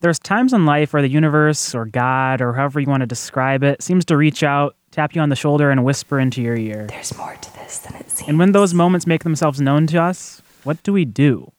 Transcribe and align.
There's 0.00 0.20
times 0.20 0.52
in 0.52 0.64
life 0.64 0.92
where 0.92 1.02
the 1.02 1.08
universe 1.08 1.74
or 1.74 1.84
God 1.84 2.40
or 2.40 2.52
however 2.52 2.78
you 2.78 2.86
want 2.86 3.00
to 3.00 3.06
describe 3.06 3.64
it 3.64 3.82
seems 3.82 4.04
to 4.04 4.16
reach 4.16 4.44
out, 4.44 4.76
tap 4.92 5.16
you 5.16 5.20
on 5.20 5.28
the 5.28 5.34
shoulder, 5.34 5.72
and 5.72 5.84
whisper 5.84 6.20
into 6.20 6.40
your 6.40 6.56
ear. 6.56 6.86
There's 6.88 7.16
more 7.16 7.34
to 7.34 7.54
this 7.54 7.78
than 7.78 7.96
it 7.96 8.08
seems. 8.08 8.28
And 8.28 8.38
when 8.38 8.52
those 8.52 8.72
moments 8.72 9.08
make 9.08 9.24
themselves 9.24 9.60
known 9.60 9.88
to 9.88 10.00
us, 10.00 10.40
what 10.62 10.80
do 10.84 10.92
we 10.92 11.04
do? 11.04 11.50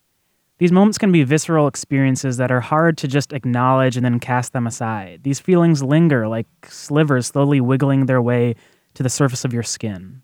These 0.58 0.72
moments 0.72 0.98
can 0.98 1.12
be 1.12 1.24
visceral 1.24 1.68
experiences 1.68 2.38
that 2.38 2.50
are 2.50 2.62
hard 2.62 2.98
to 3.00 3.10
just 3.10 3.34
acknowledge 3.34 3.98
and 3.98 4.06
then 4.06 4.22
cast 4.22 4.54
them 4.54 4.68
aside. 4.68 5.24
These 5.24 5.42
feelings 5.42 5.84
linger 5.84 6.26
like 6.30 6.48
slivers 6.66 7.28
slowly 7.28 7.60
wiggling 7.60 8.06
their 8.06 8.22
way 8.22 8.56
to 8.94 9.04
the 9.04 9.10
surface 9.10 9.44
of 9.44 9.54
your 9.54 9.64
skin. 9.64 10.22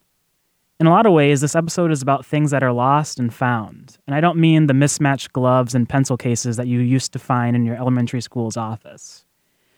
In 0.78 0.88
a 0.88 0.92
lot 0.92 1.05
of 1.05 1.14
ways, 1.14 1.39
this 1.39 1.55
episode 1.55 1.89
is 1.89 2.02
about 2.02 2.26
things 2.26 2.52
that 2.52 2.62
are 2.62 2.73
lost 2.73 3.18
and 3.18 3.34
found. 3.34 3.98
And 4.05 4.14
I 4.14 4.20
don't 4.20 4.38
mean 4.38 4.68
the 4.68 4.73
mismatched 4.73 5.32
gloves 5.32 5.73
and 5.73 5.88
pencil 5.88 6.18
cases 6.18 6.58
that 6.58 6.68
you 6.68 6.82
used 6.82 7.14
to 7.14 7.20
find 7.20 7.55
in 7.55 7.64
your 7.64 7.78
elementary 7.78 8.20
school's 8.20 8.58
office. 8.58 9.23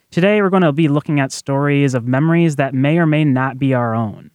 Today, 0.09 0.41
we're 0.41 0.49
going 0.49 0.63
to 0.63 0.71
be 0.71 0.87
looking 0.87 1.19
at 1.19 1.31
stories 1.31 1.93
of 1.93 2.07
memories 2.07 2.55
that 2.55 2.73
may 2.73 2.97
or 2.97 3.05
may 3.05 3.23
not 3.23 3.59
be 3.59 3.75
our 3.75 3.93
own. 3.93 4.31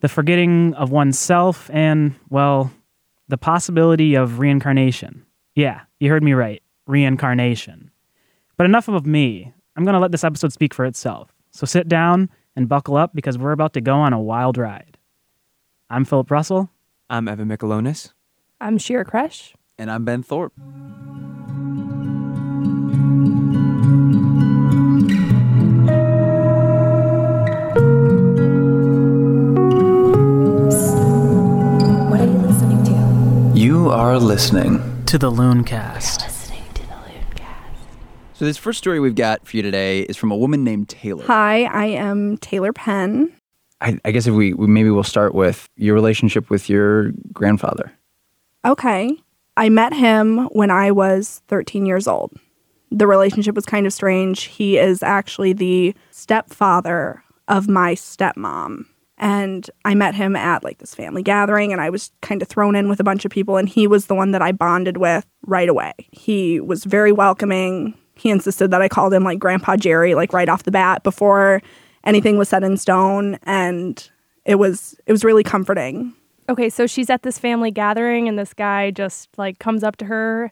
The 0.00 0.08
forgetting 0.08 0.72
of 0.74 0.92
oneself 0.92 1.68
and, 1.72 2.14
well, 2.30 2.70
the 3.26 3.38
possibility 3.38 4.14
of 4.14 4.38
reincarnation. 4.38 5.26
Yeah, 5.56 5.80
you 5.98 6.10
heard 6.10 6.22
me 6.22 6.32
right 6.32 6.62
reincarnation. 6.86 7.90
But 8.56 8.66
enough 8.66 8.86
of 8.86 9.04
me. 9.04 9.52
I'm 9.74 9.84
going 9.84 9.94
to 9.94 10.00
let 10.00 10.12
this 10.12 10.24
episode 10.24 10.52
speak 10.52 10.74
for 10.74 10.84
itself. 10.84 11.32
So 11.50 11.66
sit 11.66 11.88
down 11.88 12.30
and 12.54 12.68
buckle 12.68 12.96
up 12.96 13.14
because 13.14 13.36
we're 13.36 13.52
about 13.52 13.72
to 13.74 13.80
go 13.80 13.94
on 13.94 14.12
a 14.12 14.20
wild 14.20 14.58
ride. 14.58 14.98
I'm 15.92 16.06
Philip 16.06 16.30
Russell. 16.30 16.70
I'm 17.10 17.28
Evan 17.28 17.50
Michelonis. 17.50 18.14
I'm 18.62 18.78
Shira 18.78 19.04
Kresh. 19.04 19.52
And 19.76 19.90
I'm 19.90 20.06
Ben 20.06 20.22
Thorpe. 20.22 20.54
What 32.08 32.20
are 32.20 32.24
you 32.24 32.38
listening 32.38 32.82
to? 32.84 33.52
You 33.54 33.90
are 33.90 34.18
listening. 34.18 35.04
To 35.04 35.18
the 35.18 35.30
Looncast. 35.30 36.22
Listening 36.22 36.64
to 36.72 36.86
the 36.86 36.94
Looncast. 36.94 37.84
So, 38.32 38.46
this 38.46 38.56
first 38.56 38.78
story 38.78 38.98
we've 38.98 39.14
got 39.14 39.46
for 39.46 39.58
you 39.58 39.62
today 39.62 40.00
is 40.00 40.16
from 40.16 40.30
a 40.30 40.36
woman 40.38 40.64
named 40.64 40.88
Taylor. 40.88 41.26
Hi, 41.26 41.64
I 41.64 41.84
am 41.84 42.38
Taylor 42.38 42.72
Penn. 42.72 43.30
I, 43.82 43.98
I 44.04 44.12
guess 44.12 44.26
if 44.26 44.34
we, 44.34 44.54
we 44.54 44.66
maybe 44.66 44.90
we'll 44.90 45.02
start 45.02 45.34
with 45.34 45.68
your 45.76 45.94
relationship 45.94 46.48
with 46.48 46.70
your 46.70 47.10
grandfather. 47.32 47.92
Okay. 48.64 49.16
I 49.56 49.68
met 49.68 49.92
him 49.92 50.46
when 50.52 50.70
I 50.70 50.92
was 50.92 51.42
13 51.48 51.84
years 51.84 52.06
old. 52.06 52.32
The 52.90 53.06
relationship 53.06 53.54
was 53.54 53.66
kind 53.66 53.86
of 53.86 53.92
strange. 53.92 54.44
He 54.44 54.78
is 54.78 55.02
actually 55.02 55.52
the 55.52 55.94
stepfather 56.10 57.22
of 57.48 57.68
my 57.68 57.94
stepmom. 57.94 58.86
And 59.18 59.70
I 59.84 59.94
met 59.94 60.14
him 60.14 60.36
at 60.36 60.64
like 60.64 60.78
this 60.78 60.94
family 60.94 61.22
gathering, 61.22 61.72
and 61.72 61.80
I 61.80 61.90
was 61.90 62.10
kind 62.22 62.42
of 62.42 62.48
thrown 62.48 62.74
in 62.74 62.88
with 62.88 62.98
a 62.98 63.04
bunch 63.04 63.24
of 63.24 63.30
people, 63.30 63.56
and 63.56 63.68
he 63.68 63.86
was 63.86 64.06
the 64.06 64.14
one 64.14 64.32
that 64.32 64.42
I 64.42 64.52
bonded 64.52 64.96
with 64.96 65.26
right 65.46 65.68
away. 65.68 65.92
He 66.10 66.60
was 66.60 66.84
very 66.84 67.12
welcoming. 67.12 67.94
He 68.14 68.30
insisted 68.30 68.70
that 68.72 68.82
I 68.82 68.88
called 68.88 69.14
him 69.14 69.22
like 69.22 69.38
Grandpa 69.38 69.76
Jerry, 69.76 70.14
like 70.14 70.32
right 70.32 70.48
off 70.48 70.64
the 70.64 70.70
bat 70.70 71.02
before 71.02 71.62
anything 72.04 72.38
was 72.38 72.48
set 72.48 72.64
in 72.64 72.76
stone. 72.76 73.38
And 73.42 74.08
it 74.44 74.56
was 74.56 74.96
it 75.06 75.12
was 75.12 75.24
really 75.24 75.44
comforting. 75.44 76.12
Okay, 76.48 76.68
so 76.68 76.86
she's 76.86 77.08
at 77.08 77.22
this 77.22 77.38
family 77.38 77.70
gathering 77.70 78.28
and 78.28 78.38
this 78.38 78.52
guy 78.52 78.90
just 78.90 79.28
like 79.38 79.58
comes 79.58 79.84
up 79.84 79.96
to 79.98 80.04
her 80.06 80.50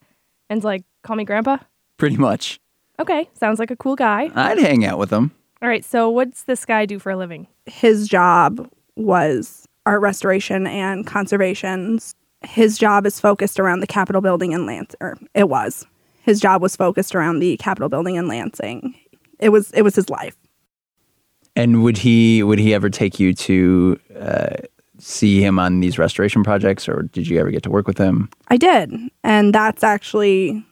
and's 0.49 0.65
like, 0.65 0.85
"Call 1.03 1.17
me 1.17 1.25
grandpa." 1.25 1.59
Pretty 1.97 2.17
much. 2.17 2.61
Okay, 2.99 3.29
sounds 3.35 3.59
like 3.59 3.71
a 3.71 3.77
cool 3.77 3.97
guy. 3.97 4.31
I'd 4.35 4.59
hang 4.59 4.85
out 4.85 4.99
with 4.99 5.11
him. 5.11 5.33
All 5.63 5.69
right, 5.69 5.85
so 5.85 6.09
what's 6.09 6.45
this 6.45 6.65
guy 6.65 6.87
do 6.87 6.99
for 6.99 7.11
a 7.11 7.17
living? 7.17 7.47
his 7.67 8.09
job 8.09 8.69
was 8.97 9.67
art 9.87 10.01
restoration 10.01 10.67
and 10.67 11.07
conservations. 11.07 12.15
His 12.43 12.79
job 12.79 13.07
is 13.07 13.21
focused 13.21 13.61
around 13.61 13.81
the 13.81 13.87
Capitol 13.87 14.21
building 14.21 14.53
in 14.53 14.67
Lansing. 14.67 14.97
Or 15.01 15.19
it 15.35 15.49
was. 15.49 15.87
His 16.23 16.41
job 16.41 16.63
was 16.63 16.77
focused 16.77 17.15
around 17.15 17.39
the 17.41 17.57
Capitol 17.59 17.89
building 17.89 18.17
in 18.17 18.29
Lansing. 18.29 18.95
It 19.39 19.51
was 19.51 19.71
it 19.73 19.83
was 19.83 19.95
his 19.95 20.09
life. 20.11 20.37
And 21.57 21.83
would 21.83 21.99
he 21.99 22.43
would 22.43 22.59
he 22.59 22.73
ever 22.75 22.89
take 22.89 23.19
you 23.19 23.35
to 23.35 23.99
uh, 24.19 24.57
see 24.99 25.43
him 25.43 25.59
on 25.59 25.81
these 25.81 25.99
restoration 25.99 26.45
projects, 26.45 26.89
or 26.89 27.03
did 27.03 27.29
you 27.29 27.39
ever 27.39 27.51
get 27.51 27.63
to 27.65 27.71
work 27.71 27.87
with 27.87 27.99
him? 27.99 28.31
I 28.49 28.57
did, 28.57 28.95
and 29.25 29.55
that's 29.55 29.83
actually 29.83 30.65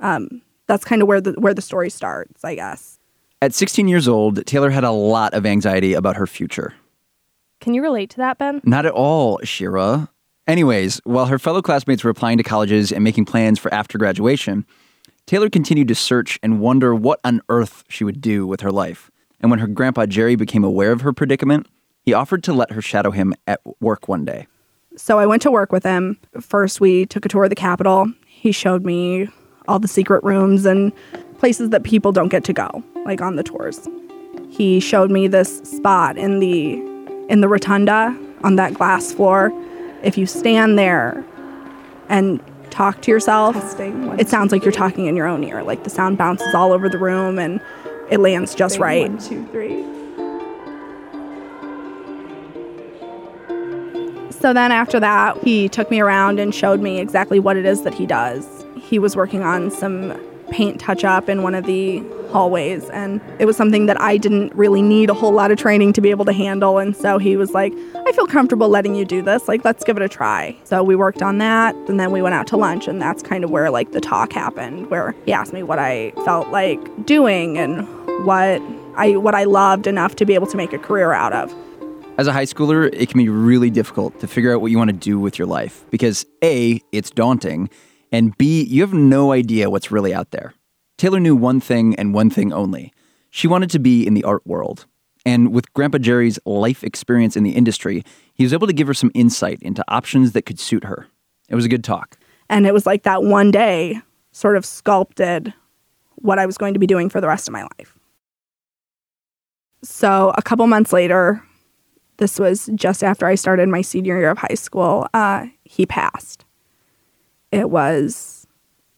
um, 0.00 0.42
that's 0.66 0.84
kind 0.84 1.02
of 1.02 1.08
where 1.08 1.20
the 1.20 1.32
where 1.32 1.54
the 1.54 1.62
story 1.62 1.90
starts, 1.90 2.44
I 2.44 2.54
guess. 2.54 2.98
At 3.42 3.52
16 3.52 3.86
years 3.86 4.08
old, 4.08 4.46
Taylor 4.46 4.70
had 4.70 4.84
a 4.84 4.90
lot 4.90 5.34
of 5.34 5.44
anxiety 5.44 5.92
about 5.92 6.16
her 6.16 6.26
future. 6.26 6.72
Can 7.60 7.74
you 7.74 7.82
relate 7.82 8.10
to 8.10 8.16
that, 8.18 8.38
Ben? 8.38 8.62
Not 8.64 8.86
at 8.86 8.92
all, 8.92 9.38
Shira. 9.42 10.08
Anyways, 10.46 11.00
while 11.04 11.26
her 11.26 11.38
fellow 11.38 11.60
classmates 11.60 12.04
were 12.04 12.10
applying 12.10 12.38
to 12.38 12.44
colleges 12.44 12.92
and 12.92 13.04
making 13.04 13.24
plans 13.26 13.58
for 13.58 13.72
after 13.74 13.98
graduation, 13.98 14.64
Taylor 15.26 15.50
continued 15.50 15.88
to 15.88 15.94
search 15.94 16.38
and 16.42 16.60
wonder 16.60 16.94
what 16.94 17.20
on 17.24 17.42
earth 17.48 17.84
she 17.88 18.04
would 18.04 18.20
do 18.20 18.46
with 18.46 18.60
her 18.60 18.70
life. 18.70 19.10
And 19.46 19.50
when 19.52 19.60
her 19.60 19.68
grandpa 19.68 20.06
Jerry 20.06 20.34
became 20.34 20.64
aware 20.64 20.90
of 20.90 21.02
her 21.02 21.12
predicament, 21.12 21.68
he 22.02 22.12
offered 22.12 22.42
to 22.42 22.52
let 22.52 22.72
her 22.72 22.82
shadow 22.82 23.12
him 23.12 23.32
at 23.46 23.60
work 23.78 24.08
one 24.08 24.24
day. 24.24 24.48
So 24.96 25.20
I 25.20 25.26
went 25.26 25.40
to 25.42 25.52
work 25.52 25.70
with 25.70 25.84
him. 25.84 26.18
First, 26.40 26.80
we 26.80 27.06
took 27.06 27.24
a 27.24 27.28
tour 27.28 27.44
of 27.44 27.50
the 27.50 27.54
Capitol. 27.54 28.12
He 28.26 28.50
showed 28.50 28.84
me 28.84 29.28
all 29.68 29.78
the 29.78 29.86
secret 29.86 30.24
rooms 30.24 30.66
and 30.66 30.90
places 31.38 31.70
that 31.70 31.84
people 31.84 32.10
don't 32.10 32.26
get 32.26 32.42
to 32.42 32.52
go, 32.52 32.82
like 33.04 33.20
on 33.20 33.36
the 33.36 33.44
tours. 33.44 33.88
He 34.50 34.80
showed 34.80 35.12
me 35.12 35.28
this 35.28 35.58
spot 35.58 36.18
in 36.18 36.40
the 36.40 36.82
in 37.28 37.40
the 37.40 37.46
rotunda 37.46 38.18
on 38.42 38.56
that 38.56 38.74
glass 38.74 39.12
floor. 39.12 39.52
If 40.02 40.18
you 40.18 40.26
stand 40.26 40.76
there 40.76 41.24
and 42.08 42.42
talk 42.70 43.00
to 43.02 43.12
yourself, 43.12 43.54
it 43.78 44.28
sounds 44.28 44.50
like 44.50 44.64
you're 44.64 44.72
talking 44.72 45.06
in 45.06 45.14
your 45.14 45.28
own 45.28 45.44
ear. 45.44 45.62
Like 45.62 45.84
the 45.84 45.90
sound 45.90 46.18
bounces 46.18 46.52
all 46.52 46.72
over 46.72 46.88
the 46.88 46.98
room 46.98 47.38
and 47.38 47.60
it 48.10 48.20
lands 48.20 48.54
just 48.54 48.78
right. 48.78 49.10
One, 49.10 49.18
two, 49.18 49.46
three. 49.46 49.84
So 54.30 54.52
then 54.52 54.70
after 54.70 55.00
that, 55.00 55.42
he 55.42 55.68
took 55.68 55.90
me 55.90 56.00
around 56.00 56.38
and 56.38 56.54
showed 56.54 56.80
me 56.80 57.00
exactly 57.00 57.40
what 57.40 57.56
it 57.56 57.64
is 57.64 57.82
that 57.82 57.94
he 57.94 58.06
does. 58.06 58.64
He 58.76 58.98
was 58.98 59.16
working 59.16 59.42
on 59.42 59.70
some 59.70 60.20
paint 60.50 60.80
touch 60.80 61.04
up 61.04 61.28
in 61.28 61.42
one 61.42 61.54
of 61.54 61.66
the 61.66 62.02
hallways 62.30 62.88
and 62.90 63.20
it 63.38 63.46
was 63.46 63.56
something 63.56 63.86
that 63.86 64.00
I 64.00 64.16
didn't 64.16 64.54
really 64.54 64.82
need 64.82 65.10
a 65.10 65.14
whole 65.14 65.32
lot 65.32 65.50
of 65.50 65.58
training 65.58 65.92
to 65.94 66.00
be 66.00 66.10
able 66.10 66.24
to 66.24 66.32
handle 66.32 66.78
and 66.78 66.96
so 66.96 67.18
he 67.18 67.36
was 67.36 67.52
like, 67.52 67.72
"I 68.06 68.12
feel 68.12 68.26
comfortable 68.26 68.68
letting 68.68 68.94
you 68.94 69.04
do 69.04 69.22
this. 69.22 69.48
Like, 69.48 69.64
let's 69.64 69.84
give 69.84 69.96
it 69.96 70.02
a 70.02 70.08
try." 70.08 70.56
So 70.64 70.82
we 70.82 70.96
worked 70.96 71.22
on 71.22 71.38
that 71.38 71.74
and 71.88 71.98
then 71.98 72.10
we 72.10 72.22
went 72.22 72.34
out 72.34 72.46
to 72.48 72.56
lunch 72.56 72.88
and 72.88 73.00
that's 73.00 73.22
kind 73.22 73.44
of 73.44 73.50
where 73.50 73.70
like 73.70 73.92
the 73.92 74.00
talk 74.00 74.32
happened 74.32 74.90
where 74.90 75.14
he 75.24 75.32
asked 75.32 75.52
me 75.52 75.62
what 75.62 75.78
I 75.78 76.12
felt 76.24 76.48
like 76.48 76.78
doing 77.06 77.58
and 77.58 77.86
what 78.24 78.60
I 78.96 79.16
what 79.16 79.34
I 79.34 79.44
loved 79.44 79.86
enough 79.86 80.16
to 80.16 80.24
be 80.24 80.34
able 80.34 80.46
to 80.48 80.56
make 80.56 80.72
a 80.72 80.78
career 80.78 81.12
out 81.12 81.32
of. 81.32 81.54
As 82.18 82.26
a 82.26 82.32
high 82.32 82.46
schooler, 82.46 82.88
it 82.94 83.10
can 83.10 83.18
be 83.18 83.28
really 83.28 83.68
difficult 83.68 84.18
to 84.20 84.26
figure 84.26 84.54
out 84.54 84.62
what 84.62 84.70
you 84.70 84.78
want 84.78 84.88
to 84.88 84.96
do 84.96 85.20
with 85.20 85.38
your 85.38 85.46
life 85.46 85.84
because 85.90 86.24
A, 86.42 86.80
it's 86.90 87.10
daunting, 87.10 87.68
and 88.16 88.36
B, 88.38 88.64
you 88.64 88.80
have 88.80 88.94
no 88.94 89.30
idea 89.32 89.68
what's 89.68 89.90
really 89.90 90.14
out 90.14 90.30
there. 90.30 90.54
Taylor 90.96 91.20
knew 91.20 91.36
one 91.36 91.60
thing 91.60 91.94
and 91.96 92.14
one 92.14 92.30
thing 92.30 92.50
only. 92.50 92.90
She 93.28 93.46
wanted 93.46 93.68
to 93.72 93.78
be 93.78 94.06
in 94.06 94.14
the 94.14 94.24
art 94.24 94.40
world. 94.46 94.86
And 95.26 95.52
with 95.52 95.70
Grandpa 95.74 95.98
Jerry's 95.98 96.38
life 96.46 96.82
experience 96.82 97.36
in 97.36 97.42
the 97.42 97.50
industry, 97.50 98.04
he 98.32 98.42
was 98.42 98.54
able 98.54 98.68
to 98.68 98.72
give 98.72 98.86
her 98.86 98.94
some 98.94 99.10
insight 99.12 99.58
into 99.60 99.84
options 99.88 100.32
that 100.32 100.46
could 100.46 100.58
suit 100.58 100.84
her. 100.84 101.08
It 101.50 101.54
was 101.54 101.66
a 101.66 101.68
good 101.68 101.84
talk. 101.84 102.16
And 102.48 102.66
it 102.66 102.72
was 102.72 102.86
like 102.86 103.02
that 103.02 103.22
one 103.22 103.50
day 103.50 104.00
sort 104.32 104.56
of 104.56 104.64
sculpted 104.64 105.52
what 106.14 106.38
I 106.38 106.46
was 106.46 106.56
going 106.56 106.72
to 106.72 106.80
be 106.80 106.86
doing 106.86 107.10
for 107.10 107.20
the 107.20 107.28
rest 107.28 107.46
of 107.46 107.52
my 107.52 107.64
life. 107.78 107.98
So 109.82 110.32
a 110.38 110.42
couple 110.42 110.66
months 110.68 110.90
later, 110.90 111.42
this 112.16 112.38
was 112.38 112.70
just 112.76 113.04
after 113.04 113.26
I 113.26 113.34
started 113.34 113.68
my 113.68 113.82
senior 113.82 114.18
year 114.18 114.30
of 114.30 114.38
high 114.38 114.54
school, 114.54 115.06
uh, 115.12 115.48
he 115.64 115.84
passed. 115.84 116.45
It 117.52 117.70
was 117.70 118.46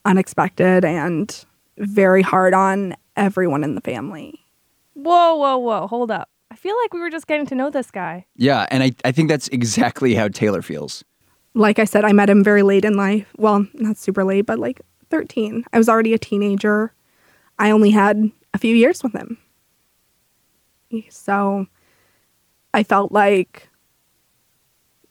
unexpected 0.05 0.85
and 0.85 1.45
very 1.79 2.23
hard 2.23 2.55
on 2.55 2.97
everyone 3.17 3.65
in 3.65 3.75
the 3.75 3.81
family. 3.81 4.45
Whoa, 4.95 5.37
whoa, 5.37 5.59
whoa, 5.59 5.87
hold 5.87 6.11
up. 6.11 6.29
I 6.51 6.57
feel 6.57 6.77
like 6.83 6.93
we 6.93 7.01
were 7.01 7.11
just 7.11 7.27
getting 7.27 7.47
to 7.47 7.55
know 7.55 7.71
this 7.71 7.91
guy. 7.91 8.27
Yeah, 8.37 8.67
and 8.71 8.83
I, 8.83 8.93
I 9.05 9.13
think 9.13 9.29
that's 9.29 9.49
exactly 9.49 10.15
how 10.15 10.29
Taylor 10.29 10.63
feels. 10.63 11.05
Like 11.55 11.79
I 11.79 11.85
said, 11.85 12.05
I 12.05 12.13
met 12.13 12.31
him 12.31 12.43
very 12.43 12.63
late 12.63 12.85
in 12.85 12.95
life. 12.97 13.29
Well, 13.37 13.67
not 13.75 13.97
super 13.97 14.25
late, 14.25 14.47
but 14.47 14.59
like 14.59 14.81
13. 15.11 15.65
I 15.73 15.79
was 15.79 15.89
already 15.89 16.15
a 16.15 16.19
teenager. 16.19 16.93
I 17.59 17.71
only 17.71 17.91
had 17.91 18.31
a 18.55 18.59
few 18.59 18.75
years 18.75 19.03
with 19.03 19.13
him. 19.13 19.39
So 21.11 21.67
I 22.73 22.83
felt 22.83 23.13
like 23.13 23.69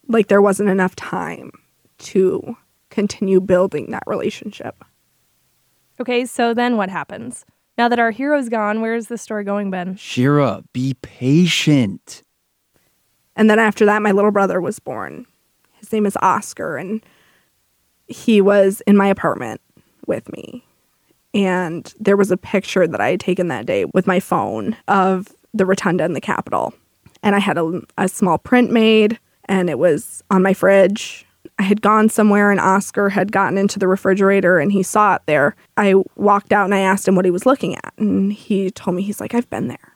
like 0.08 0.28
there 0.28 0.42
wasn't 0.42 0.70
enough 0.70 0.96
time 0.96 1.52
to 1.98 2.56
continue 2.98 3.40
building 3.40 3.92
that 3.92 4.02
relationship. 4.08 4.84
Okay, 6.00 6.24
so 6.24 6.52
then 6.52 6.76
what 6.76 6.90
happens? 6.90 7.46
Now 7.76 7.88
that 7.88 8.00
our 8.00 8.10
hero's 8.10 8.48
gone, 8.48 8.80
where 8.80 8.96
is 8.96 9.06
the 9.06 9.16
story 9.16 9.44
going, 9.44 9.70
Ben? 9.70 9.94
Shira, 9.94 10.64
be 10.72 10.94
patient. 10.94 12.24
And 13.36 13.48
then 13.48 13.60
after 13.60 13.86
that, 13.86 14.02
my 14.02 14.10
little 14.10 14.32
brother 14.32 14.60
was 14.60 14.80
born. 14.80 15.26
His 15.74 15.92
name 15.92 16.06
is 16.06 16.16
Oscar, 16.22 16.76
and 16.76 17.00
he 18.08 18.40
was 18.40 18.82
in 18.84 18.96
my 18.96 19.06
apartment 19.06 19.60
with 20.08 20.28
me. 20.32 20.64
And 21.32 21.94
there 22.00 22.16
was 22.16 22.32
a 22.32 22.36
picture 22.36 22.88
that 22.88 23.00
I 23.00 23.10
had 23.10 23.20
taken 23.20 23.46
that 23.46 23.64
day 23.64 23.84
with 23.84 24.08
my 24.08 24.18
phone 24.18 24.76
of 24.88 25.28
the 25.54 25.64
rotunda 25.64 26.04
in 26.04 26.14
the 26.14 26.20
Capitol. 26.20 26.74
And 27.22 27.36
I 27.36 27.38
had 27.38 27.58
a, 27.58 27.80
a 27.96 28.08
small 28.08 28.38
print 28.38 28.72
made, 28.72 29.20
and 29.44 29.70
it 29.70 29.78
was 29.78 30.20
on 30.32 30.42
my 30.42 30.52
fridge. 30.52 31.27
I 31.58 31.64
had 31.64 31.82
gone 31.82 32.08
somewhere, 32.08 32.50
and 32.50 32.60
Oscar 32.60 33.08
had 33.08 33.32
gotten 33.32 33.58
into 33.58 33.78
the 33.78 33.88
refrigerator 33.88 34.58
and 34.58 34.70
he 34.70 34.82
saw 34.82 35.16
it 35.16 35.22
there. 35.26 35.56
I 35.76 35.94
walked 36.16 36.52
out 36.52 36.64
and 36.66 36.74
I 36.74 36.80
asked 36.80 37.08
him 37.08 37.16
what 37.16 37.24
he 37.24 37.32
was 37.32 37.46
looking 37.46 37.74
at. 37.74 37.92
And 37.98 38.32
he 38.32 38.70
told 38.70 38.96
me, 38.96 39.02
he's 39.02 39.20
like, 39.20 39.34
I've 39.34 39.50
been 39.50 39.68
there. 39.68 39.94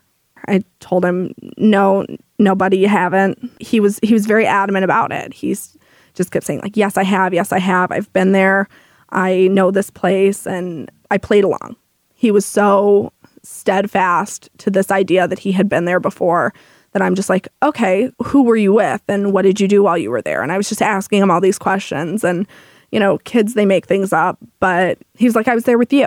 I 0.49 0.65
told 0.81 1.05
him, 1.05 1.35
no, 1.57 2.05
nobody, 2.39 2.79
you 2.79 2.89
haven't. 2.89 3.39
He 3.61 3.79
was 3.79 4.01
he 4.03 4.13
was 4.13 4.27
very 4.27 4.45
adamant 4.45 4.85
about 4.85 5.13
it. 5.13 5.33
He's 5.33 5.77
just 6.15 6.33
kept 6.33 6.47
saying 6.47 6.61
like, 6.63 6.77
yes, 6.77 6.97
I 6.97 7.05
have, 7.05 7.33
yes, 7.33 7.53
I 7.53 7.61
have. 7.61 7.93
I've 7.93 8.13
been 8.13 8.33
there. 8.33 8.69
I 9.11 9.49
know 9.49 9.71
this 9.71 9.91
place, 9.91 10.47
and 10.47 10.91
I 11.11 11.19
played 11.19 11.45
along. 11.45 11.77
He 12.15 12.31
was 12.31 12.47
so 12.47 13.13
steadfast 13.43 14.49
to 14.59 14.71
this 14.71 14.91
idea 14.91 15.29
that 15.29 15.41
he 15.41 15.53
had 15.53 15.69
been 15.69 15.85
there 15.85 16.01
before 16.01 16.55
that 16.93 17.03
I'm 17.03 17.15
just 17.15 17.29
like, 17.29 17.49
okay, 17.63 18.11
who 18.23 18.43
were 18.43 18.57
you 18.57 18.73
with, 18.73 19.03
and 19.09 19.33
what 19.33 19.43
did 19.43 19.61
you 19.61 19.69
do 19.69 19.83
while 19.83 19.99
you 19.99 20.11
were 20.11 20.23
there? 20.23 20.43
And 20.43 20.53
I 20.53 20.57
was 20.57 20.69
just 20.69 20.83
asking 20.83 21.23
him 21.23 21.31
all 21.31 21.41
these 21.41 21.59
questions, 21.59 22.25
and 22.25 22.47
you 22.91 23.01
know, 23.01 23.19
kids 23.19 23.55
they 23.55 23.67
make 23.67 23.87
things 23.87 24.13
up, 24.13 24.39
but 24.61 24.99
he 25.15 25.25
was 25.25 25.35
like, 25.35 25.49
I 25.49 25.55
was 25.55 25.65
there 25.65 25.79
with 25.79 25.93
you. 25.93 26.07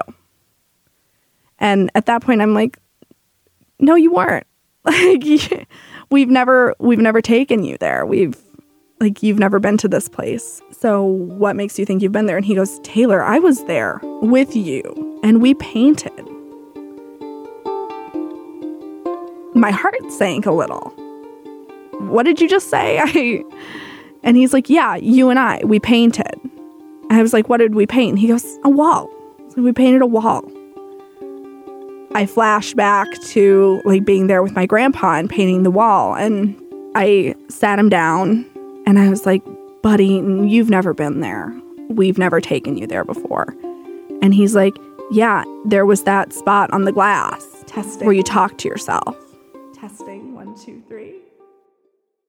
And 1.60 1.90
at 1.96 2.06
that 2.06 2.22
point, 2.22 2.42
I'm 2.42 2.54
like, 2.54 2.78
no 3.80 3.96
you 3.96 4.14
weren't. 4.14 4.48
Like 4.86 5.68
we've 6.12 6.30
never 6.30 6.76
we've 6.78 7.00
never 7.00 7.20
taken 7.20 7.64
you 7.64 7.76
there. 7.80 8.06
We've 8.06 8.38
like 9.00 9.24
you've 9.24 9.40
never 9.40 9.58
been 9.60 9.78
to 9.78 9.88
this 9.88 10.08
place. 10.08 10.62
So 10.72 11.04
what 11.04 11.56
makes 11.56 11.80
you 11.80 11.86
think 11.86 12.04
you've 12.04 12.12
been 12.12 12.28
there? 12.28 12.38
And 12.38 12.46
he 12.46 12.54
goes 12.54 12.80
taylor 12.84 13.24
i 13.24 13.40
was 13.40 13.66
there 13.66 14.00
with 14.22 14.56
you 14.56 15.20
and 15.24 15.42
we 15.42 15.56
painted 15.56 16.35
my 19.56 19.72
heart 19.72 19.96
sank 20.12 20.46
a 20.46 20.52
little 20.52 20.94
what 22.10 22.24
did 22.24 22.40
you 22.40 22.48
just 22.48 22.70
say 22.70 23.00
i 23.04 23.44
and 24.24 24.38
he's 24.38 24.54
like 24.54 24.70
yeah 24.70 24.96
you 24.96 25.30
and 25.30 25.40
i 25.40 25.62
we 25.64 25.80
painted 25.80 26.40
i 27.10 27.22
was 27.22 27.34
like 27.34 27.50
what 27.50 27.58
did 27.58 27.74
we 27.74 27.86
paint 27.86 28.20
he 28.20 28.28
goes 28.28 28.60
a 28.64 28.70
wall 28.70 29.10
so 29.50 29.62
we 29.62 29.72
painted 29.72 30.02
a 30.02 30.08
wall 30.08 30.44
I 32.16 32.26
flashed 32.26 32.78
back 32.78 33.12
to 33.24 33.82
like 33.84 34.06
being 34.06 34.28
there 34.28 34.42
with 34.42 34.56
my 34.56 34.66
grandpa 34.66 35.16
and 35.16 35.30
painting 35.30 35.64
the 35.64 35.70
wall. 35.70 36.16
And 36.16 36.58
I 36.96 37.36
sat 37.50 37.78
him 37.78 37.90
down 37.90 38.46
and 38.88 38.98
I 38.98 39.10
was 39.10 39.26
like, 39.26 39.44
buddy, 39.84 40.24
you've 40.48 40.70
never 40.70 40.94
been 40.94 41.20
there. 41.20 41.54
We've 41.90 42.18
never 42.18 42.40
taken 42.40 42.78
you 42.78 42.88
there 42.88 43.04
before. 43.04 43.54
And 44.22 44.34
he's 44.34 44.56
like, 44.56 44.74
yeah, 45.12 45.44
there 45.66 45.86
was 45.86 46.04
that 46.04 46.32
spot 46.32 46.72
on 46.72 46.86
the 46.86 46.94
glass 46.94 47.46
testing 47.68 48.06
where 48.06 48.16
you 48.16 48.24
talk 48.24 48.58
to 48.60 48.70
yourself. 48.70 49.18
Testing 49.88 50.34
one, 50.34 50.56
two, 50.56 50.82
three. 50.88 51.16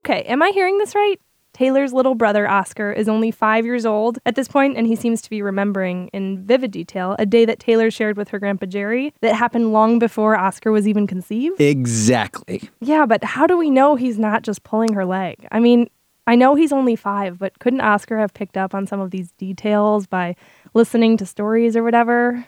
Okay, 0.04 0.22
am 0.24 0.42
I 0.42 0.50
hearing 0.50 0.76
this 0.76 0.94
right? 0.94 1.18
Taylor's 1.54 1.94
little 1.94 2.14
brother, 2.14 2.46
Oscar, 2.46 2.92
is 2.92 3.08
only 3.08 3.30
five 3.30 3.64
years 3.64 3.86
old 3.86 4.18
at 4.26 4.34
this 4.34 4.46
point, 4.46 4.76
and 4.76 4.86
he 4.86 4.94
seems 4.94 5.22
to 5.22 5.30
be 5.30 5.40
remembering 5.40 6.08
in 6.08 6.44
vivid 6.44 6.70
detail 6.70 7.16
a 7.18 7.24
day 7.24 7.46
that 7.46 7.58
Taylor 7.58 7.90
shared 7.90 8.18
with 8.18 8.28
her 8.28 8.38
grandpa 8.38 8.66
Jerry 8.66 9.14
that 9.22 9.34
happened 9.34 9.72
long 9.72 9.98
before 9.98 10.36
Oscar 10.36 10.70
was 10.70 10.86
even 10.86 11.06
conceived. 11.06 11.58
Exactly. 11.58 12.68
Yeah, 12.80 13.06
but 13.06 13.24
how 13.24 13.46
do 13.46 13.56
we 13.56 13.70
know 13.70 13.96
he's 13.96 14.18
not 14.18 14.42
just 14.42 14.62
pulling 14.62 14.92
her 14.92 15.06
leg? 15.06 15.48
I 15.50 15.58
mean, 15.58 15.88
I 16.26 16.34
know 16.34 16.56
he's 16.56 16.72
only 16.72 16.94
five, 16.94 17.38
but 17.38 17.58
couldn't 17.58 17.80
Oscar 17.80 18.18
have 18.18 18.34
picked 18.34 18.58
up 18.58 18.74
on 18.74 18.86
some 18.86 19.00
of 19.00 19.12
these 19.12 19.32
details 19.32 20.06
by 20.06 20.36
listening 20.74 21.16
to 21.16 21.24
stories 21.24 21.74
or 21.74 21.82
whatever? 21.82 22.44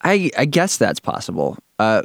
I, 0.00 0.30
I 0.38 0.46
guess 0.46 0.78
that's 0.78 1.00
possible. 1.00 1.58
Uh, 1.78 2.04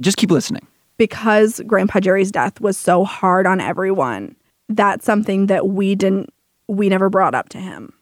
just 0.00 0.16
keep 0.16 0.30
listening. 0.30 0.66
Because 0.98 1.60
Grandpa 1.66 2.00
Jerry's 2.00 2.32
death 2.32 2.60
was 2.60 2.76
so 2.76 3.04
hard 3.04 3.46
on 3.46 3.60
everyone, 3.60 4.36
that's 4.68 5.04
something 5.04 5.46
that 5.46 5.68
we 5.68 5.94
didn't, 5.94 6.32
we 6.68 6.88
never 6.88 7.10
brought 7.10 7.34
up 7.34 7.48
to 7.50 7.58
him. 7.58 7.92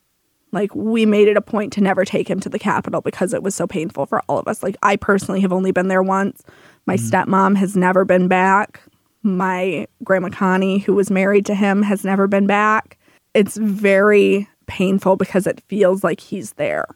Like, 0.53 0.73
we 0.75 1.05
made 1.05 1.27
it 1.27 1.37
a 1.37 1.43
point 1.43 1.73
to 1.73 1.81
never 1.81 2.05
take 2.05 2.31
him 2.31 2.39
to 2.41 2.49
the 2.49 2.61
Capitol 2.61 3.01
because 3.01 3.35
it 3.35 3.43
was 3.43 3.57
so 3.57 3.67
painful 3.67 4.07
for 4.07 4.23
all 4.29 4.39
of 4.39 4.47
us. 4.47 4.63
Like, 4.63 4.77
I 4.83 4.95
personally 4.95 5.41
have 5.41 5.53
only 5.53 5.73
been 5.73 5.89
there 5.89 6.03
once. 6.03 6.45
My 6.87 6.97
mm-hmm. 6.97 7.33
stepmom 7.33 7.57
has 7.57 7.77
never 7.77 8.05
been 8.05 8.29
back. 8.29 8.81
My 9.25 9.89
grandma 10.05 10.29
Connie, 10.29 10.79
who 10.79 10.95
was 10.95 11.11
married 11.11 11.45
to 11.47 11.55
him, 11.55 11.83
has 11.83 12.05
never 12.05 12.29
been 12.29 12.47
back. 12.47 12.99
It's 13.35 13.57
very 13.57 14.49
painful 14.67 15.17
because 15.17 15.49
it 15.49 15.61
feels 15.67 16.05
like 16.05 16.21
he's 16.21 16.53
there. 16.53 16.87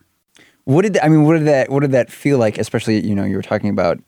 What 0.64 0.82
did 0.82 0.98
I 0.98 1.08
mean? 1.08 1.24
What 1.24 1.38
did 1.38 1.46
that? 1.46 1.70
What 1.70 1.80
did 1.80 1.92
that 1.92 2.12
feel 2.12 2.38
like? 2.38 2.58
Especially, 2.58 3.04
you 3.04 3.14
know, 3.14 3.24
you 3.24 3.36
were 3.36 3.42
talking 3.42 3.70
about 3.70 3.98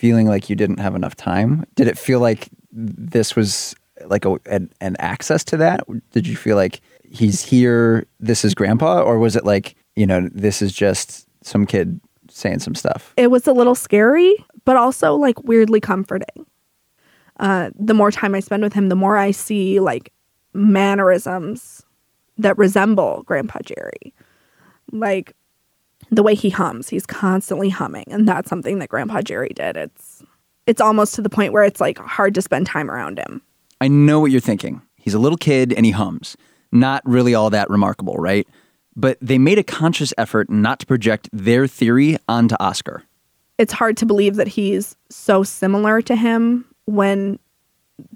feeling 0.00 0.26
like 0.26 0.48
you 0.48 0.56
didn't 0.56 0.78
have 0.78 0.94
enough 0.94 1.14
time. 1.14 1.62
Did 1.74 1.86
it 1.86 1.98
feel 1.98 2.20
like 2.20 2.48
this 2.72 3.36
was 3.36 3.74
like 4.06 4.24
a, 4.24 4.38
an, 4.46 4.72
an 4.80 4.96
access 4.98 5.44
to 5.44 5.58
that? 5.58 5.84
Did 6.12 6.26
you 6.26 6.36
feel 6.36 6.56
like 6.56 6.80
he's 7.04 7.42
here? 7.42 8.06
This 8.18 8.42
is 8.42 8.54
Grandpa, 8.54 9.02
or 9.02 9.18
was 9.18 9.36
it 9.36 9.44
like 9.44 9.76
you 9.96 10.06
know, 10.06 10.30
this 10.32 10.62
is 10.62 10.72
just 10.72 11.26
some 11.42 11.66
kid 11.66 12.00
saying 12.30 12.60
some 12.60 12.74
stuff? 12.74 13.12
it 13.18 13.30
was 13.30 13.46
a 13.46 13.52
little 13.52 13.74
scary, 13.74 14.34
but 14.64 14.76
also 14.76 15.14
like 15.14 15.42
weirdly 15.44 15.80
comforting. 15.80 16.46
Uh, 17.38 17.68
the 17.78 17.92
more 17.92 18.10
time 18.10 18.34
I 18.34 18.40
spend 18.40 18.62
with 18.62 18.72
him, 18.72 18.88
the 18.88 18.96
more 18.96 19.18
I 19.18 19.32
see 19.32 19.80
like 19.80 20.12
mannerisms 20.54 21.84
that 22.38 22.56
resemble 22.56 23.22
Grandpa 23.26 23.58
Jerry. 23.62 24.14
Like 24.92 25.36
the 26.10 26.22
way 26.22 26.34
he 26.34 26.50
hums, 26.50 26.88
he's 26.88 27.06
constantly 27.06 27.68
humming, 27.68 28.04
and 28.08 28.26
that's 28.26 28.48
something 28.48 28.78
that 28.78 28.88
Grandpa 28.88 29.22
Jerry 29.22 29.52
did. 29.54 29.76
It's 29.76 30.22
it's 30.66 30.80
almost 30.80 31.14
to 31.14 31.22
the 31.22 31.30
point 31.30 31.52
where 31.52 31.64
it's 31.64 31.80
like 31.80 31.98
hard 31.98 32.34
to 32.34 32.42
spend 32.42 32.66
time 32.66 32.90
around 32.90 33.18
him. 33.18 33.42
I 33.80 33.88
know 33.88 34.20
what 34.20 34.30
you're 34.30 34.40
thinking. 34.40 34.82
He's 34.96 35.14
a 35.14 35.18
little 35.18 35.38
kid 35.38 35.72
and 35.72 35.86
he 35.86 35.92
hums. 35.92 36.36
Not 36.70 37.02
really 37.04 37.34
all 37.34 37.50
that 37.50 37.70
remarkable, 37.70 38.14
right? 38.14 38.46
But 38.94 39.18
they 39.20 39.38
made 39.38 39.58
a 39.58 39.64
conscious 39.64 40.12
effort 40.18 40.50
not 40.50 40.80
to 40.80 40.86
project 40.86 41.28
their 41.32 41.66
theory 41.66 42.18
onto 42.28 42.54
Oscar. 42.60 43.04
It's 43.58 43.72
hard 43.72 43.96
to 43.98 44.06
believe 44.06 44.36
that 44.36 44.48
he's 44.48 44.96
so 45.08 45.42
similar 45.42 46.02
to 46.02 46.14
him 46.14 46.66
when 46.84 47.38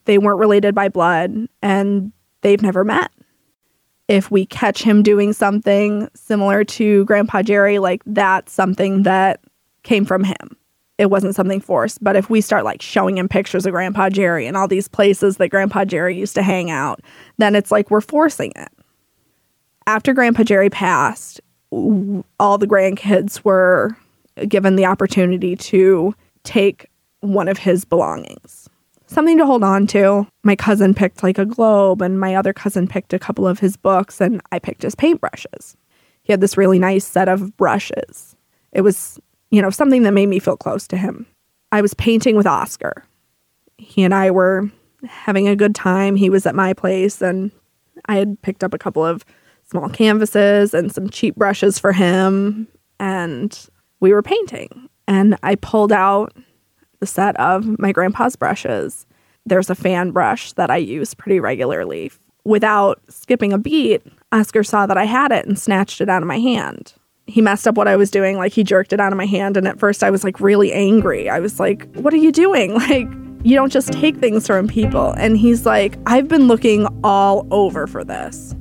they 0.04 0.18
weren't 0.18 0.38
related 0.38 0.74
by 0.74 0.88
blood 0.88 1.48
and 1.62 2.12
they've 2.42 2.62
never 2.62 2.84
met. 2.84 3.10
If 4.08 4.30
we 4.30 4.46
catch 4.46 4.82
him 4.82 5.02
doing 5.02 5.32
something 5.32 6.08
similar 6.14 6.64
to 6.64 7.04
Grandpa 7.06 7.42
Jerry, 7.42 7.78
like 7.78 8.02
that's 8.04 8.52
something 8.52 9.02
that 9.04 9.40
came 9.82 10.04
from 10.04 10.24
him. 10.24 10.56
It 10.98 11.10
wasn't 11.10 11.34
something 11.34 11.60
forced. 11.60 12.02
But 12.04 12.14
if 12.14 12.30
we 12.30 12.40
start 12.40 12.64
like 12.64 12.82
showing 12.82 13.18
him 13.18 13.28
pictures 13.28 13.66
of 13.66 13.72
Grandpa 13.72 14.10
Jerry 14.10 14.46
and 14.46 14.56
all 14.56 14.68
these 14.68 14.88
places 14.88 15.38
that 15.38 15.48
Grandpa 15.48 15.84
Jerry 15.84 16.16
used 16.16 16.34
to 16.34 16.42
hang 16.42 16.70
out, 16.70 17.00
then 17.38 17.54
it's 17.54 17.72
like 17.72 17.90
we're 17.90 18.00
forcing 18.00 18.52
it. 18.56 18.68
After 19.86 20.12
Grandpa 20.12 20.44
Jerry 20.44 20.70
passed, 20.70 21.40
all 21.70 22.58
the 22.58 22.66
grandkids 22.66 23.44
were 23.44 23.96
given 24.48 24.76
the 24.76 24.86
opportunity 24.86 25.56
to 25.56 26.14
take 26.44 26.86
one 27.20 27.48
of 27.48 27.58
his 27.58 27.84
belongings. 27.84 28.63
Something 29.06 29.38
to 29.38 29.46
hold 29.46 29.62
on 29.62 29.86
to. 29.88 30.26
My 30.42 30.56
cousin 30.56 30.94
picked 30.94 31.22
like 31.22 31.38
a 31.38 31.44
globe, 31.44 32.02
and 32.02 32.18
my 32.18 32.34
other 32.34 32.52
cousin 32.52 32.88
picked 32.88 33.12
a 33.12 33.18
couple 33.18 33.46
of 33.46 33.58
his 33.58 33.76
books, 33.76 34.20
and 34.20 34.40
I 34.50 34.58
picked 34.58 34.82
his 34.82 34.94
paintbrushes. 34.94 35.76
He 36.22 36.32
had 36.32 36.40
this 36.40 36.56
really 36.56 36.78
nice 36.78 37.04
set 37.04 37.28
of 37.28 37.56
brushes. 37.56 38.34
It 38.72 38.80
was, 38.80 39.20
you 39.50 39.60
know, 39.60 39.70
something 39.70 40.02
that 40.02 40.12
made 40.12 40.28
me 40.28 40.38
feel 40.38 40.56
close 40.56 40.88
to 40.88 40.96
him. 40.96 41.26
I 41.70 41.82
was 41.82 41.94
painting 41.94 42.36
with 42.36 42.46
Oscar. 42.46 43.04
He 43.76 44.02
and 44.02 44.14
I 44.14 44.30
were 44.30 44.70
having 45.06 45.48
a 45.48 45.56
good 45.56 45.74
time. 45.74 46.16
He 46.16 46.30
was 46.30 46.46
at 46.46 46.54
my 46.54 46.72
place, 46.72 47.20
and 47.20 47.50
I 48.06 48.16
had 48.16 48.40
picked 48.42 48.64
up 48.64 48.72
a 48.72 48.78
couple 48.78 49.04
of 49.04 49.24
small 49.68 49.88
canvases 49.88 50.72
and 50.72 50.92
some 50.92 51.10
cheap 51.10 51.36
brushes 51.36 51.78
for 51.78 51.92
him, 51.92 52.68
and 52.98 53.68
we 54.00 54.12
were 54.12 54.22
painting. 54.22 54.88
And 55.06 55.36
I 55.42 55.56
pulled 55.56 55.92
out 55.92 56.34
set 57.02 57.38
of 57.38 57.78
my 57.78 57.92
grandpa's 57.92 58.36
brushes. 58.36 59.06
There's 59.46 59.70
a 59.70 59.74
fan 59.74 60.10
brush 60.10 60.52
that 60.52 60.70
I 60.70 60.76
use 60.78 61.14
pretty 61.14 61.40
regularly. 61.40 62.10
Without 62.44 63.00
skipping 63.08 63.52
a 63.52 63.58
beat, 63.58 64.02
Oscar 64.32 64.62
saw 64.62 64.86
that 64.86 64.98
I 64.98 65.04
had 65.04 65.32
it 65.32 65.46
and 65.46 65.58
snatched 65.58 66.00
it 66.00 66.08
out 66.08 66.22
of 66.22 66.28
my 66.28 66.38
hand. 66.38 66.94
He 67.26 67.40
messed 67.40 67.66
up 67.66 67.76
what 67.76 67.88
I 67.88 67.96
was 67.96 68.10
doing, 68.10 68.36
like 68.36 68.52
he 68.52 68.62
jerked 68.64 68.92
it 68.92 69.00
out 69.00 69.12
of 69.12 69.16
my 69.16 69.26
hand. 69.26 69.56
And 69.56 69.66
at 69.66 69.78
first, 69.78 70.02
I 70.02 70.10
was 70.10 70.24
like 70.24 70.40
really 70.40 70.72
angry. 70.72 71.30
I 71.30 71.40
was 71.40 71.58
like, 71.58 71.88
What 71.94 72.12
are 72.12 72.18
you 72.18 72.32
doing? 72.32 72.74
Like, 72.78 73.08
you 73.44 73.54
don't 73.54 73.70
just 73.70 73.92
take 73.92 74.16
things 74.16 74.46
from 74.46 74.68
people. 74.68 75.12
And 75.18 75.36
he's 75.36 75.66
like, 75.66 75.98
I've 76.06 76.28
been 76.28 76.48
looking 76.48 76.86
all 77.04 77.46
over 77.50 77.86
for 77.86 78.02
this. 78.02 78.54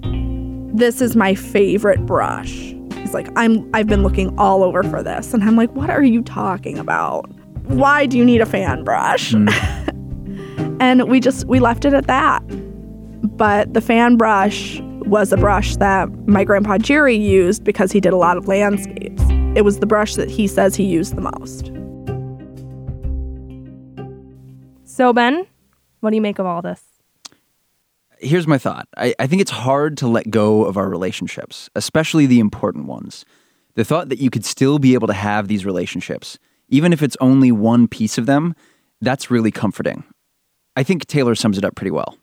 This 0.74 1.02
is 1.02 1.16
my 1.16 1.36
favorite 1.36 2.06
brush. 2.06 2.74
He's 2.98 3.13
like, 3.13 3.30
I'm 3.38 3.70
I've 3.74 3.88
been 3.88 4.04
looking 4.04 4.38
all 4.38 4.63
over 4.63 4.84
for 4.84 5.02
this. 5.02 5.34
And 5.34 5.44
I'm 5.44 5.56
like, 5.56 5.72
what 5.72 5.90
are 5.90 6.04
you 6.04 6.22
talking 6.22 6.78
about? 6.78 7.30
Why 7.65 8.05
do 8.05 8.17
you 8.17 8.25
need 8.25 8.41
a 8.41 8.46
fan 8.46 8.84
brush? 8.84 9.32
Hmm. 9.32 9.48
and 10.79 11.10
we 11.10 11.20
just 11.20 11.46
we 11.46 11.60
left 11.60 11.86
it 11.86 11.93
at 11.93 12.08
that. 12.08 12.41
But 13.38 13.74
the 13.74 13.82
fan 13.82 14.17
brush 14.17 14.79
was 15.05 15.32
a 15.32 15.38
brush 15.38 15.75
that 15.77 16.10
my 16.27 16.43
grandpa 16.43 16.77
Jerry 16.77 17.15
used 17.15 17.63
because 17.63 17.91
he 17.91 18.00
did 18.00 18.13
a 18.13 18.17
lot 18.17 18.38
of 18.38 18.48
landscapes. 18.48 19.24
It 19.55 19.63
was 19.63 19.79
the 19.79 19.86
brush 19.86 20.15
that 20.15 20.29
he 20.29 20.48
says 20.48 20.75
he 20.75 20.84
used 20.84 21.15
the 21.15 21.22
most. 21.22 21.72
So, 24.86 25.13
Ben, 25.13 25.48
what 26.01 26.12
do 26.12 26.15
you 26.15 26.22
make 26.22 26.39
of 26.39 26.46
all 26.46 26.62
this? 26.62 26.82
Here's 28.20 28.48
my 28.48 28.58
thought 28.58 28.88
I, 28.98 29.15
I 29.20 29.27
think 29.27 29.41
it's 29.41 29.51
hard 29.51 29.98
to 29.98 30.08
let 30.08 30.29
go 30.29 30.65
of 30.65 30.77
our 30.77 30.89
relationships, 30.89 31.70
especially 31.75 32.25
the 32.25 32.39
important 32.39 32.86
ones. 32.86 33.25
The 33.75 33.84
thought 33.84 34.10
that 34.10 34.20
you 34.20 34.29
could 34.29 34.46
still 34.46 34.79
be 34.79 34.93
able 34.93 35.08
to 35.08 35.13
have 35.13 35.48
these 35.48 35.65
relationships, 35.65 36.38
even 36.74 36.92
if 36.92 37.03
it's 37.03 37.15
only 37.22 37.51
one 37.51 37.88
piece 37.88 38.18
of 38.18 38.25
them, 38.25 38.56
that's 39.00 39.30
really 39.30 39.51
comforting. 39.51 40.03
I 40.75 40.82
think 40.82 41.06
Taylor 41.06 41.36
sums 41.36 41.60
it 41.60 41.63
up 41.63 41.75
pretty 41.75 41.92
well. 41.92 42.18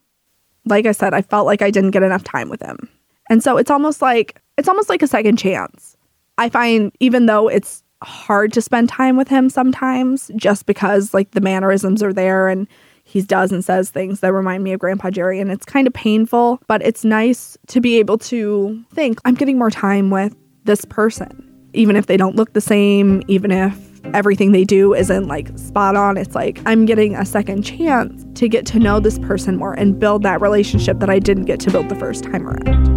Like 0.65 0.85
I 0.85 0.91
said, 0.91 1.13
I 1.13 1.21
felt 1.21 1.45
like 1.45 1.61
I 1.61 1.71
didn't 1.71 1.91
get 1.91 2.03
enough 2.03 2.25
time 2.25 2.49
with 2.49 2.61
him. 2.61 2.89
And 3.29 3.41
so 3.41 3.55
it's 3.55 3.71
almost 3.71 4.01
like 4.01 4.41
it's 4.57 4.67
almost 4.67 4.89
like 4.89 5.01
a 5.01 5.07
second 5.07 5.37
chance. 5.37 5.95
I 6.37 6.49
find 6.49 6.91
even 6.99 7.27
though 7.27 7.47
it's 7.47 7.81
hard 8.03 8.51
to 8.51 8.61
spend 8.61 8.89
time 8.89 9.15
with 9.15 9.29
him 9.29 9.49
sometimes 9.49 10.29
just 10.35 10.65
because 10.65 11.13
like 11.13 11.31
the 11.31 11.39
mannerisms 11.39 12.03
are 12.03 12.11
there 12.11 12.49
and 12.49 12.67
he 13.05 13.21
does 13.21 13.53
and 13.53 13.63
says 13.63 13.89
things 13.89 14.19
that 14.19 14.33
remind 14.33 14.65
me 14.65 14.73
of 14.73 14.81
Grandpa 14.81 15.11
Jerry 15.11 15.39
and 15.39 15.49
it's 15.49 15.65
kind 15.65 15.87
of 15.87 15.93
painful, 15.93 16.61
but 16.67 16.81
it's 16.81 17.05
nice 17.05 17.57
to 17.67 17.79
be 17.79 17.99
able 17.99 18.17
to 18.17 18.83
think 18.93 19.21
I'm 19.23 19.35
getting 19.35 19.57
more 19.57 19.71
time 19.71 20.09
with 20.09 20.35
this 20.65 20.83
person. 20.83 21.47
Even 21.73 21.95
if 21.95 22.07
they 22.07 22.17
don't 22.17 22.35
look 22.35 22.51
the 22.51 22.59
same, 22.59 23.23
even 23.29 23.51
if 23.51 23.90
everything 24.13 24.51
they 24.51 24.63
do 24.63 24.93
isn't 24.93 25.27
like 25.27 25.57
spot 25.57 25.95
on, 25.95 26.17
it's 26.17 26.35
like 26.35 26.61
I'm 26.65 26.85
getting 26.85 27.15
a 27.15 27.25
second 27.25 27.63
chance 27.63 28.25
to 28.39 28.49
get 28.49 28.65
to 28.67 28.79
know 28.79 28.99
this 28.99 29.19
person 29.19 29.57
more 29.57 29.73
and 29.73 29.99
build 29.99 30.23
that 30.23 30.41
relationship 30.41 30.99
that 30.99 31.09
I 31.09 31.19
didn't 31.19 31.45
get 31.45 31.59
to 31.61 31.71
build 31.71 31.89
the 31.89 31.95
first 31.95 32.23
time 32.23 32.47
around. 32.47 32.90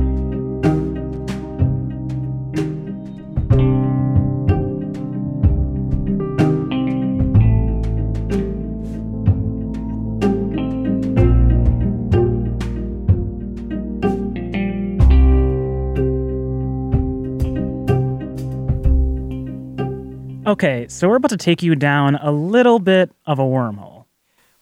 Okay, 20.55 20.87
so 20.87 21.09
we're 21.09 21.17
about 21.17 21.31
to 21.31 21.37
take 21.37 21.65
you 21.65 21.75
down 21.75 22.15
a 22.15 22.31
little 22.31 22.79
bit 22.79 23.11
of 23.27 23.41
a 23.41 23.43
wormhole. 23.43 24.05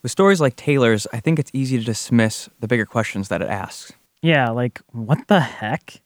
With 0.01 0.11
stories 0.11 0.41
like 0.41 0.55
Taylor's, 0.55 1.05
I 1.13 1.19
think 1.19 1.37
it's 1.37 1.51
easy 1.53 1.77
to 1.77 1.83
dismiss 1.83 2.49
the 2.59 2.67
bigger 2.67 2.87
questions 2.87 3.27
that 3.27 3.43
it 3.43 3.47
asks. 3.47 3.93
Yeah, 4.23 4.49
like, 4.49 4.81
what 4.91 5.27
the 5.27 5.39
heck? 5.39 6.01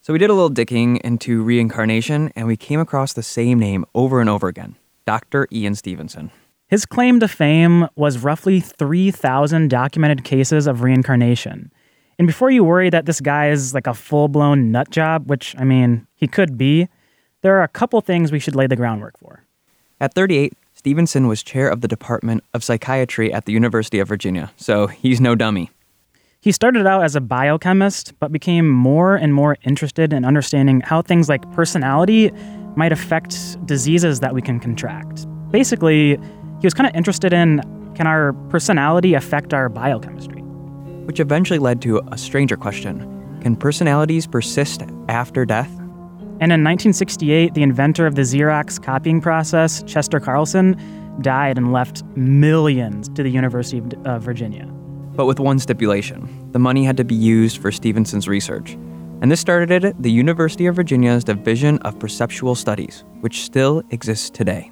So 0.00 0.12
we 0.12 0.18
did 0.18 0.28
a 0.28 0.32
little 0.32 0.48
digging 0.48 0.96
into 1.04 1.40
reincarnation 1.44 2.32
and 2.34 2.48
we 2.48 2.56
came 2.56 2.80
across 2.80 3.12
the 3.12 3.22
same 3.22 3.60
name 3.60 3.84
over 3.94 4.20
and 4.20 4.28
over 4.28 4.48
again 4.48 4.74
Dr. 5.06 5.46
Ian 5.52 5.76
Stevenson. 5.76 6.32
His 6.66 6.84
claim 6.84 7.20
to 7.20 7.28
fame 7.28 7.86
was 7.94 8.18
roughly 8.18 8.58
3,000 8.58 9.70
documented 9.70 10.24
cases 10.24 10.66
of 10.66 10.82
reincarnation. 10.82 11.70
And 12.18 12.26
before 12.26 12.50
you 12.50 12.64
worry 12.64 12.90
that 12.90 13.06
this 13.06 13.20
guy 13.20 13.50
is 13.50 13.72
like 13.72 13.86
a 13.86 13.94
full 13.94 14.26
blown 14.26 14.72
nut 14.72 14.90
job, 14.90 15.30
which, 15.30 15.54
I 15.56 15.62
mean, 15.62 16.08
he 16.16 16.26
could 16.26 16.58
be, 16.58 16.88
there 17.42 17.56
are 17.56 17.62
a 17.62 17.68
couple 17.68 18.00
things 18.00 18.32
we 18.32 18.38
should 18.38 18.54
lay 18.54 18.66
the 18.66 18.76
groundwork 18.76 19.18
for. 19.18 19.44
At 20.00 20.14
38, 20.14 20.52
Stevenson 20.74 21.26
was 21.26 21.42
chair 21.42 21.68
of 21.68 21.80
the 21.80 21.88
Department 21.88 22.44
of 22.54 22.62
Psychiatry 22.62 23.32
at 23.32 23.46
the 23.46 23.52
University 23.52 23.98
of 23.98 24.08
Virginia, 24.08 24.52
so 24.56 24.86
he's 24.86 25.20
no 25.20 25.34
dummy. 25.34 25.70
He 26.40 26.52
started 26.52 26.86
out 26.86 27.02
as 27.02 27.16
a 27.16 27.20
biochemist, 27.20 28.12
but 28.20 28.30
became 28.30 28.68
more 28.68 29.16
and 29.16 29.34
more 29.34 29.56
interested 29.64 30.12
in 30.12 30.24
understanding 30.24 30.80
how 30.82 31.02
things 31.02 31.28
like 31.28 31.50
personality 31.52 32.30
might 32.76 32.92
affect 32.92 33.56
diseases 33.66 34.20
that 34.20 34.34
we 34.34 34.40
can 34.40 34.60
contract. 34.60 35.26
Basically, 35.50 36.10
he 36.60 36.66
was 36.66 36.74
kind 36.74 36.88
of 36.88 36.94
interested 36.94 37.32
in 37.32 37.60
can 37.96 38.06
our 38.06 38.32
personality 38.48 39.14
affect 39.14 39.52
our 39.52 39.68
biochemistry? 39.68 40.40
Which 41.06 41.18
eventually 41.18 41.58
led 41.58 41.82
to 41.82 42.00
a 42.12 42.16
stranger 42.16 42.56
question 42.56 43.40
Can 43.42 43.56
personalities 43.56 44.28
persist 44.28 44.82
after 45.08 45.44
death? 45.44 45.70
And 46.40 46.52
in 46.52 46.62
1968, 46.62 47.54
the 47.54 47.62
inventor 47.62 48.06
of 48.06 48.14
the 48.14 48.22
Xerox 48.22 48.80
copying 48.80 49.20
process, 49.20 49.82
Chester 49.84 50.20
Carlson, 50.20 50.76
died 51.20 51.58
and 51.58 51.72
left 51.72 52.04
millions 52.14 53.08
to 53.10 53.24
the 53.24 53.30
University 53.30 53.78
of 53.78 54.06
uh, 54.06 54.18
Virginia. 54.20 54.64
But 55.16 55.26
with 55.26 55.40
one 55.40 55.58
stipulation 55.58 56.52
the 56.52 56.60
money 56.60 56.84
had 56.84 56.96
to 56.96 57.04
be 57.04 57.16
used 57.16 57.58
for 57.58 57.72
Stevenson's 57.72 58.28
research. 58.28 58.74
And 59.20 59.32
this 59.32 59.40
started 59.40 59.96
the 59.98 60.12
University 60.12 60.66
of 60.66 60.76
Virginia's 60.76 61.24
Division 61.24 61.78
of 61.78 61.98
Perceptual 61.98 62.54
Studies, 62.54 63.04
which 63.20 63.42
still 63.42 63.82
exists 63.90 64.30
today. 64.30 64.70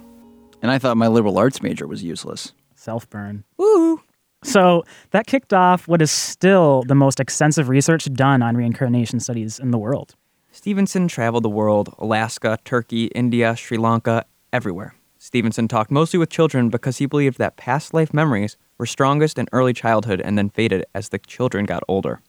And 0.61 0.71
I 0.71 0.79
thought 0.79 0.95
my 0.95 1.07
liberal 1.07 1.37
arts 1.37 1.61
major 1.61 1.85
was 1.85 2.01
useless. 2.01 2.53
Self 2.75 3.09
burn. 3.09 3.43
Woo! 3.57 4.01
So 4.43 4.85
that 5.11 5.27
kicked 5.27 5.53
off 5.53 5.87
what 5.89 6.01
is 6.01 6.11
still 6.11 6.83
the 6.87 6.95
most 6.95 7.19
extensive 7.19 7.67
research 7.67 8.05
done 8.13 8.41
on 8.41 8.55
reincarnation 8.55 9.19
studies 9.19 9.59
in 9.59 9.71
the 9.71 9.77
world. 9.77 10.15
Stevenson 10.57 11.07
traveled 11.07 11.43
the 11.43 11.49
world 11.49 11.93
Alaska, 11.99 12.57
Turkey, 12.65 13.05
India, 13.13 13.55
Sri 13.55 13.77
Lanka, 13.77 14.25
everywhere. 14.51 14.95
Stevenson 15.19 15.67
talked 15.67 15.91
mostly 15.91 16.17
with 16.17 16.31
children 16.31 16.69
because 16.69 16.97
he 16.97 17.05
believed 17.05 17.37
that 17.37 17.57
past 17.57 17.93
life 17.93 18.11
memories 18.11 18.57
were 18.79 18.87
strongest 18.87 19.37
in 19.37 19.45
early 19.51 19.71
childhood 19.71 20.19
and 20.19 20.35
then 20.35 20.49
faded 20.49 20.83
as 20.95 21.09
the 21.09 21.19
children 21.19 21.65
got 21.65 21.83
older. 21.87 22.21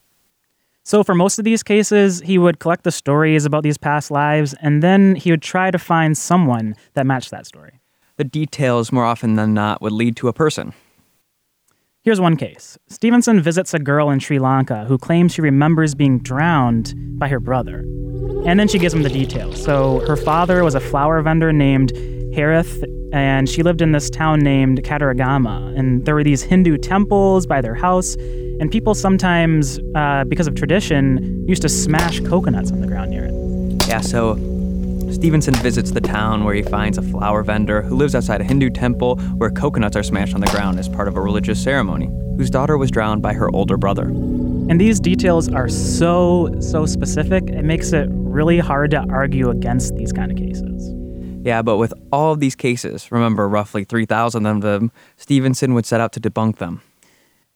So, 0.85 1.03
for 1.03 1.15
most 1.15 1.39
of 1.39 1.47
these 1.47 1.63
cases, 1.63 2.21
he 2.21 2.37
would 2.37 2.59
collect 2.59 2.85
the 2.85 2.91
stories 2.91 3.47
about 3.47 3.63
these 3.63 3.79
past 3.79 4.11
lives 4.11 4.55
and 4.61 4.83
then 4.83 5.15
he 5.15 5.31
would 5.31 5.41
try 5.41 5.71
to 5.71 5.79
find 5.79 6.17
someone 6.17 6.77
that 6.93 7.07
matched 7.07 7.31
that 7.31 7.47
story. 7.47 7.81
The 8.19 8.25
details, 8.25 8.93
more 8.93 9.07
often 9.07 9.37
than 9.37 9.55
not, 9.55 9.81
would 9.81 9.93
lead 9.93 10.17
to 10.17 10.29
a 10.29 10.35
person. 10.35 10.75
Here's 12.09 12.23
one 12.23 12.39
case 12.39 12.79
Stevenson 12.87 13.43
visits 13.43 13.75
a 13.75 13.79
girl 13.79 14.09
in 14.09 14.19
Sri 14.19 14.39
Lanka 14.39 14.87
who 14.87 14.97
claims 14.97 15.35
she 15.35 15.43
remembers 15.43 15.95
being 15.95 16.21
drowned 16.21 16.95
by 17.19 17.29
her 17.29 17.39
brother. 17.39 17.81
And 18.47 18.59
then 18.59 18.67
she 18.67 18.79
gives 18.79 18.95
him 18.95 19.03
the 19.03 19.11
details. 19.11 19.63
So, 19.63 20.01
her 20.07 20.17
father 20.17 20.65
was 20.65 20.75
a 20.75 20.81
flower 20.81 21.21
vendor 21.21 21.53
named 21.53 21.93
Harith, 22.35 22.83
and 23.13 23.47
she 23.47 23.63
lived 23.63 23.83
in 23.83 23.93
this 23.93 24.09
town 24.09 24.39
named 24.39 24.85
Kataragama. 24.85 25.79
And 25.79 26.07
there 26.07 26.15
were 26.15 26.25
these 26.25 26.43
Hindu 26.43 26.79
temples 26.79 27.47
by 27.47 27.61
their 27.61 27.75
house, 27.75 28.15
and 28.59 28.71
people 28.71 28.95
sometimes, 28.95 29.79
uh, 29.95 30.25
because 30.25 30.47
of 30.47 30.55
tradition, 30.55 31.47
used 31.47 31.61
to 31.61 31.69
smash 31.69 32.21
coconuts 32.21 32.73
on 32.73 32.81
the 32.81 32.87
ground 32.87 33.11
near 33.11 33.27
it. 33.27 33.87
Yeah, 33.87 34.01
so 34.01 34.37
Stevenson 35.13 35.55
visits 35.55 35.91
the 35.91 36.01
town 36.01 36.45
where 36.45 36.55
he 36.55 36.63
finds 36.63 36.99
a 36.99 37.03
flower 37.03 37.43
vendor 37.43 37.83
who 37.83 37.97
lives 37.97 38.15
outside 38.15 38.41
a 38.41 38.45
Hindu 38.45 38.71
temple 38.71 39.17
where 39.37 39.51
coconuts 39.51 39.97
are 39.97 40.03
smashed 40.03 40.35
on 40.35 40.41
the 40.41 40.47
ground 40.49 40.79
as 40.79 40.89
part 40.89 41.09
of 41.09 41.17
a 41.17 41.21
religious 41.21 41.63
ceremony, 41.63 42.07
whose 42.37 42.51
daughter 42.51 42.77
was 42.77 42.91
drowned 42.91 43.23
by 43.23 43.33
her 43.33 43.51
older 43.55 43.77
brother. 43.77 44.05
And 44.05 44.81
these 44.81 45.01
details 45.01 45.49
are 45.49 45.69
so, 45.69 46.55
so 46.61 46.85
specific, 46.85 47.49
it 47.49 47.65
makes 47.65 47.93
it 47.93 48.09
really 48.11 48.59
hard 48.59 48.91
to 48.91 49.05
argue 49.09 49.49
against 49.51 49.97
these 49.97 50.13
kind 50.13 50.31
of 50.31 50.37
cases. 50.37 50.95
Yeah, 51.43 51.63
but 51.63 51.79
with 51.79 51.95
all 52.13 52.33
of 52.33 52.41
these 52.41 52.55
cases, 52.55 53.11
remember 53.11 53.49
roughly 53.49 53.85
3,000 53.85 54.45
of 54.45 54.61
them, 54.61 54.93
Stevenson 55.17 55.73
would 55.75 55.87
set 55.87 56.01
out 56.01 56.13
to 56.13 56.21
debunk 56.21 56.59
them. 56.59 56.83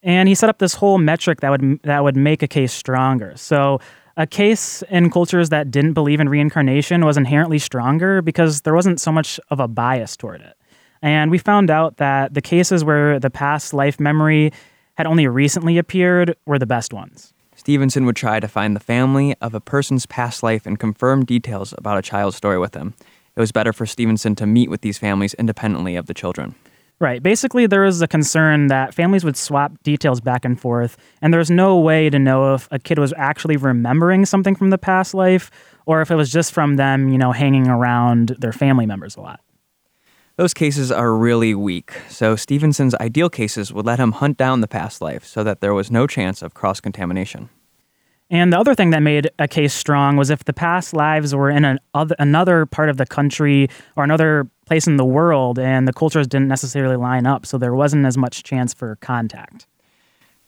And 0.02 0.28
he 0.28 0.34
set 0.34 0.48
up 0.48 0.58
this 0.58 0.74
whole 0.74 0.98
metric 0.98 1.40
that 1.40 1.50
would 1.50 1.80
that 1.84 2.02
would 2.02 2.16
make 2.16 2.42
a 2.42 2.48
case 2.48 2.72
stronger. 2.72 3.34
So 3.36 3.80
a 4.16 4.26
case 4.26 4.82
in 4.90 5.10
cultures 5.10 5.48
that 5.48 5.70
didn't 5.70 5.94
believe 5.94 6.20
in 6.20 6.28
reincarnation 6.28 7.04
was 7.04 7.16
inherently 7.16 7.58
stronger 7.58 8.22
because 8.22 8.62
there 8.62 8.74
wasn't 8.74 9.00
so 9.00 9.12
much 9.12 9.40
of 9.50 9.60
a 9.60 9.68
bias 9.68 10.16
toward 10.16 10.40
it. 10.40 10.56
And 11.00 11.30
we 11.30 11.38
found 11.38 11.70
out 11.70 11.96
that 11.96 12.34
the 12.34 12.40
cases 12.40 12.84
where 12.84 13.18
the 13.18 13.30
past 13.30 13.74
life 13.74 13.98
memory 13.98 14.52
had 14.96 15.06
only 15.06 15.26
recently 15.26 15.78
appeared 15.78 16.36
were 16.46 16.58
the 16.58 16.66
best 16.66 16.92
ones. 16.92 17.32
Stevenson 17.56 18.06
would 18.06 18.16
try 18.16 18.40
to 18.40 18.48
find 18.48 18.74
the 18.74 18.80
family 18.80 19.34
of 19.40 19.54
a 19.54 19.60
person's 19.60 20.06
past 20.06 20.42
life 20.42 20.66
and 20.66 20.78
confirm 20.78 21.24
details 21.24 21.74
about 21.78 21.98
a 21.98 22.02
child's 22.02 22.36
story 22.36 22.58
with 22.58 22.72
them. 22.72 22.94
It 23.34 23.40
was 23.40 23.52
better 23.52 23.72
for 23.72 23.86
Stevenson 23.86 24.34
to 24.36 24.46
meet 24.46 24.68
with 24.68 24.82
these 24.82 24.98
families 24.98 25.34
independently 25.34 25.96
of 25.96 26.06
the 26.06 26.14
children. 26.14 26.54
Right. 27.02 27.20
Basically, 27.20 27.66
there 27.66 27.82
was 27.82 28.00
a 28.00 28.06
concern 28.06 28.68
that 28.68 28.94
families 28.94 29.24
would 29.24 29.36
swap 29.36 29.72
details 29.82 30.20
back 30.20 30.44
and 30.44 30.58
forth, 30.58 30.96
and 31.20 31.34
there's 31.34 31.50
no 31.50 31.76
way 31.76 32.08
to 32.08 32.16
know 32.16 32.54
if 32.54 32.68
a 32.70 32.78
kid 32.78 32.96
was 33.00 33.12
actually 33.16 33.56
remembering 33.56 34.24
something 34.24 34.54
from 34.54 34.70
the 34.70 34.78
past 34.78 35.12
life 35.12 35.50
or 35.84 36.00
if 36.00 36.12
it 36.12 36.14
was 36.14 36.30
just 36.30 36.52
from 36.52 36.76
them, 36.76 37.08
you 37.08 37.18
know, 37.18 37.32
hanging 37.32 37.66
around 37.66 38.36
their 38.38 38.52
family 38.52 38.86
members 38.86 39.16
a 39.16 39.20
lot. 39.20 39.40
Those 40.36 40.54
cases 40.54 40.92
are 40.92 41.12
really 41.12 41.56
weak, 41.56 41.92
so 42.08 42.36
Stevenson's 42.36 42.94
ideal 42.94 43.28
cases 43.28 43.72
would 43.72 43.84
let 43.84 43.98
him 43.98 44.12
hunt 44.12 44.38
down 44.38 44.60
the 44.60 44.68
past 44.68 45.00
life 45.00 45.24
so 45.24 45.42
that 45.42 45.60
there 45.60 45.74
was 45.74 45.90
no 45.90 46.06
chance 46.06 46.40
of 46.40 46.54
cross 46.54 46.78
contamination. 46.78 47.48
And 48.32 48.50
the 48.50 48.58
other 48.58 48.74
thing 48.74 48.90
that 48.90 49.00
made 49.02 49.30
a 49.38 49.46
case 49.46 49.74
strong 49.74 50.16
was 50.16 50.30
if 50.30 50.44
the 50.44 50.54
past 50.54 50.94
lives 50.94 51.34
were 51.34 51.50
in 51.50 51.66
an 51.66 51.78
other, 51.92 52.16
another 52.18 52.64
part 52.64 52.88
of 52.88 52.96
the 52.96 53.04
country 53.04 53.68
or 53.94 54.04
another 54.04 54.48
place 54.64 54.86
in 54.86 54.96
the 54.96 55.04
world 55.04 55.58
and 55.58 55.86
the 55.86 55.92
cultures 55.92 56.26
didn't 56.26 56.48
necessarily 56.48 56.96
line 56.96 57.26
up, 57.26 57.44
so 57.44 57.58
there 57.58 57.74
wasn't 57.74 58.06
as 58.06 58.16
much 58.16 58.42
chance 58.42 58.72
for 58.72 58.96
contact. 58.96 59.66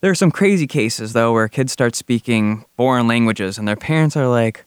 There 0.01 0.09
are 0.09 0.15
some 0.15 0.31
crazy 0.31 0.65
cases, 0.65 1.13
though, 1.13 1.31
where 1.31 1.47
kids 1.47 1.71
start 1.71 1.95
speaking 1.95 2.65
foreign 2.75 3.07
languages 3.07 3.59
and 3.59 3.67
their 3.67 3.75
parents 3.75 4.17
are 4.17 4.27
like, 4.27 4.65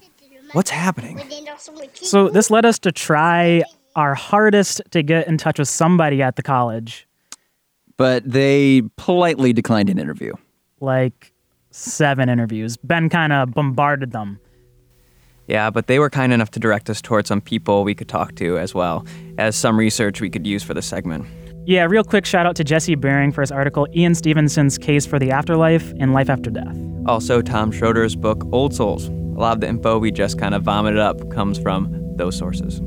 What's 0.52 0.70
happening? 0.70 1.20
So 1.94 2.28
this 2.30 2.50
led 2.50 2.64
us 2.64 2.78
to 2.78 2.92
try 2.92 3.64
our 3.96 4.14
hardest 4.14 4.80
to 4.92 5.02
get 5.02 5.26
in 5.26 5.38
touch 5.38 5.58
with 5.58 5.68
somebody 5.68 6.22
at 6.22 6.36
the 6.36 6.42
college, 6.42 7.06
But 7.96 8.22
they 8.30 8.82
politely 8.96 9.52
declined 9.52 9.90
an 9.90 9.98
interview. 9.98 10.34
like 10.80 11.32
seven 11.78 12.28
interviews. 12.28 12.76
Ben 12.76 13.08
kind 13.08 13.32
of 13.32 13.52
bombarded 13.52 14.12
them. 14.12 14.40
Yeah, 15.46 15.70
but 15.70 15.86
they 15.86 15.98
were 15.98 16.10
kind 16.10 16.32
enough 16.32 16.50
to 16.52 16.60
direct 16.60 16.90
us 16.90 17.00
towards 17.00 17.28
some 17.28 17.40
people 17.40 17.84
we 17.84 17.94
could 17.94 18.08
talk 18.08 18.34
to 18.36 18.58
as 18.58 18.74
well 18.74 19.06
as 19.38 19.56
some 19.56 19.78
research 19.78 20.20
we 20.20 20.28
could 20.28 20.46
use 20.46 20.62
for 20.62 20.74
the 20.74 20.82
segment. 20.82 21.26
Yeah, 21.64 21.84
real 21.84 22.04
quick 22.04 22.26
shout 22.26 22.46
out 22.46 22.56
to 22.56 22.64
Jesse 22.64 22.94
Bering 22.94 23.32
for 23.32 23.40
his 23.40 23.52
article 23.52 23.86
Ian 23.94 24.14
Stevenson's 24.14 24.76
Case 24.78 25.06
for 25.06 25.18
the 25.18 25.30
Afterlife 25.30 25.92
and 25.98 26.12
Life 26.12 26.28
After 26.28 26.50
Death. 26.50 26.76
Also, 27.06 27.40
Tom 27.40 27.72
Shroder's 27.72 28.16
book, 28.16 28.42
Old 28.52 28.74
Souls. 28.74 29.06
A 29.06 29.40
lot 29.40 29.54
of 29.54 29.60
the 29.60 29.68
info 29.68 29.98
we 29.98 30.10
just 30.10 30.38
kind 30.38 30.54
of 30.54 30.62
vomited 30.62 30.98
up 30.98 31.30
comes 31.30 31.58
from 31.58 32.16
those 32.16 32.36
sources. 32.36 32.80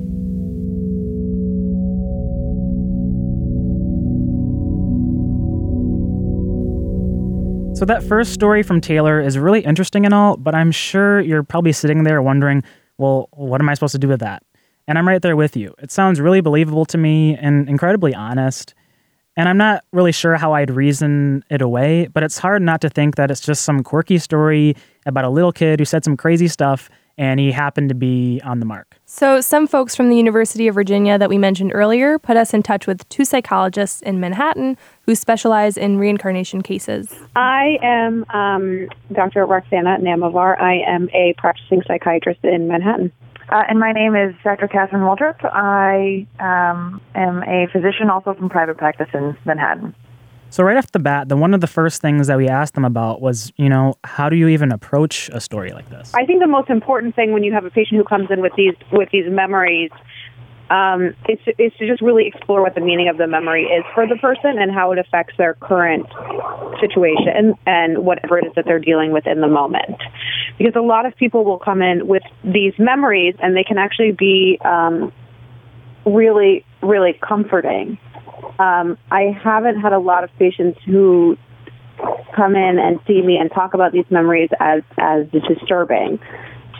So 7.82 7.86
that 7.86 8.04
first 8.04 8.32
story 8.32 8.62
from 8.62 8.80
Taylor 8.80 9.20
is 9.20 9.40
really 9.40 9.62
interesting 9.62 10.06
and 10.06 10.14
all, 10.14 10.38
but 10.38 10.54
I'm 10.54 10.72
sure 10.72 11.20
you're 11.20 11.42
probably 11.42 11.72
sitting 11.72 12.04
there 12.04 12.22
wondering, 12.22 12.64
well, 13.00 13.28
what 13.32 13.60
am 13.60 13.70
I 13.70 13.74
supposed 13.74 13.94
to 13.94 13.98
do 13.98 14.08
with 14.08 14.20
that? 14.20 14.44
And 14.88 15.00
I'm 15.00 15.08
right 15.08 15.20
there 15.20 15.36
with 15.36 15.58
you. 15.58 15.74
It 15.80 15.90
sounds 15.90 16.22
really 16.22 16.42
believable 16.42 16.86
to 16.86 17.00
me 17.00 17.36
and 17.38 17.68
incredibly 17.68 18.14
honest. 18.14 18.76
And 19.36 19.50
I'm 19.50 19.58
not 19.58 19.84
really 19.92 20.12
sure 20.12 20.36
how 20.36 20.54
I'd 20.54 20.70
reason 20.70 21.44
it 21.50 21.64
away, 21.64 22.08
but 22.14 22.22
it's 22.22 22.38
hard 22.38 22.62
not 22.62 22.82
to 22.82 22.90
think 22.92 23.16
that 23.16 23.32
it's 23.32 23.42
just 23.42 23.64
some 23.64 23.82
quirky 23.82 24.20
story 24.20 24.76
about 25.08 25.26
a 25.26 25.30
little 25.30 25.52
kid 25.52 25.80
who 25.80 25.86
said 25.86 26.04
some 26.04 26.16
crazy 26.16 26.48
stuff 26.48 26.88
and 27.18 27.40
he 27.40 27.52
happened 27.52 27.90
to 27.90 27.96
be 27.96 28.42
on 28.44 28.60
the 28.60 28.66
mark. 28.66 28.98
So, 29.06 29.42
some 29.42 29.68
folks 29.68 29.96
from 29.96 30.10
the 30.10 30.16
University 30.16 30.68
of 30.68 30.76
Virginia 30.76 31.18
that 31.18 31.30
we 31.30 31.38
mentioned 31.38 31.72
earlier 31.74 32.18
put 32.20 32.38
us 32.38 32.54
in 32.54 32.64
touch 32.64 32.88
with 32.88 33.08
two 33.10 33.26
psychologists 33.26 34.02
in 34.02 34.20
Manhattan 34.20 34.78
who 35.04 35.16
specialize 35.16 35.78
in 35.78 35.98
reincarnation 35.98 36.62
cases. 36.62 37.14
I 37.36 37.78
am 37.82 38.26
um, 38.30 38.88
Dr. 39.12 39.46
Roxana 39.46 39.98
Namavar. 40.00 40.60
I 40.60 40.82
am 40.88 41.10
a 41.14 41.34
practicing 41.38 41.82
psychiatrist 41.88 42.44
in 42.44 42.68
Manhattan. 42.68 43.12
Uh, 43.50 43.64
and 43.68 43.80
my 43.80 43.92
name 43.92 44.16
is 44.16 44.34
Dr. 44.44 44.68
Catherine 44.70 45.04
Waldrop. 45.04 45.44
I 45.44 46.26
um, 46.40 47.02
am 47.16 47.44
a 47.44 47.68
physician 47.72 48.10
also 48.10 48.34
from 48.34 48.50
private 48.50 48.78
practice 48.78 49.10
in 49.14 49.36
Manhattan. 49.46 49.94
So 50.52 50.64
right 50.64 50.76
off 50.76 50.92
the 50.92 51.00
bat, 51.00 51.30
the 51.30 51.38
one 51.38 51.54
of 51.54 51.62
the 51.62 51.68
first 51.68 52.02
things 52.02 52.28
that 52.28 52.38
we 52.38 52.50
asked 52.50 52.74
them 52.74 52.84
about 52.84 53.22
was, 53.22 53.54
you 53.56 53.70
know, 53.70 53.96
how 54.04 54.28
do 54.28 54.36
you 54.36 54.50
even 54.50 54.74
approach 54.74 55.30
a 55.30 55.40
story 55.40 55.72
like 55.72 55.90
this? 55.90 56.14
I 56.14 56.26
think 56.26 56.42
the 56.42 56.48
most 56.48 56.70
important 56.70 57.16
thing 57.16 57.32
when 57.32 57.42
you 57.44 57.54
have 57.54 57.64
a 57.64 57.70
patient 57.70 57.98
who 57.98 58.04
comes 58.04 58.30
in 58.30 58.42
with 58.42 58.52
these 58.58 58.76
with 58.92 59.10
these 59.12 59.32
memories 59.32 59.92
um, 60.70 61.16
is, 61.30 61.40
to, 61.46 61.52
is 61.58 61.72
to 61.80 61.88
just 61.88 62.02
really 62.02 62.28
explore 62.28 62.62
what 62.62 62.76
the 62.76 62.82
meaning 62.82 63.08
of 63.08 63.18
the 63.18 63.28
memory 63.28 63.64
is 63.64 63.86
for 63.94 64.06
the 64.06 64.18
person 64.18 64.60
and 64.60 64.74
how 64.74 64.92
it 64.92 65.00
affects 65.00 65.34
their 65.38 65.54
current 65.56 66.06
situation 66.82 67.54
and 67.66 68.00
whatever 68.00 68.38
it 68.38 68.46
is 68.46 68.52
that 68.56 68.66
they're 68.66 68.80
dealing 68.80 69.14
with 69.14 69.28
in 69.28 69.40
the 69.40 69.48
moment. 69.48 70.02
Because 70.58 70.74
a 70.76 70.82
lot 70.82 71.06
of 71.06 71.16
people 71.16 71.46
will 71.46 71.60
come 71.60 71.82
in 71.82 72.08
with 72.08 72.24
these 72.44 72.74
memories 72.78 73.36
and 73.42 73.56
they 73.56 73.64
can 73.64 73.78
actually 73.78 74.12
be 74.12 74.60
um, 74.66 75.14
really, 76.06 76.66
really 76.82 77.18
comforting. 77.22 77.98
Um, 78.60 78.98
I 79.12 79.38
haven't 79.44 79.80
had 79.80 79.94
a 79.94 80.00
lot 80.00 80.24
of 80.24 80.30
patients 80.38 80.80
who 80.86 81.38
come 82.36 82.56
in 82.56 82.80
and 82.80 83.00
see 83.08 83.22
me 83.22 83.38
and 83.38 83.52
talk 83.52 83.74
about 83.74 83.92
these 83.92 84.10
memories 84.10 84.50
as 84.60 84.82
as 84.98 85.28
disturbing. 85.32 86.20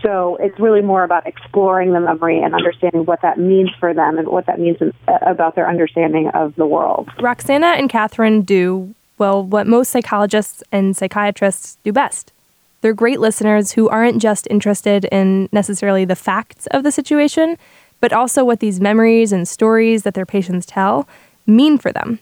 So 0.02 0.38
it's 0.40 0.60
really 0.60 0.82
more 0.82 1.04
about 1.04 1.28
exploring 1.28 1.94
the 1.94 2.00
memory 2.00 2.42
and 2.42 2.56
understanding 2.56 3.06
what 3.06 3.22
that 3.22 3.38
means 3.38 3.70
for 3.80 3.94
them 3.94 4.18
and 4.18 4.28
what 4.28 4.48
that 4.48 4.60
means 4.60 4.78
in, 4.82 4.94
about 5.08 5.56
their 5.56 5.70
understanding 5.70 6.30
of 6.34 6.56
the 6.56 6.66
world. 6.66 7.10
Roxana 7.20 7.68
and 7.68 7.88
Catherine 7.88 8.42
do, 8.42 8.96
well, 9.20 9.44
what 9.44 9.68
most 9.68 9.92
psychologists 9.92 10.64
and 10.72 10.98
psychiatrists 10.98 11.78
do 11.84 11.94
best. 11.94 12.34
They're 12.82 12.96
great 12.96 13.20
listeners 13.20 13.74
who 13.74 13.90
aren't 13.90 14.20
just 14.20 14.48
interested 14.50 15.06
in 15.12 15.50
necessarily 15.52 16.04
the 16.04 16.16
facts 16.16 16.66
of 16.72 16.82
the 16.82 16.92
situation, 16.92 17.58
but 18.00 18.12
also 18.12 18.44
what 18.44 18.60
these 18.60 18.82
memories 18.82 19.32
and 19.32 19.48
stories 19.48 20.02
that 20.02 20.16
their 20.16 20.26
patients 20.26 20.66
tell 20.66 21.08
mean 21.46 21.78
for 21.78 21.92
them. 21.92 22.20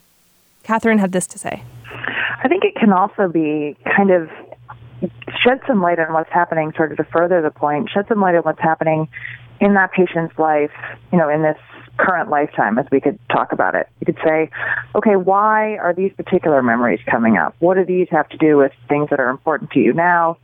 Catherine 0.63 0.99
had 0.99 1.12
this 1.12 1.27
to 1.27 1.39
say. 1.39 1.63
I 2.43 2.47
think 2.47 2.63
it 2.63 2.75
can 2.75 2.91
also 2.93 3.27
be 3.27 3.75
kind 3.95 4.12
of 4.12 4.29
shed 5.43 5.60
some 5.67 5.82
light 5.82 5.99
on 5.99 6.13
what's 6.13 6.32
happening, 6.32 6.73
sort 6.75 6.91
of 6.91 6.97
to 6.97 7.03
further 7.05 7.41
the 7.41 7.51
point, 7.51 7.89
shed 7.89 8.05
some 8.08 8.21
light 8.21 8.36
on 8.36 8.41
what's 8.41 8.62
happening 8.62 9.08
in 9.60 9.73
that 9.73 9.91
patient's 9.91 10.38
life, 10.38 10.71
you 11.12 11.17
know, 11.17 11.29
in 11.29 11.41
this 11.41 11.58
current 11.97 12.29
lifetime, 12.29 12.77
as 12.77 12.86
we 12.91 13.01
could 13.01 13.19
talk 13.29 13.51
about 13.51 13.75
it. 13.75 13.88
You 13.99 14.05
could 14.05 14.19
say, 14.23 14.49
okay, 14.95 15.17
why 15.17 15.77
are 15.77 15.93
these 15.93 16.13
particular 16.13 16.63
memories 16.63 16.99
coming 17.10 17.36
up? 17.38 17.55
What 17.60 17.75
do 17.75 17.86
these 17.86 18.08
have 18.12 18.29
to 18.29 18.38
do 18.38 18.58
with 18.58 18.71
things 18.88 19.10
that 19.10 19.19
are 19.19 19.29
important 19.29 19.71
to 19.71 19.79
you 19.79 19.93
now, 19.93 20.38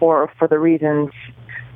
or 0.00 0.30
for 0.38 0.48
the 0.48 0.58
reasons, 0.58 1.10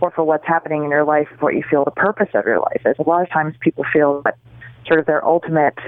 or 0.01 0.11
for 0.11 0.25
what's 0.25 0.47
happening 0.47 0.85
in 0.85 0.91
your 0.91 1.05
life, 1.05 1.29
what 1.41 1.55
you 1.55 1.63
feel 1.69 1.85
the 1.85 1.91
purpose 1.91 2.29
of 2.35 2.47
your 2.47 2.61
life 2.61 2.81
is? 2.87 2.97
A 2.99 3.09
lot 3.09 3.23
of 3.23 3.31
times 3.31 3.55
people 3.61 3.85
feel 3.93 4.23
that 4.23 4.39
sort 4.87 5.01
of 5.01 5.07
their 5.07 5.25
ultimate 5.25 5.79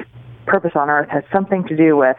purpose 0.49 0.73
on 0.75 0.91
earth 0.91 1.09
has 1.11 1.23
something 1.33 1.65
to 1.69 1.77
do 1.77 1.97
with 1.97 2.17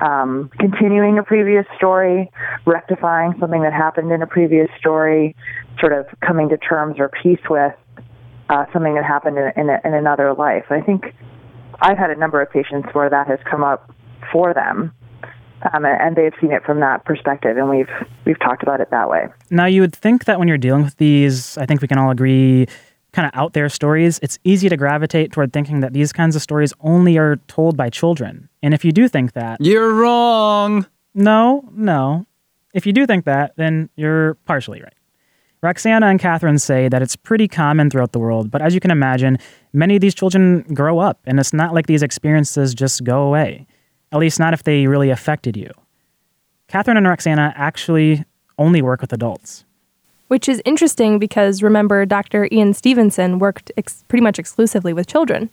um, 0.00 0.50
continuing 0.58 1.18
a 1.18 1.22
previous 1.22 1.64
story, 1.76 2.30
rectifying 2.66 3.32
something 3.40 3.62
that 3.62 3.72
happened 3.72 4.10
in 4.12 4.22
a 4.22 4.26
previous 4.26 4.68
story, 4.78 5.34
sort 5.80 5.92
of 5.92 6.06
coming 6.20 6.48
to 6.48 6.58
terms 6.58 6.96
or 6.98 7.10
peace 7.22 7.40
with 7.48 7.74
uh, 8.48 8.64
something 8.72 8.94
that 8.94 9.04
happened 9.04 9.38
in, 9.38 9.52
in, 9.56 9.70
in 9.84 9.94
another 9.94 10.34
life. 10.34 10.64
I 10.70 10.80
think 10.80 11.14
I've 11.80 11.98
had 11.98 12.10
a 12.10 12.16
number 12.16 12.40
of 12.42 12.50
patients 12.50 12.88
where 12.92 13.08
that 13.08 13.26
has 13.28 13.38
come 13.50 13.62
up 13.62 13.90
for 14.32 14.52
them. 14.52 14.92
Um, 15.72 15.86
and 15.86 16.14
they've 16.14 16.32
seen 16.42 16.52
it 16.52 16.62
from 16.62 16.80
that 16.80 17.06
perspective, 17.06 17.56
and 17.56 17.70
we've 17.70 17.88
we've 18.26 18.38
talked 18.38 18.62
about 18.62 18.82
it 18.82 18.90
that 18.90 19.08
way. 19.08 19.28
Now, 19.48 19.64
you 19.64 19.80
would 19.80 19.94
think 19.94 20.26
that 20.26 20.38
when 20.38 20.46
you're 20.46 20.58
dealing 20.58 20.84
with 20.84 20.98
these, 20.98 21.56
I 21.56 21.64
think 21.64 21.80
we 21.80 21.88
can 21.88 21.96
all 21.96 22.10
agree, 22.10 22.66
kind 23.14 23.26
of 23.26 23.32
out 23.38 23.52
there 23.54 23.68
stories, 23.68 24.18
it's 24.22 24.38
easy 24.44 24.68
to 24.68 24.76
gravitate 24.76 25.32
toward 25.32 25.52
thinking 25.52 25.80
that 25.80 25.92
these 25.92 26.12
kinds 26.12 26.34
of 26.36 26.42
stories 26.42 26.72
only 26.80 27.16
are 27.16 27.36
told 27.48 27.76
by 27.76 27.88
children. 27.88 28.48
And 28.62 28.74
if 28.74 28.84
you 28.84 28.92
do 28.92 29.08
think 29.08 29.32
that, 29.32 29.58
You're 29.60 29.94
wrong. 29.94 30.86
no, 31.14 31.66
no. 31.72 32.26
If 32.74 32.86
you 32.86 32.92
do 32.92 33.06
think 33.06 33.24
that, 33.24 33.52
then 33.56 33.88
you're 33.96 34.34
partially 34.46 34.82
right. 34.82 34.92
Roxana 35.62 36.08
and 36.08 36.18
Catherine 36.20 36.58
say 36.58 36.88
that 36.88 37.00
it's 37.00 37.16
pretty 37.16 37.48
common 37.48 37.88
throughout 37.88 38.12
the 38.12 38.18
world, 38.18 38.50
but 38.50 38.60
as 38.60 38.74
you 38.74 38.80
can 38.80 38.90
imagine, 38.90 39.38
many 39.72 39.94
of 39.94 40.00
these 40.02 40.14
children 40.14 40.60
grow 40.74 40.98
up, 40.98 41.20
and 41.24 41.38
it's 41.40 41.54
not 41.54 41.72
like 41.72 41.86
these 41.86 42.02
experiences 42.02 42.74
just 42.74 43.02
go 43.04 43.22
away. 43.22 43.66
At 44.12 44.18
least, 44.18 44.38
not 44.38 44.52
if 44.52 44.64
they 44.64 44.86
really 44.86 45.08
affected 45.10 45.56
you. 45.56 45.70
Catherine 46.68 46.96
and 46.96 47.06
Roxana 47.06 47.52
actually 47.56 48.24
only 48.58 48.82
work 48.82 49.00
with 49.00 49.12
adults. 49.12 49.64
Which 50.34 50.48
is 50.48 50.60
interesting 50.64 51.20
because 51.20 51.62
remember, 51.62 52.04
Dr. 52.04 52.48
Ian 52.50 52.74
Stevenson 52.74 53.38
worked 53.38 53.70
ex- 53.76 54.02
pretty 54.08 54.24
much 54.24 54.40
exclusively 54.40 54.92
with 54.92 55.06
children. 55.06 55.48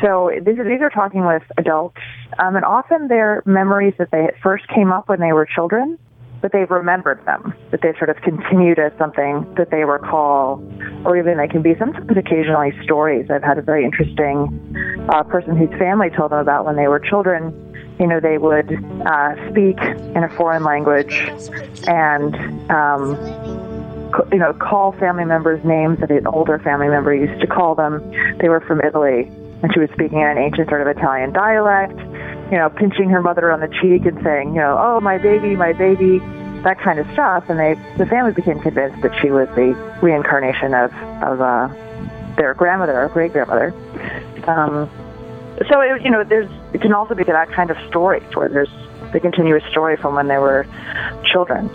So 0.00 0.30
these 0.46 0.60
are, 0.60 0.64
these 0.64 0.80
are 0.80 0.90
talking 0.90 1.26
with 1.26 1.42
adults, 1.58 1.98
um, 2.38 2.54
and 2.54 2.64
often 2.64 3.08
they're 3.08 3.42
memories 3.46 3.94
that 3.98 4.12
they 4.12 4.30
first 4.40 4.68
came 4.68 4.92
up 4.92 5.08
when 5.08 5.18
they 5.18 5.32
were 5.32 5.44
children, 5.44 5.98
but 6.40 6.52
they've 6.52 6.70
remembered 6.70 7.20
them, 7.26 7.52
that 7.72 7.80
they 7.82 7.94
sort 7.98 8.10
of 8.10 8.16
continued 8.22 8.78
as 8.78 8.92
something 8.96 9.44
that 9.56 9.72
they 9.72 9.82
recall, 9.82 10.62
or 11.04 11.16
even 11.16 11.36
they 11.36 11.48
can 11.48 11.60
be 11.60 11.74
sometimes 11.76 12.16
occasionally 12.16 12.70
stories. 12.84 13.28
I've 13.28 13.42
had 13.42 13.58
a 13.58 13.62
very 13.62 13.84
interesting 13.84 15.08
uh, 15.08 15.24
person 15.24 15.56
whose 15.56 15.76
family 15.80 16.10
told 16.10 16.30
them 16.30 16.38
about 16.38 16.64
when 16.64 16.76
they 16.76 16.86
were 16.86 17.00
children. 17.00 17.52
You 17.98 18.06
know, 18.06 18.20
they 18.20 18.38
would 18.38 18.72
uh, 19.04 19.50
speak 19.50 19.78
in 19.80 20.22
a 20.22 20.32
foreign 20.36 20.62
language 20.62 21.12
and 21.88 22.36
um, 22.70 23.71
you 24.30 24.38
know, 24.38 24.52
call 24.52 24.92
family 24.92 25.24
members 25.24 25.64
names 25.64 26.00
that 26.00 26.10
an 26.10 26.26
older 26.26 26.58
family 26.58 26.88
member 26.88 27.14
used 27.14 27.40
to 27.40 27.46
call 27.46 27.74
them. 27.74 28.00
They 28.38 28.48
were 28.48 28.60
from 28.60 28.80
Italy, 28.80 29.30
and 29.62 29.72
she 29.72 29.80
was 29.80 29.90
speaking 29.90 30.20
in 30.20 30.26
an 30.26 30.38
ancient 30.38 30.68
sort 30.68 30.80
of 30.80 30.88
Italian 30.88 31.32
dialect, 31.32 31.98
you 32.50 32.58
know, 32.58 32.68
pinching 32.68 33.08
her 33.10 33.22
mother 33.22 33.50
on 33.50 33.60
the 33.60 33.68
cheek 33.80 34.04
and 34.06 34.22
saying, 34.22 34.48
you 34.54 34.60
know, 34.60 34.76
oh, 34.78 35.00
my 35.00 35.18
baby, 35.18 35.56
my 35.56 35.72
baby, 35.72 36.18
that 36.62 36.78
kind 36.80 36.98
of 36.98 37.06
stuff. 37.12 37.48
And 37.48 37.58
they, 37.58 37.74
the 37.96 38.06
family 38.06 38.32
became 38.32 38.60
convinced 38.60 39.00
that 39.02 39.18
she 39.20 39.30
was 39.30 39.48
the 39.54 39.72
reincarnation 40.02 40.74
of, 40.74 40.92
of 41.22 41.40
uh, 41.40 41.68
their 42.36 42.54
grandmother 42.54 43.00
or 43.00 43.08
great 43.08 43.32
grandmother. 43.32 43.72
Um, 44.46 44.90
so, 45.68 45.80
it, 45.80 46.02
you 46.02 46.10
know, 46.10 46.24
there's, 46.24 46.50
it 46.72 46.80
can 46.80 46.92
also 46.92 47.14
be 47.14 47.24
that 47.24 47.50
kind 47.50 47.70
of 47.70 47.76
story 47.88 48.20
where 48.34 48.48
there's 48.48 48.70
the 49.12 49.20
continuous 49.20 49.62
story 49.70 49.96
from 49.96 50.14
when 50.14 50.28
they 50.28 50.38
were 50.38 50.66
children. 51.24 51.70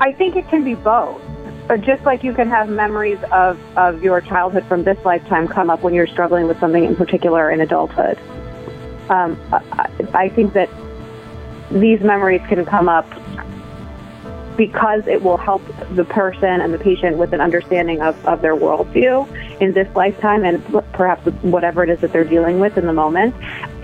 I 0.00 0.12
think 0.12 0.36
it 0.36 0.48
can 0.48 0.64
be 0.64 0.74
both. 0.74 1.20
But 1.68 1.82
just 1.82 2.02
like 2.04 2.24
you 2.24 2.34
can 2.34 2.48
have 2.48 2.68
memories 2.68 3.18
of, 3.30 3.58
of 3.76 4.02
your 4.02 4.20
childhood 4.20 4.64
from 4.66 4.82
this 4.82 4.98
lifetime 5.04 5.46
come 5.46 5.70
up 5.70 5.82
when 5.82 5.94
you're 5.94 6.08
struggling 6.08 6.48
with 6.48 6.58
something 6.58 6.84
in 6.84 6.96
particular 6.96 7.50
in 7.50 7.60
adulthood. 7.60 8.18
Um, 9.08 9.38
I, 9.52 9.90
I 10.14 10.28
think 10.30 10.54
that 10.54 10.68
these 11.70 12.00
memories 12.00 12.42
can 12.48 12.64
come 12.64 12.88
up 12.88 13.06
because 14.56 15.06
it 15.06 15.22
will 15.22 15.36
help 15.36 15.62
the 15.94 16.04
person 16.04 16.60
and 16.60 16.74
the 16.74 16.78
patient 16.78 17.18
with 17.18 17.32
an 17.32 17.40
understanding 17.40 18.02
of, 18.02 18.26
of 18.26 18.42
their 18.42 18.56
worldview 18.56 19.26
in 19.60 19.72
this 19.72 19.88
lifetime 19.94 20.44
and 20.44 20.62
perhaps 20.92 21.24
whatever 21.42 21.84
it 21.84 21.88
is 21.88 22.00
that 22.00 22.12
they're 22.12 22.24
dealing 22.24 22.58
with 22.58 22.76
in 22.76 22.86
the 22.86 22.92
moment. 22.92 23.34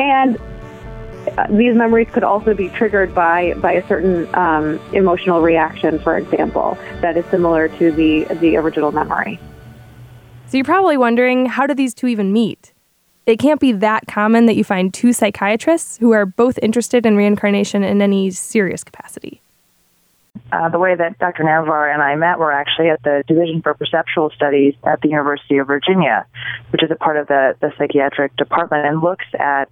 And 0.00 0.38
these 1.50 1.74
memories 1.74 2.08
could 2.12 2.24
also 2.24 2.54
be 2.54 2.68
triggered 2.70 3.14
by, 3.14 3.54
by 3.54 3.72
a 3.72 3.86
certain 3.86 4.32
um, 4.34 4.80
emotional 4.92 5.40
reaction, 5.40 5.98
for 5.98 6.16
example, 6.16 6.78
that 7.00 7.16
is 7.16 7.24
similar 7.26 7.68
to 7.78 7.92
the, 7.92 8.24
the 8.40 8.56
original 8.56 8.92
memory. 8.92 9.38
So 10.46 10.56
you're 10.56 10.64
probably 10.64 10.96
wondering 10.96 11.46
how 11.46 11.66
do 11.66 11.74
these 11.74 11.94
two 11.94 12.06
even 12.06 12.32
meet? 12.32 12.72
It 13.26 13.40
can't 13.40 13.60
be 13.60 13.72
that 13.72 14.06
common 14.06 14.46
that 14.46 14.54
you 14.54 14.62
find 14.62 14.94
two 14.94 15.12
psychiatrists 15.12 15.98
who 15.98 16.12
are 16.12 16.24
both 16.24 16.58
interested 16.62 17.04
in 17.04 17.16
reincarnation 17.16 17.82
in 17.82 18.00
any 18.00 18.30
serious 18.30 18.84
capacity. 18.84 19.40
Uh, 20.52 20.68
the 20.68 20.78
way 20.78 20.94
that 20.94 21.18
Dr. 21.18 21.42
Navar 21.42 21.92
and 21.92 22.00
I 22.02 22.14
met 22.14 22.38
were 22.38 22.52
actually 22.52 22.88
at 22.88 23.02
the 23.02 23.24
Division 23.26 23.62
for 23.62 23.74
Perceptual 23.74 24.30
Studies 24.30 24.74
at 24.84 25.00
the 25.00 25.08
University 25.08 25.58
of 25.58 25.66
Virginia, 25.66 26.24
which 26.70 26.84
is 26.84 26.90
a 26.90 26.94
part 26.94 27.16
of 27.16 27.26
the, 27.26 27.56
the 27.60 27.72
psychiatric 27.76 28.36
department 28.36 28.86
and 28.86 29.02
looks 29.02 29.26
at 29.38 29.68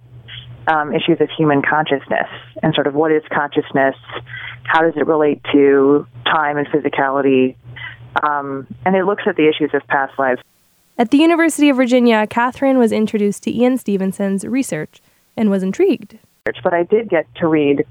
um, 0.67 0.93
issues 0.93 1.21
of 1.21 1.29
human 1.37 1.61
consciousness 1.61 2.27
and 2.63 2.73
sort 2.73 2.87
of 2.87 2.95
what 2.95 3.11
is 3.11 3.23
consciousness, 3.31 3.95
how 4.63 4.81
does 4.81 4.93
it 4.95 5.05
relate 5.07 5.41
to 5.51 6.07
time 6.25 6.57
and 6.57 6.67
physicality, 6.67 7.55
um, 8.23 8.67
and 8.85 8.95
it 8.95 9.05
looks 9.05 9.23
at 9.27 9.35
the 9.35 9.47
issues 9.47 9.71
of 9.73 9.85
past 9.87 10.17
lives. 10.17 10.41
At 10.97 11.11
the 11.11 11.17
University 11.17 11.69
of 11.69 11.75
Virginia, 11.75 12.25
Catherine 12.25 12.77
was 12.77 12.91
introduced 12.91 13.43
to 13.43 13.51
Ian 13.51 13.77
Stevenson's 13.77 14.45
research 14.45 15.01
and 15.35 15.49
was 15.49 15.61
intrigued. 15.61 16.17
But 16.63 16.73
I 16.73 16.83
did 16.83 17.09
get 17.09 17.27
to 17.35 17.47
read 17.47 17.85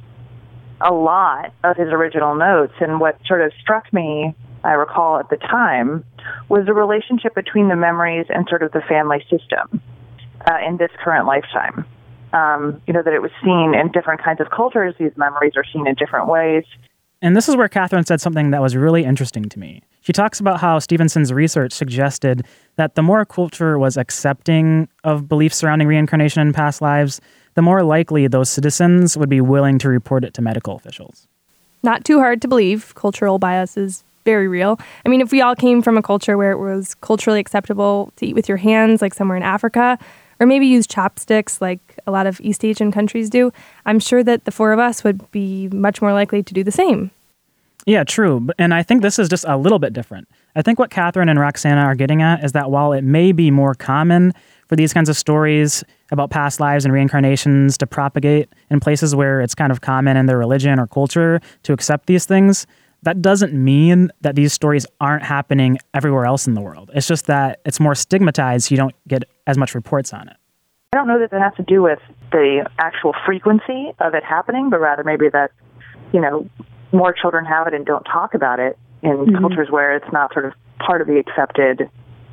a 0.81 0.93
lot 0.93 1.53
of 1.63 1.77
his 1.77 1.89
original 1.89 2.35
notes, 2.35 2.75
and 2.81 3.01
what 3.01 3.19
sort 3.27 3.43
of 3.43 3.53
struck 3.61 3.93
me, 3.93 4.35
I 4.65 4.73
recall 4.73 5.19
at 5.19 5.29
the 5.29 5.37
time, 5.37 6.05
was 6.49 6.67
the 6.67 6.73
relationship 6.73 7.35
between 7.35 7.69
the 7.69 7.77
memories 7.77 8.27
and 8.29 8.47
sort 8.49 8.63
of 8.63 8.73
the 8.73 8.81
family 8.89 9.25
system 9.31 9.83
uh, 10.47 10.59
in 10.67 10.77
this 10.79 10.91
current 11.03 11.27
lifetime. 11.27 11.85
Um, 12.35 12.83
you 12.87 12.93
know, 12.93 13.03
that 13.03 13.15
it 13.15 13.23
was 13.23 13.31
seen 13.45 13.75
in 13.75 13.93
different 13.93 14.21
kinds 14.21 14.41
of 14.41 14.51
cultures, 14.51 14.95
these 14.99 15.17
memories 15.17 15.53
are 15.57 15.65
seen 15.73 15.87
in 15.87 15.95
different 15.95 16.29
ways. 16.29 16.65
And 17.23 17.35
this 17.35 17.49
is 17.49 17.57
where 17.57 17.69
Catherine 17.69 18.05
said 18.05 18.21
something 18.21 18.51
that 18.51 18.61
was 18.61 18.77
really 18.77 19.05
interesting 19.05 19.45
to 19.45 19.59
me. 19.59 19.83
She 20.03 20.13
talks 20.13 20.41
about 20.41 20.61
how 20.61 20.79
Stevenson's 20.79 21.33
research 21.33 21.73
suggested 21.73 22.45
that 22.77 22.97
the 22.97 23.03
more 23.03 23.21
a 23.21 23.27
culture 23.27 23.79
was 23.79 23.97
accepting 23.97 24.89
of 25.05 25.29
beliefs 25.29 25.57
surrounding 25.57 25.89
reincarnation 25.89 26.43
in 26.43 26.53
past 26.53 26.83
lives, 26.83 27.23
the 27.55 27.63
more 27.63 27.83
likely 27.83 28.27
those 28.27 28.51
citizens 28.51 29.17
would 29.17 29.31
be 29.31 29.41
willing 29.41 29.79
to 29.79 29.89
report 29.89 30.25
it 30.25 30.35
to 30.35 30.43
medical 30.43 30.77
officials. 30.77 31.27
Not 31.83 32.05
too 32.05 32.19
hard 32.19 32.43
to 32.43 32.49
believe. 32.49 32.95
Cultural 32.95 33.39
bias 33.39 33.77
is 33.77 34.05
very 34.25 34.49
real. 34.49 34.79
I 35.07 35.09
mean, 35.09 35.21
if 35.21 35.31
we 35.33 35.41
all 35.41 35.55
came 35.55 35.83
from 35.83 35.97
a 35.97 36.03
culture 36.03 36.37
where 36.37 36.51
it 36.51 36.59
was 36.59 36.95
culturally 36.97 37.41
acceptable 37.41 38.13
to 38.17 38.27
eat 38.27 38.35
with 38.35 38.49
your 38.49 38.59
hands, 38.59 39.01
like 39.01 39.15
somewhere 39.15 39.37
in 39.37 39.43
Africa, 39.43 39.99
or 40.41 40.47
maybe 40.47 40.67
use 40.67 40.87
chopsticks 40.87 41.61
like 41.61 41.99
a 42.07 42.11
lot 42.11 42.27
of 42.27 42.41
East 42.41 42.65
Asian 42.65 42.91
countries 42.91 43.31
do, 43.31 43.53
I'm 43.87 43.99
sure 43.99 44.23
that 44.23 44.45
the 44.45 44.51
four 44.51 44.73
of 44.73 44.79
us 44.79 45.05
would 45.05 45.31
be 45.31 45.69
much 45.69 46.03
more 46.03 46.13
likely 46.13 46.43
to 46.43 46.55
do 46.55 46.65
the 46.65 46.73
same. 46.73 47.11
Yeah, 47.87 48.05
true. 48.05 48.49
And 48.59 48.73
I 48.73 48.83
think 48.83 49.03
this 49.03 49.19
is 49.19 49.29
just 49.29 49.45
a 49.47 49.57
little 49.57 49.79
bit 49.79 49.93
different. 49.93 50.29
I 50.57 50.63
think 50.63 50.79
what 50.79 50.91
Catherine 50.91 51.29
and 51.29 51.39
Roxana 51.39 51.83
are 51.83 51.95
getting 51.95 52.23
at 52.23 52.43
is 52.43 52.53
that 52.53 52.71
while 52.71 52.93
it 52.93 53.03
may 53.03 53.33
be 53.33 53.51
more 53.51 53.75
common 53.75 54.33
for 54.69 54.77
these 54.77 54.95
kinds 54.95 55.09
of 55.09 55.17
stories 55.17 55.85
about 56.11 56.31
past 56.31 56.61
lives 56.61 56.85
and 56.85 56.95
reincarnations 56.95 57.77
to 57.79 57.87
propagate 57.87 58.49
in 58.71 58.81
places 58.81 59.15
where 59.15 59.41
it's 59.41 59.55
kind 59.55 59.71
of 59.71 59.81
common 59.81 60.17
in 60.17 60.27
their 60.27 60.39
religion 60.39 60.79
or 60.79 60.87
culture 60.87 61.41
to 61.65 61.73
accept 61.73 62.07
these 62.07 62.25
things, 62.25 62.67
that 63.05 63.23
doesn't 63.23 63.53
mean 63.53 64.11
that 64.23 64.35
these 64.35 64.53
stories 64.53 64.87
aren't 65.01 65.23
happening 65.23 65.79
everywhere 65.93 66.27
else 66.27 66.47
in 66.47 66.55
the 66.55 66.61
world. 66.61 66.91
It's 66.95 67.07
just 67.07 67.27
that 67.27 67.61
it's 67.65 67.81
more 67.81 67.95
stigmatized, 67.95 68.69
so 68.69 68.73
you 68.73 68.77
don't 68.77 68.95
get 69.09 69.25
as 69.47 69.57
much 69.57 69.75
reports 69.75 70.13
on 70.13 70.29
it. 70.29 70.37
I 70.93 70.97
don't 70.97 71.09
know 71.09 71.19
that 71.19 71.31
that 71.31 71.41
has 71.41 71.55
to 71.57 71.63
do 71.63 71.83
with 71.83 71.99
the 72.31 72.69
actual 72.79 73.15
frequency 73.27 73.93
of 74.01 74.15
it 74.15 74.25
happening, 74.25 74.71
but 74.71 74.81
rather 74.81 75.03
maybe 75.03 75.29
that, 75.31 75.51
you 76.13 76.21
know, 76.21 76.49
more 76.93 77.13
children 77.13 77.45
have 77.45 77.67
it 77.67 77.75
and 77.75 77.85
don't 77.85 78.05
talk 78.05 78.35
about 78.35 78.61
it 78.61 78.79
in 79.03 79.11
mm-hmm. 79.11 79.39
cultures 79.39 79.69
where 79.71 79.97
it's 79.97 80.13
not 80.13 80.33
sort 80.33 80.45
of 80.45 80.53
part 80.79 81.01
of 81.01 81.07
the 81.07 81.19
accepted 81.19 81.91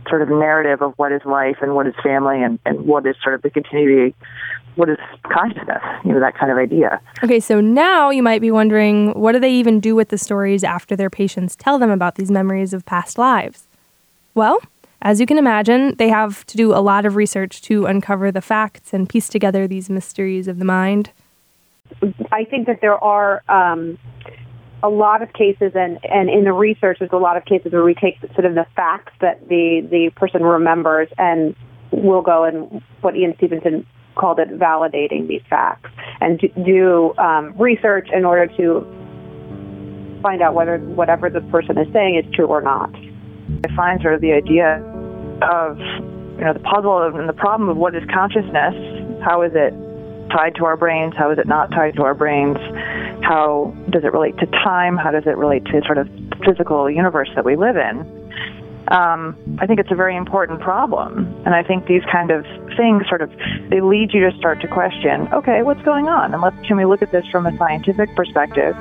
sort 0.10 0.22
of 0.22 0.30
narrative 0.30 0.82
of 0.82 0.94
what 0.98 1.12
is 1.12 1.22
life 1.26 1.58
and 1.62 1.76
what 1.76 1.88
is 1.88 1.94
family 2.04 2.42
and, 2.42 2.60
and 2.66 2.86
what 2.86 3.06
is 3.06 3.16
sort 3.22 3.36
of 3.36 3.42
the 3.42 3.50
continuity 3.50 4.16
what 4.76 4.90
is 4.90 4.98
consciousness 5.24 5.84
you 6.06 6.14
know 6.14 6.20
that 6.20 6.38
kind 6.38 6.52
of 6.52 6.58
idea. 6.58 7.02
Okay 7.24 7.40
so 7.40 7.60
now 7.60 8.10
you 8.10 8.24
might 8.24 8.42
be 8.42 8.52
wondering 8.52 9.12
what 9.12 9.34
do 9.34 9.40
they 9.40 9.52
even 9.52 9.80
do 9.80 9.96
with 9.96 10.10
the 10.10 10.18
stories 10.18 10.64
after 10.64 10.96
their 10.96 11.10
patients 11.10 11.56
tell 11.56 11.78
them 11.78 11.90
about 11.90 12.16
these 12.16 12.32
memories 12.32 12.74
of 12.74 12.86
past 12.86 13.18
lives? 13.18 13.68
Well 14.34 14.62
as 15.02 15.20
you 15.20 15.26
can 15.26 15.38
imagine 15.38 15.96
they 15.96 16.10
have 16.10 16.46
to 16.46 16.58
do 16.58 16.74
a 16.74 16.80
lot 16.80 17.06
of 17.06 17.16
research 17.16 17.62
to 17.64 17.86
uncover 17.86 18.32
the 18.32 18.42
facts 18.42 18.94
and 18.94 19.10
piece 19.10 19.30
together 19.30 19.68
these 19.68 19.90
mysteries 19.90 20.48
of 20.48 20.60
the 20.60 20.66
mind. 20.66 21.12
I 22.32 22.46
think 22.46 22.68
that 22.68 22.80
there 22.82 22.98
are 23.04 23.44
um, 23.50 23.98
a 24.84 24.90
lot 24.90 25.22
of 25.22 25.32
cases, 25.34 25.74
and, 25.76 26.00
and 26.04 26.30
in 26.30 26.44
the 26.44 26.54
research, 26.54 26.98
there's 27.00 27.12
a 27.12 27.18
lot 27.18 27.38
of 27.38 27.46
cases 27.46 27.72
where 27.72 27.84
we 27.84 27.94
take 27.94 28.20
sort 28.34 28.46
of 28.46 28.56
the 28.56 28.66
facts 28.76 29.14
that 29.22 29.48
the, 29.48 29.88
the 29.90 30.12
person 30.16 30.44
remembers 30.44 31.08
and 31.18 31.56
we'll 31.92 32.22
go 32.22 32.44
and 32.44 32.82
what 33.02 33.16
Ian 33.16 33.34
Stevenson 33.38 33.86
called 34.16 34.40
it 34.40 34.50
validating 34.50 35.28
these 35.28 35.42
facts 35.50 35.90
and 36.20 36.40
do 36.66 37.14
um, 37.18 37.54
research 37.58 38.10
in 38.14 38.26
order 38.26 38.48
to 38.58 38.82
find 40.22 40.42
out 40.42 40.54
whether 40.54 40.78
whatever 40.80 41.30
the 41.30 41.42
person 41.50 41.78
is 41.78 41.92
saying 41.94 42.22
is 42.24 42.36
true 42.36 42.46
or 42.46 42.62
not. 42.62 42.94
I 43.66 43.76
find 43.76 44.02
sort 44.02 44.14
of 44.14 44.22
the 44.22 44.34
idea 44.34 44.78
of 45.42 45.78
you 45.78 46.46
know 46.46 46.54
the 46.54 46.60
puzzle 46.60 47.04
and 47.04 47.28
the 47.28 47.34
problem 47.34 47.70
of 47.70 47.78
what 47.78 47.96
is 47.96 48.04
consciousness, 48.14 48.76
how 49.24 49.42
is 49.42 49.52
it 49.56 49.74
tied 50.32 50.56
to 50.56 50.66
our 50.66 50.78
brains, 50.78 51.14
how 51.16 51.32
is 51.32 51.38
it 51.38 51.48
not 51.48 51.72
tied 51.72 51.96
to 51.96 52.04
our 52.04 52.14
brains, 52.14 52.58
how 53.24 53.76
does 53.90 54.04
it 54.04 54.14
relate 54.14 54.38
to 54.38 54.46
time? 54.48 54.98
How 54.98 55.12
does 55.12 55.26
it 55.26 55.38
relate 55.38 55.66
to 55.66 55.82
sort 55.86 55.98
of 55.98 56.10
physical 56.46 56.90
universe 56.90 57.30
that 57.36 57.46
we 57.46 57.56
live 57.56 57.78
in? 57.78 58.22
Um, 58.88 59.38
I 59.60 59.68
think 59.68 59.80
it's 59.80 59.92
a 59.92 59.96
very 59.96 60.18
important 60.18 60.60
problem, 60.60 61.26
and 61.46 61.56
I 61.56 61.64
think 61.64 61.86
these 61.86 62.04
kind 62.12 62.32
of 62.32 62.44
things 62.76 63.08
sort 63.08 63.22
of 63.22 63.32
they 63.70 63.80
lead 63.80 64.14
you 64.14 64.30
to 64.30 64.38
start 64.38 64.60
to 64.62 64.68
question, 64.68 65.30
okay, 65.32 65.62
what's 65.62 65.82
going 65.84 66.08
on? 66.08 66.34
And 66.34 66.42
let's 66.42 66.60
can 66.68 66.78
we 66.78 66.86
look 66.86 67.02
at 67.02 67.12
this 67.12 67.26
from 67.28 67.46
a 67.46 67.56
scientific 67.58 68.14
perspective? 68.16 68.76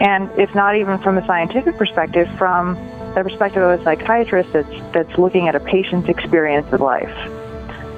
And 0.00 0.30
if 0.38 0.52
not 0.54 0.76
even 0.76 0.98
from 0.98 1.16
a 1.16 1.26
scientific 1.26 1.76
perspective, 1.76 2.28
from 2.38 2.74
the 3.14 3.22
perspective 3.22 3.62
of 3.62 3.80
a 3.80 3.84
psychiatrist 3.84 4.52
that's 4.52 4.92
that's 4.92 5.18
looking 5.18 5.48
at 5.48 5.54
a 5.54 5.60
patient's 5.60 6.08
experience 6.08 6.66
of 6.72 6.80
life. 6.80 7.35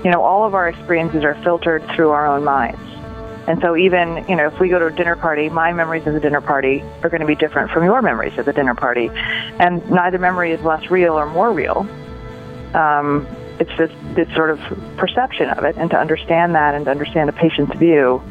You 0.09 0.12
know, 0.12 0.23
all 0.23 0.47
of 0.47 0.55
our 0.55 0.66
experiences 0.71 1.23
are 1.23 1.35
filtered 1.42 1.87
through 1.94 2.12
our 2.12 2.27
own 2.27 2.42
minds. 2.42 2.81
And 3.47 3.61
so 3.61 3.77
even, 3.77 4.25
you 4.27 4.37
know, 4.37 4.47
if 4.47 4.59
we 4.59 4.71
go 4.71 4.79
to 4.79 4.87
a 4.87 4.90
dinner 4.90 5.16
party, 5.16 5.51
my 5.51 5.71
memories 5.75 6.07
of 6.07 6.14
the 6.14 6.21
dinner 6.21 6.40
party 6.40 6.83
are 7.03 7.11
going 7.11 7.21
to 7.21 7.27
be 7.27 7.35
different 7.35 7.71
from 7.71 7.85
your 7.85 8.01
memories 8.01 8.38
of 8.38 8.47
the 8.47 8.55
dinner 8.55 8.75
party. 8.75 9.11
And 9.59 9.87
neither 9.90 10.18
memory 10.18 10.53
is 10.53 10.62
less 10.62 10.90
real 10.90 11.12
or 11.12 11.27
more 11.27 11.53
real. 11.53 11.87
Um, 12.73 13.27
it's 13.61 13.71
just 13.77 13.92
this 14.14 14.35
sort 14.35 14.49
of 14.49 14.59
perception 14.97 15.51
of 15.51 15.62
it, 15.64 15.77
and 15.77 15.90
to 15.90 15.99
understand 15.99 16.55
that 16.55 16.75
and 16.75 16.87
to 16.87 16.90
understand 16.90 17.29
the 17.29 17.35
patient's 17.35 17.77
view. 17.77 18.23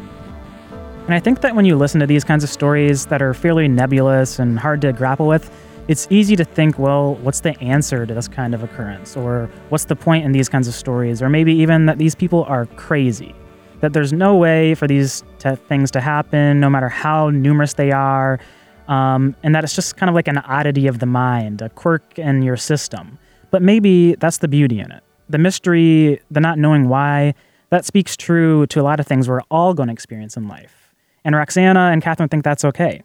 And 1.05 1.13
I 1.13 1.19
think 1.19 1.41
that 1.41 1.53
when 1.53 1.65
you 1.65 1.75
listen 1.75 1.99
to 1.99 2.07
these 2.07 2.23
kinds 2.23 2.43
of 2.43 2.49
stories 2.49 3.05
that 3.05 3.21
are 3.21 3.35
fairly 3.35 3.67
nebulous 3.67 4.39
and 4.39 4.57
hard 4.57 4.81
to 4.81 4.93
grapple 4.93 5.27
with, 5.27 5.51
it's 5.87 6.07
easy 6.09 6.35
to 6.35 6.43
think, 6.43 6.77
well, 6.77 7.15
what's 7.15 7.41
the 7.41 7.57
answer 7.61 8.05
to 8.05 8.13
this 8.13 8.27
kind 8.27 8.53
of 8.53 8.63
occurrence? 8.63 9.15
Or 9.15 9.49
what's 9.69 9.85
the 9.85 9.95
point 9.95 10.25
in 10.25 10.31
these 10.31 10.49
kinds 10.49 10.67
of 10.67 10.73
stories? 10.73 11.21
Or 11.21 11.29
maybe 11.29 11.53
even 11.53 11.85
that 11.85 11.97
these 11.97 12.15
people 12.15 12.43
are 12.45 12.65
crazy 12.77 13.33
that 13.81 13.93
there's 13.93 14.13
no 14.13 14.35
way 14.35 14.75
for 14.75 14.87
these 14.87 15.23
things 15.67 15.91
to 15.91 16.01
happen, 16.01 16.59
no 16.59 16.69
matter 16.69 16.89
how 16.89 17.29
numerous 17.29 17.73
they 17.73 17.91
are, 17.91 18.39
um, 18.87 19.35
and 19.43 19.53
that 19.53 19.63
it's 19.63 19.75
just 19.75 19.97
kind 19.97 20.09
of 20.09 20.15
like 20.15 20.27
an 20.27 20.37
oddity 20.39 20.87
of 20.87 20.99
the 20.99 21.05
mind, 21.05 21.61
a 21.61 21.69
quirk 21.69 22.17
in 22.17 22.41
your 22.41 22.57
system. 22.57 23.17
But 23.51 23.61
maybe 23.61 24.15
that's 24.15 24.39
the 24.39 24.47
beauty 24.47 24.79
in 24.79 24.91
it. 24.91 25.03
The 25.29 25.37
mystery, 25.37 26.21
the 26.31 26.39
not 26.39 26.57
knowing 26.57 26.89
why, 26.89 27.33
that 27.69 27.85
speaks 27.85 28.15
true 28.15 28.65
to 28.67 28.81
a 28.81 28.83
lot 28.83 28.99
of 28.99 29.05
things 29.05 29.27
we're 29.27 29.41
all 29.51 29.73
going 29.73 29.87
to 29.87 29.93
experience 29.93 30.37
in 30.37 30.47
life. 30.47 30.93
And 31.23 31.35
Roxana 31.35 31.89
and 31.91 32.01
Catherine 32.01 32.29
think 32.29 32.43
that's 32.43 32.63
okay. 32.63 33.03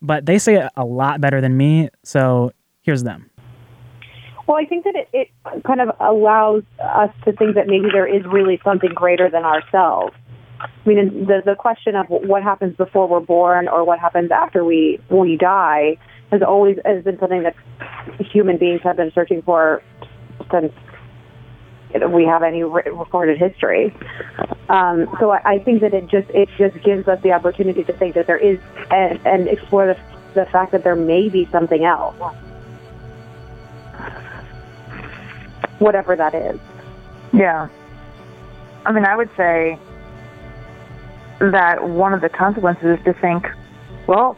But 0.00 0.26
they 0.26 0.38
say 0.38 0.56
it 0.56 0.70
a 0.76 0.84
lot 0.84 1.20
better 1.20 1.40
than 1.40 1.56
me, 1.56 1.90
so 2.04 2.52
here's 2.82 3.02
them. 3.02 3.30
Well, 4.46 4.56
I 4.56 4.64
think 4.64 4.84
that 4.84 4.94
it, 4.96 5.08
it 5.12 5.62
kind 5.64 5.80
of 5.80 5.90
allows 6.00 6.62
us 6.82 7.10
to 7.24 7.32
think 7.32 7.54
that 7.56 7.66
maybe 7.66 7.88
there 7.92 8.06
is 8.06 8.24
really 8.24 8.58
something 8.64 8.90
greater 8.94 9.28
than 9.28 9.44
ourselves. 9.44 10.14
I 10.60 10.88
mean, 10.88 11.26
the 11.26 11.42
the 11.44 11.54
question 11.54 11.94
of 11.94 12.06
what 12.08 12.42
happens 12.42 12.76
before 12.76 13.06
we're 13.06 13.20
born 13.20 13.68
or 13.68 13.84
what 13.84 13.98
happens 13.98 14.30
after 14.30 14.64
we 14.64 14.98
we 15.10 15.36
die 15.36 15.98
has 16.32 16.42
always 16.42 16.78
has 16.84 17.04
been 17.04 17.18
something 17.18 17.42
that 17.42 17.54
human 18.32 18.56
beings 18.56 18.80
have 18.82 18.96
been 18.96 19.12
searching 19.14 19.42
for 19.42 19.82
since 20.50 20.72
we 22.12 22.24
have 22.24 22.42
any 22.42 22.64
recorded 22.64 23.38
history. 23.38 23.94
Um, 24.68 25.08
so 25.18 25.30
I, 25.30 25.40
I 25.44 25.58
think 25.60 25.80
that 25.80 25.94
it 25.94 26.08
just 26.08 26.28
it 26.30 26.48
just 26.58 26.82
gives 26.82 27.08
us 27.08 27.20
the 27.22 27.32
opportunity 27.32 27.84
to 27.84 27.92
think 27.92 28.14
that 28.14 28.26
there 28.26 28.36
is 28.36 28.58
and, 28.90 29.18
and 29.26 29.48
explore 29.48 29.86
the, 29.86 29.98
the 30.34 30.46
fact 30.46 30.72
that 30.72 30.84
there 30.84 30.96
may 30.96 31.28
be 31.28 31.46
something 31.46 31.84
else, 31.84 32.16
whatever 35.78 36.16
that 36.16 36.34
is. 36.34 36.60
Yeah. 37.32 37.68
I 38.84 38.92
mean, 38.92 39.04
I 39.04 39.16
would 39.16 39.30
say 39.36 39.78
that 41.40 41.88
one 41.88 42.12
of 42.12 42.20
the 42.20 42.28
consequences 42.28 42.98
is 42.98 43.04
to 43.04 43.12
think, 43.14 43.46
well, 44.06 44.36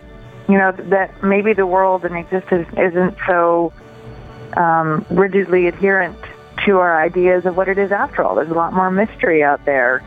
you 0.49 0.59
know, 0.59 0.73
that 0.73 1.23
maybe 1.23 1.55
the 1.55 1.67
world 1.67 2.05
and 2.05 2.17
existence 2.17 2.69
isn't 2.77 3.17
so 3.27 3.73
um, 4.57 5.05
rigidly 5.11 5.67
adherent 5.67 6.17
to 6.67 6.79
our 6.79 7.01
ideas 7.01 7.47
of 7.47 7.57
what 7.57 7.69
it 7.69 7.79
is 7.79 7.91
after 7.93 8.23
all. 8.23 8.35
There's 8.35 8.51
a 8.51 8.55
lot 8.55 8.73
more 8.73 8.91
mystery 8.91 9.43
out 9.43 9.65
there. 9.65 10.03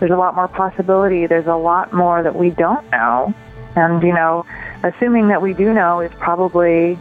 There's 0.00 0.10
a 0.10 0.16
lot 0.16 0.34
more 0.34 0.48
possibility. 0.48 1.26
There's 1.26 1.46
a 1.46 1.56
lot 1.56 1.92
more 1.92 2.22
that 2.22 2.34
we 2.36 2.50
don't 2.50 2.88
know. 2.90 3.34
And, 3.76 4.02
you 4.02 4.12
know, 4.12 4.44
assuming 4.82 5.28
that 5.28 5.42
we 5.42 5.54
do 5.54 5.72
know 5.72 6.00
is 6.00 6.12
probably, 6.18 6.98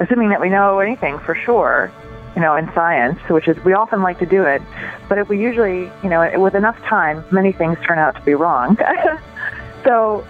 assuming 0.00 0.30
that 0.30 0.40
we 0.40 0.48
know 0.48 0.78
anything 0.78 1.18
for 1.18 1.34
sure, 1.34 1.92
you 2.34 2.42
know, 2.42 2.56
in 2.56 2.72
science, 2.74 3.18
which 3.28 3.48
is, 3.48 3.56
we 3.64 3.72
often 3.72 4.02
like 4.02 4.18
to 4.20 4.26
do 4.26 4.44
it. 4.44 4.62
But 5.08 5.18
if 5.18 5.28
we 5.28 5.40
usually, 5.40 5.90
you 6.02 6.08
know, 6.08 6.38
with 6.40 6.54
enough 6.54 6.78
time, 6.82 7.24
many 7.30 7.52
things 7.52 7.78
turn 7.86 7.98
out 7.98 8.14
to 8.16 8.22
be 8.22 8.34
wrong. 8.34 8.78
so 9.84 10.26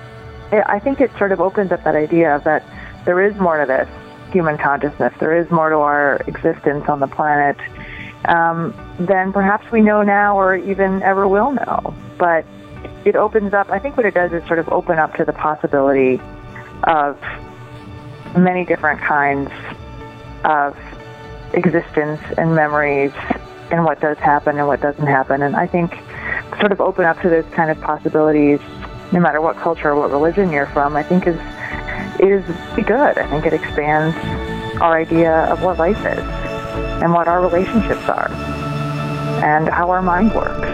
I 0.53 0.79
think 0.79 1.01
it 1.01 1.11
sort 1.19 1.33
of 1.33 1.41
opens 1.41 1.73
up 1.73 1.85
that 1.85 1.97
idea 1.97 2.41
that 2.45 2.65
there 3.05 3.21
is 3.23 3.35
more 3.37 3.59
to 3.59 3.67
this 3.67 3.89
human 4.33 4.59
consciousness. 4.59 5.13
There 5.19 5.37
is 5.37 5.51
more 5.51 5.71
to 5.71 5.77
our 5.77 6.17
existence 6.27 6.89
on 6.89 7.01
the 7.01 7.07
planet 7.07 7.57
um, 8.27 8.75
than 8.99 9.33
perhaps 9.33 9.71
we 9.73 9.81
know 9.81 10.03
now 10.03 10.39
or 10.39 10.57
even 10.57 11.03
ever 11.03 11.27
will 11.27 11.53
know. 11.53 11.95
But 12.19 12.45
it 13.05 13.17
opens 13.17 13.55
up, 13.55 13.71
I 13.71 13.79
think 13.79 13.97
what 13.97 14.07
it 14.07 14.15
does 14.15 14.33
is 14.33 14.47
sort 14.47 14.59
of 14.59 14.69
open 14.69 14.99
up 14.99 15.15
to 15.17 15.25
the 15.25 15.33
possibility 15.33 16.21
of 16.85 17.21
many 18.37 18.65
different 18.65 19.01
kinds 19.01 19.51
of 20.45 20.77
existence 21.53 22.21
and 22.39 22.55
memories 22.55 23.13
and 23.71 23.85
what 23.85 24.01
does 24.01 24.19
happen 24.19 24.59
and 24.59 24.67
what 24.67 24.81
doesn't 24.81 25.07
happen. 25.07 25.43
And 25.43 25.57
I 25.57 25.67
think 25.67 25.99
sort 26.59 26.73
of 26.73 26.81
open 26.81 27.05
up 27.05 27.21
to 27.23 27.29
those 27.29 27.45
kind 27.53 27.71
of 27.71 27.81
possibilities, 27.81 28.61
no 29.13 29.21
matter 29.21 29.41
what 29.41 29.57
culture 29.57 29.91
or 29.91 29.97
what 29.97 30.11
religion 30.11 30.51
you're 30.51 30.67
from, 30.67 30.97
I 30.97 31.03
think 31.03 31.27
is 31.27 31.39
is 32.21 32.45
good. 32.77 33.19
I 33.19 33.27
think 33.31 33.47
it 33.47 33.55
expands 33.55 34.17
our 34.81 34.99
idea 34.99 35.45
of 35.47 35.63
what 35.63 35.79
life 35.79 36.05
is 36.05 36.50
and 37.03 37.13
what 37.13 37.29
our 37.29 37.41
relationships 37.41 38.09
are 38.09 38.31
and 39.43 39.69
how 39.69 39.91
our 39.91 40.03
mind 40.03 40.35
works. 40.35 40.67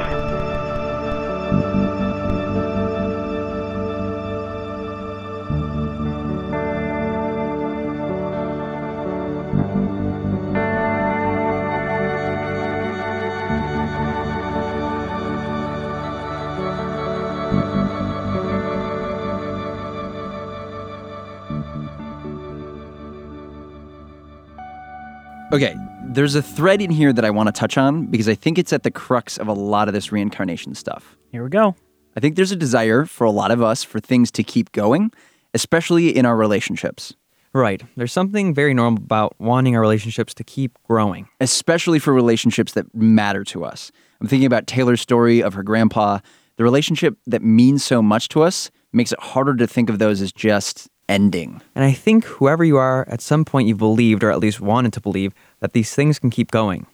Okay, 25.52 25.85
there's 26.16 26.34
a 26.34 26.42
thread 26.42 26.80
in 26.80 26.90
here 26.90 27.12
that 27.12 27.24
I 27.24 27.30
want 27.30 27.46
to 27.46 27.52
touch 27.52 27.76
on 27.78 28.06
because 28.06 28.28
I 28.28 28.34
think 28.34 28.58
it's 28.58 28.72
at 28.72 28.82
the 28.82 28.90
crux 28.90 29.36
of 29.36 29.48
a 29.48 29.52
lot 29.52 29.86
of 29.86 29.94
this 29.94 30.10
reincarnation 30.10 30.74
stuff. 30.74 31.16
Here 31.30 31.44
we 31.44 31.50
go. 31.50 31.76
I 32.16 32.20
think 32.20 32.36
there's 32.36 32.52
a 32.52 32.56
desire 32.56 33.04
for 33.04 33.24
a 33.24 33.30
lot 33.30 33.50
of 33.50 33.62
us 33.62 33.84
for 33.84 34.00
things 34.00 34.30
to 34.32 34.42
keep 34.42 34.72
going, 34.72 35.12
especially 35.52 36.16
in 36.16 36.26
our 36.26 36.36
relationships, 36.36 37.14
Right. 37.52 37.82
There's 37.96 38.12
something 38.12 38.52
very 38.52 38.74
normal 38.74 39.02
about 39.02 39.34
wanting 39.38 39.74
our 39.76 39.80
relationships 39.80 40.34
to 40.34 40.44
keep 40.44 40.76
growing. 40.82 41.26
especially 41.40 41.98
for 41.98 42.12
relationships 42.12 42.72
that 42.72 42.94
matter 42.94 43.44
to 43.44 43.64
us. 43.64 43.90
I'm 44.20 44.26
thinking 44.26 44.46
about 44.46 44.66
Taylor's 44.66 45.00
story 45.00 45.42
of 45.42 45.54
her 45.54 45.62
grandpa. 45.62 46.18
The 46.56 46.64
relationship 46.64 47.16
that 47.26 47.42
means 47.42 47.82
so 47.82 48.02
much 48.02 48.28
to 48.30 48.42
us 48.42 48.70
makes 48.92 49.10
it 49.10 49.20
harder 49.20 49.56
to 49.56 49.66
think 49.66 49.88
of 49.88 49.98
those 49.98 50.20
as 50.20 50.32
just 50.32 50.90
ending. 51.08 51.62
And 51.74 51.82
I 51.82 51.92
think 51.92 52.24
whoever 52.24 52.62
you 52.62 52.76
are, 52.76 53.08
at 53.08 53.22
some 53.22 53.44
point 53.44 53.68
you've 53.68 53.78
believed, 53.78 54.22
or 54.22 54.30
at 54.30 54.38
least 54.38 54.60
wanted 54.60 54.92
to 54.92 55.00
believe, 55.00 55.32
that 55.60 55.72
these 55.72 55.94
things 55.94 56.18
can 56.18 56.30
keep 56.30 56.50
going, 56.50 56.86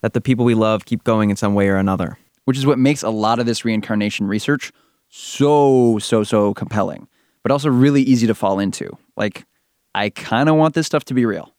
that 0.00 0.12
the 0.12 0.20
people 0.20 0.44
we 0.44 0.54
love 0.54 0.84
keep 0.84 1.04
going 1.04 1.30
in 1.30 1.36
some 1.36 1.54
way 1.54 1.68
or 1.68 1.76
another. 1.76 2.18
which 2.44 2.58
is 2.58 2.66
what 2.66 2.78
makes 2.78 3.02
a 3.02 3.10
lot 3.10 3.38
of 3.38 3.46
this 3.46 3.64
reincarnation 3.64 4.26
research 4.26 4.72
so, 5.08 5.98
so, 5.98 6.24
so 6.24 6.54
compelling, 6.54 7.08
but 7.42 7.52
also 7.52 7.68
really 7.68 8.02
easy 8.02 8.26
to 8.26 8.34
fall 8.34 8.58
into. 8.58 8.96
Like, 9.16 9.46
I 9.94 10.10
kind 10.10 10.48
of 10.48 10.56
want 10.56 10.74
this 10.74 10.86
stuff 10.86 11.04
to 11.06 11.14
be 11.14 11.24
real. 11.24 11.54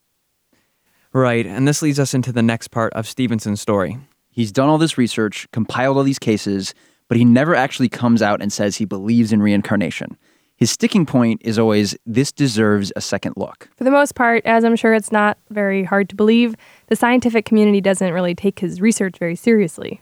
Right. 1.12 1.46
And 1.46 1.66
this 1.66 1.80
leads 1.80 1.98
us 1.98 2.12
into 2.12 2.32
the 2.32 2.42
next 2.42 2.68
part 2.68 2.92
of 2.92 3.06
Stevenson's 3.08 3.60
story. 3.60 3.98
He's 4.30 4.52
done 4.52 4.68
all 4.68 4.76
this 4.76 4.98
research, 4.98 5.48
compiled 5.52 5.96
all 5.96 6.02
these 6.02 6.18
cases, 6.18 6.74
but 7.08 7.16
he 7.16 7.24
never 7.24 7.54
actually 7.54 7.88
comes 7.88 8.20
out 8.20 8.42
and 8.42 8.52
says 8.52 8.76
he 8.76 8.84
believes 8.84 9.32
in 9.32 9.40
reincarnation. 9.40 10.18
His 10.56 10.70
sticking 10.70 11.04
point 11.04 11.42
is 11.44 11.58
always 11.58 11.94
this 12.06 12.32
deserves 12.32 12.90
a 12.96 13.02
second 13.02 13.34
look. 13.36 13.68
For 13.76 13.84
the 13.84 13.90
most 13.90 14.14
part, 14.14 14.44
as 14.46 14.64
I'm 14.64 14.74
sure 14.74 14.94
it's 14.94 15.12
not 15.12 15.36
very 15.50 15.84
hard 15.84 16.08
to 16.08 16.16
believe, 16.16 16.54
the 16.86 16.96
scientific 16.96 17.44
community 17.44 17.82
doesn't 17.82 18.12
really 18.12 18.34
take 18.34 18.60
his 18.60 18.80
research 18.80 19.18
very 19.18 19.36
seriously. 19.36 20.00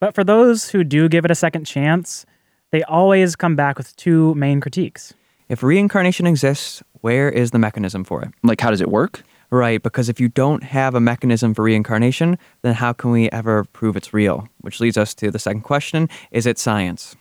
But 0.00 0.14
for 0.14 0.24
those 0.24 0.70
who 0.70 0.84
do 0.84 1.08
give 1.10 1.26
it 1.26 1.30
a 1.30 1.34
second 1.34 1.66
chance, 1.66 2.24
they 2.72 2.82
always 2.84 3.36
come 3.36 3.56
back 3.56 3.76
with 3.76 3.94
two 3.96 4.34
main 4.36 4.60
critiques. 4.60 5.12
If 5.50 5.62
reincarnation 5.62 6.26
exists, 6.26 6.82
where 7.02 7.28
is 7.28 7.50
the 7.50 7.58
mechanism 7.58 8.04
for 8.04 8.22
it? 8.22 8.30
Like, 8.42 8.60
how 8.60 8.70
does 8.70 8.80
it 8.80 8.88
work? 8.88 9.22
Right, 9.50 9.82
because 9.82 10.08
if 10.08 10.20
you 10.20 10.28
don't 10.28 10.62
have 10.62 10.94
a 10.94 11.00
mechanism 11.00 11.54
for 11.54 11.64
reincarnation, 11.64 12.38
then 12.62 12.74
how 12.74 12.92
can 12.92 13.10
we 13.10 13.28
ever 13.32 13.64
prove 13.64 13.96
it's 13.96 14.14
real? 14.14 14.48
Which 14.60 14.80
leads 14.80 14.96
us 14.96 15.12
to 15.16 15.30
the 15.30 15.40
second 15.40 15.62
question 15.62 16.08
is 16.30 16.46
it 16.46 16.58
science? 16.58 17.16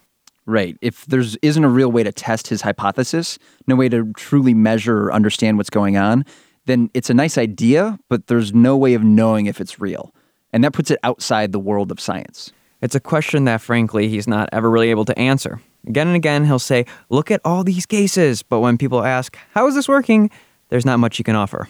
Right. 0.50 0.76
If 0.82 1.06
there's 1.06 1.38
isn't 1.44 1.64
a 1.64 1.70
real 1.70 1.92
way 1.92 2.02
to 2.02 2.12
test 2.12 2.48
his 2.48 2.64
hypothesis, 2.64 3.38
no 3.68 3.76
way 3.76 3.88
to 3.90 4.12
truly 4.14 4.56
measure 4.56 5.04
or 5.04 5.14
understand 5.14 5.58
what's 5.58 5.70
going 5.70 5.96
on, 5.96 6.26
then 6.66 6.90
it's 6.96 7.12
a 7.12 7.14
nice 7.14 7.38
idea, 7.38 8.00
but 8.10 8.26
there's 8.26 8.52
no 8.52 8.76
way 8.76 8.96
of 8.96 9.04
knowing 9.04 9.46
if 9.46 9.62
it's 9.62 9.80
real. 9.80 10.12
And 10.52 10.64
that 10.64 10.74
puts 10.74 10.90
it 10.90 10.98
outside 11.04 11.52
the 11.52 11.60
world 11.60 11.92
of 11.92 12.00
science. 12.00 12.52
It's 12.82 12.96
a 12.96 13.00
question 13.00 13.46
that, 13.46 13.62
frankly, 13.62 14.10
he's 14.10 14.28
not 14.28 14.50
ever 14.52 14.72
really 14.72 14.90
able 14.90 15.06
to 15.06 15.20
answer. 15.20 15.62
Again 15.86 16.08
and 16.08 16.16
again, 16.16 16.46
he'll 16.46 16.58
say, 16.58 16.86
Look 17.10 17.30
at 17.30 17.42
all 17.46 17.64
these 17.64 17.86
cases. 17.86 18.42
But 18.42 18.62
when 18.62 18.80
people 18.80 19.04
ask, 19.04 19.38
How 19.54 19.68
is 19.68 19.76
this 19.76 19.88
working? 19.88 20.32
there's 20.70 20.86
not 20.86 20.98
much 20.98 21.18
he 21.18 21.24
can 21.24 21.36
offer. 21.36 21.70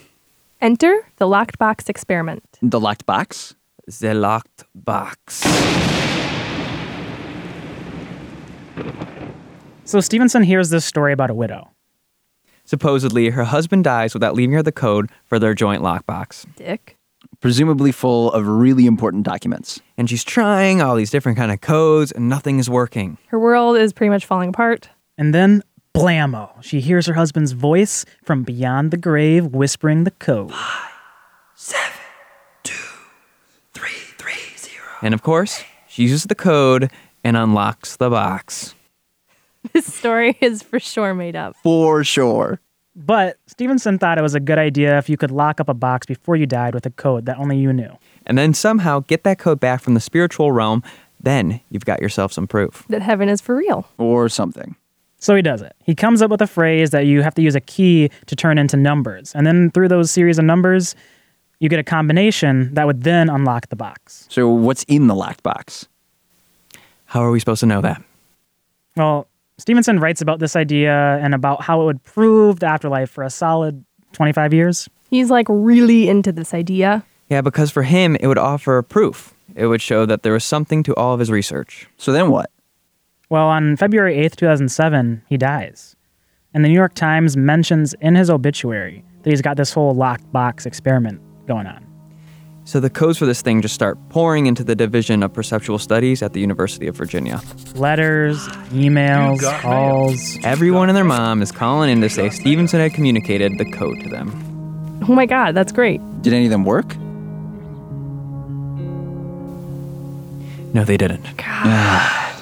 Enter 0.61 1.05
the 1.17 1.27
locked 1.27 1.57
box 1.59 1.89
experiment. 1.89 2.43
The 2.61 2.79
locked 2.79 3.05
box? 3.05 3.55
The 3.99 4.13
locked 4.13 4.63
box. 4.73 5.43
So 9.85 9.99
Stevenson 9.99 10.43
hears 10.43 10.69
this 10.69 10.85
story 10.85 11.13
about 11.13 11.31
a 11.31 11.33
widow. 11.33 11.71
Supposedly, 12.63 13.29
her 13.29 13.45
husband 13.45 13.83
dies 13.83 14.13
without 14.13 14.35
leaving 14.35 14.53
her 14.53 14.61
the 14.61 14.71
code 14.71 15.09
for 15.25 15.39
their 15.39 15.55
joint 15.55 15.81
lockbox. 15.81 16.45
Dick. 16.55 16.95
Presumably 17.39 17.91
full 17.91 18.31
of 18.31 18.45
really 18.45 18.85
important 18.85 19.23
documents. 19.23 19.79
And 19.97 20.07
she's 20.07 20.23
trying 20.23 20.79
all 20.79 20.95
these 20.95 21.09
different 21.09 21.37
kind 21.37 21.51
of 21.51 21.61
codes, 21.61 22.11
and 22.11 22.29
nothing 22.29 22.59
is 22.59 22.69
working. 22.69 23.17
Her 23.29 23.39
world 23.39 23.77
is 23.77 23.91
pretty 23.91 24.11
much 24.11 24.25
falling 24.25 24.49
apart. 24.49 24.89
And 25.17 25.33
then, 25.33 25.63
blammo, 25.95 26.61
she 26.61 26.79
hears 26.81 27.07
her 27.07 27.15
husband's 27.15 27.53
voice 27.53 28.05
from 28.23 28.43
beyond 28.43 28.91
the 28.91 28.97
grave 28.97 29.47
whispering 29.47 30.03
the 30.03 30.11
code. 30.11 30.51
Five, 30.51 30.91
seven, 31.55 31.97
two, 32.61 32.75
three, 33.73 33.97
three, 34.19 34.55
zero. 34.57 34.85
And 35.01 35.15
of 35.15 35.23
course, 35.23 35.63
she 35.87 36.03
uses 36.03 36.25
the 36.25 36.35
code 36.35 36.91
and 37.23 37.37
unlocks 37.37 37.97
the 37.97 38.09
box. 38.09 38.75
This 39.73 39.93
story 39.93 40.37
is 40.39 40.63
for 40.63 40.79
sure 40.79 41.13
made 41.13 41.35
up. 41.35 41.53
For 41.63 42.01
sure. 42.05 42.61
But 42.95 43.37
Stevenson 43.45 43.99
thought 43.99 44.17
it 44.17 44.21
was 44.21 44.33
a 44.33 44.39
good 44.39 44.57
idea 44.57 44.97
if 44.97 45.09
you 45.09 45.17
could 45.17 45.31
lock 45.31 45.59
up 45.59 45.67
a 45.67 45.73
box 45.73 46.05
before 46.05 46.37
you 46.37 46.45
died 46.45 46.73
with 46.73 46.85
a 46.85 46.89
code 46.91 47.25
that 47.25 47.37
only 47.37 47.57
you 47.57 47.73
knew. 47.73 47.97
And 48.25 48.37
then 48.37 48.53
somehow 48.53 49.01
get 49.01 49.23
that 49.25 49.37
code 49.37 49.59
back 49.59 49.81
from 49.81 49.95
the 49.95 49.99
spiritual 49.99 50.53
realm, 50.53 50.81
then 51.19 51.59
you've 51.69 51.85
got 51.85 52.01
yourself 52.01 52.31
some 52.31 52.47
proof. 52.47 52.85
That 52.87 53.01
heaven 53.01 53.27
is 53.27 53.41
for 53.41 53.55
real. 53.55 53.85
Or 53.97 54.29
something. 54.29 54.75
So 55.17 55.35
he 55.35 55.41
does 55.41 55.61
it. 55.61 55.75
He 55.83 55.95
comes 55.95 56.21
up 56.21 56.31
with 56.31 56.41
a 56.41 56.47
phrase 56.47 56.91
that 56.91 57.05
you 57.05 57.21
have 57.21 57.35
to 57.35 57.41
use 57.41 57.55
a 57.55 57.61
key 57.61 58.09
to 58.27 58.35
turn 58.35 58.57
into 58.57 58.77
numbers. 58.77 59.35
And 59.35 59.45
then 59.45 59.71
through 59.71 59.89
those 59.89 60.09
series 60.09 60.39
of 60.39 60.45
numbers, 60.45 60.95
you 61.59 61.67
get 61.67 61.79
a 61.79 61.83
combination 61.83 62.73
that 62.73 62.87
would 62.87 63.03
then 63.03 63.29
unlock 63.29 63.67
the 63.67 63.75
box. 63.75 64.25
So, 64.29 64.47
what's 64.47 64.83
in 64.83 65.07
the 65.07 65.15
locked 65.15 65.43
box? 65.43 65.87
How 67.09 67.23
are 67.23 67.31
we 67.31 67.39
supposed 67.39 67.61
to 67.61 67.65
know 67.65 67.81
that? 67.81 68.03
Well, 68.95 69.27
Stevenson 69.57 69.99
writes 69.99 70.21
about 70.21 70.37
this 70.37 70.55
idea 70.55 71.17
and 71.23 71.33
about 71.33 71.63
how 71.63 71.81
it 71.81 71.85
would 71.85 72.03
prove 72.03 72.59
the 72.59 72.67
afterlife 72.67 73.09
for 73.09 73.23
a 73.23 73.31
solid 73.31 73.83
25 74.13 74.53
years. 74.53 74.87
He's 75.09 75.31
like 75.31 75.47
really 75.49 76.07
into 76.07 76.31
this 76.31 76.53
idea. 76.53 77.03
Yeah, 77.27 77.41
because 77.41 77.71
for 77.71 77.81
him, 77.81 78.15
it 78.19 78.27
would 78.27 78.37
offer 78.37 78.79
proof. 78.83 79.33
It 79.55 79.65
would 79.65 79.81
show 79.81 80.05
that 80.05 80.21
there 80.21 80.33
was 80.33 80.43
something 80.43 80.83
to 80.83 80.95
all 80.97 81.15
of 81.15 81.19
his 81.19 81.31
research. 81.31 81.87
So 81.97 82.11
then 82.11 82.29
what? 82.29 82.51
Well, 83.31 83.47
on 83.47 83.75
February 83.75 84.17
8th, 84.17 84.35
2007, 84.35 85.23
he 85.27 85.37
dies. 85.37 85.95
And 86.53 86.63
the 86.63 86.69
New 86.69 86.75
York 86.75 86.93
Times 86.93 87.35
mentions 87.35 87.95
in 88.01 88.13
his 88.13 88.29
obituary 88.29 89.03
that 89.23 89.31
he's 89.31 89.41
got 89.41 89.57
this 89.57 89.73
whole 89.73 89.95
locked 89.95 90.31
box 90.31 90.67
experiment 90.67 91.21
going 91.47 91.65
on. 91.65 91.88
So 92.69 92.79
the 92.79 92.91
codes 92.91 93.17
for 93.17 93.25
this 93.25 93.41
thing 93.41 93.63
just 93.63 93.73
start 93.73 93.97
pouring 94.09 94.45
into 94.45 94.63
the 94.63 94.75
Division 94.75 95.23
of 95.23 95.33
Perceptual 95.33 95.79
Studies 95.79 96.21
at 96.21 96.33
the 96.33 96.39
University 96.39 96.85
of 96.85 96.95
Virginia. 96.95 97.41
Letters, 97.73 98.37
emails, 98.69 99.41
calls. 99.59 100.37
Everyone 100.43 100.87
and 100.87 100.95
their 100.95 101.03
mom 101.03 101.41
is 101.41 101.51
calling 101.51 101.89
in 101.89 101.99
to 102.01 102.09
say 102.11 102.29
Stevenson 102.29 102.79
had 102.79 102.93
communicated 102.93 103.57
the 103.57 103.65
code 103.71 103.99
to 104.01 104.09
them. 104.09 104.29
Oh 105.09 105.15
my 105.15 105.25
god, 105.25 105.55
that's 105.55 105.71
great. 105.71 105.99
Did 106.21 106.31
any 106.31 106.45
of 106.45 106.51
them 106.51 106.63
work? 106.63 106.95
No, 110.75 110.83
they 110.83 110.97
didn't. 110.97 111.25
God. 111.37 112.15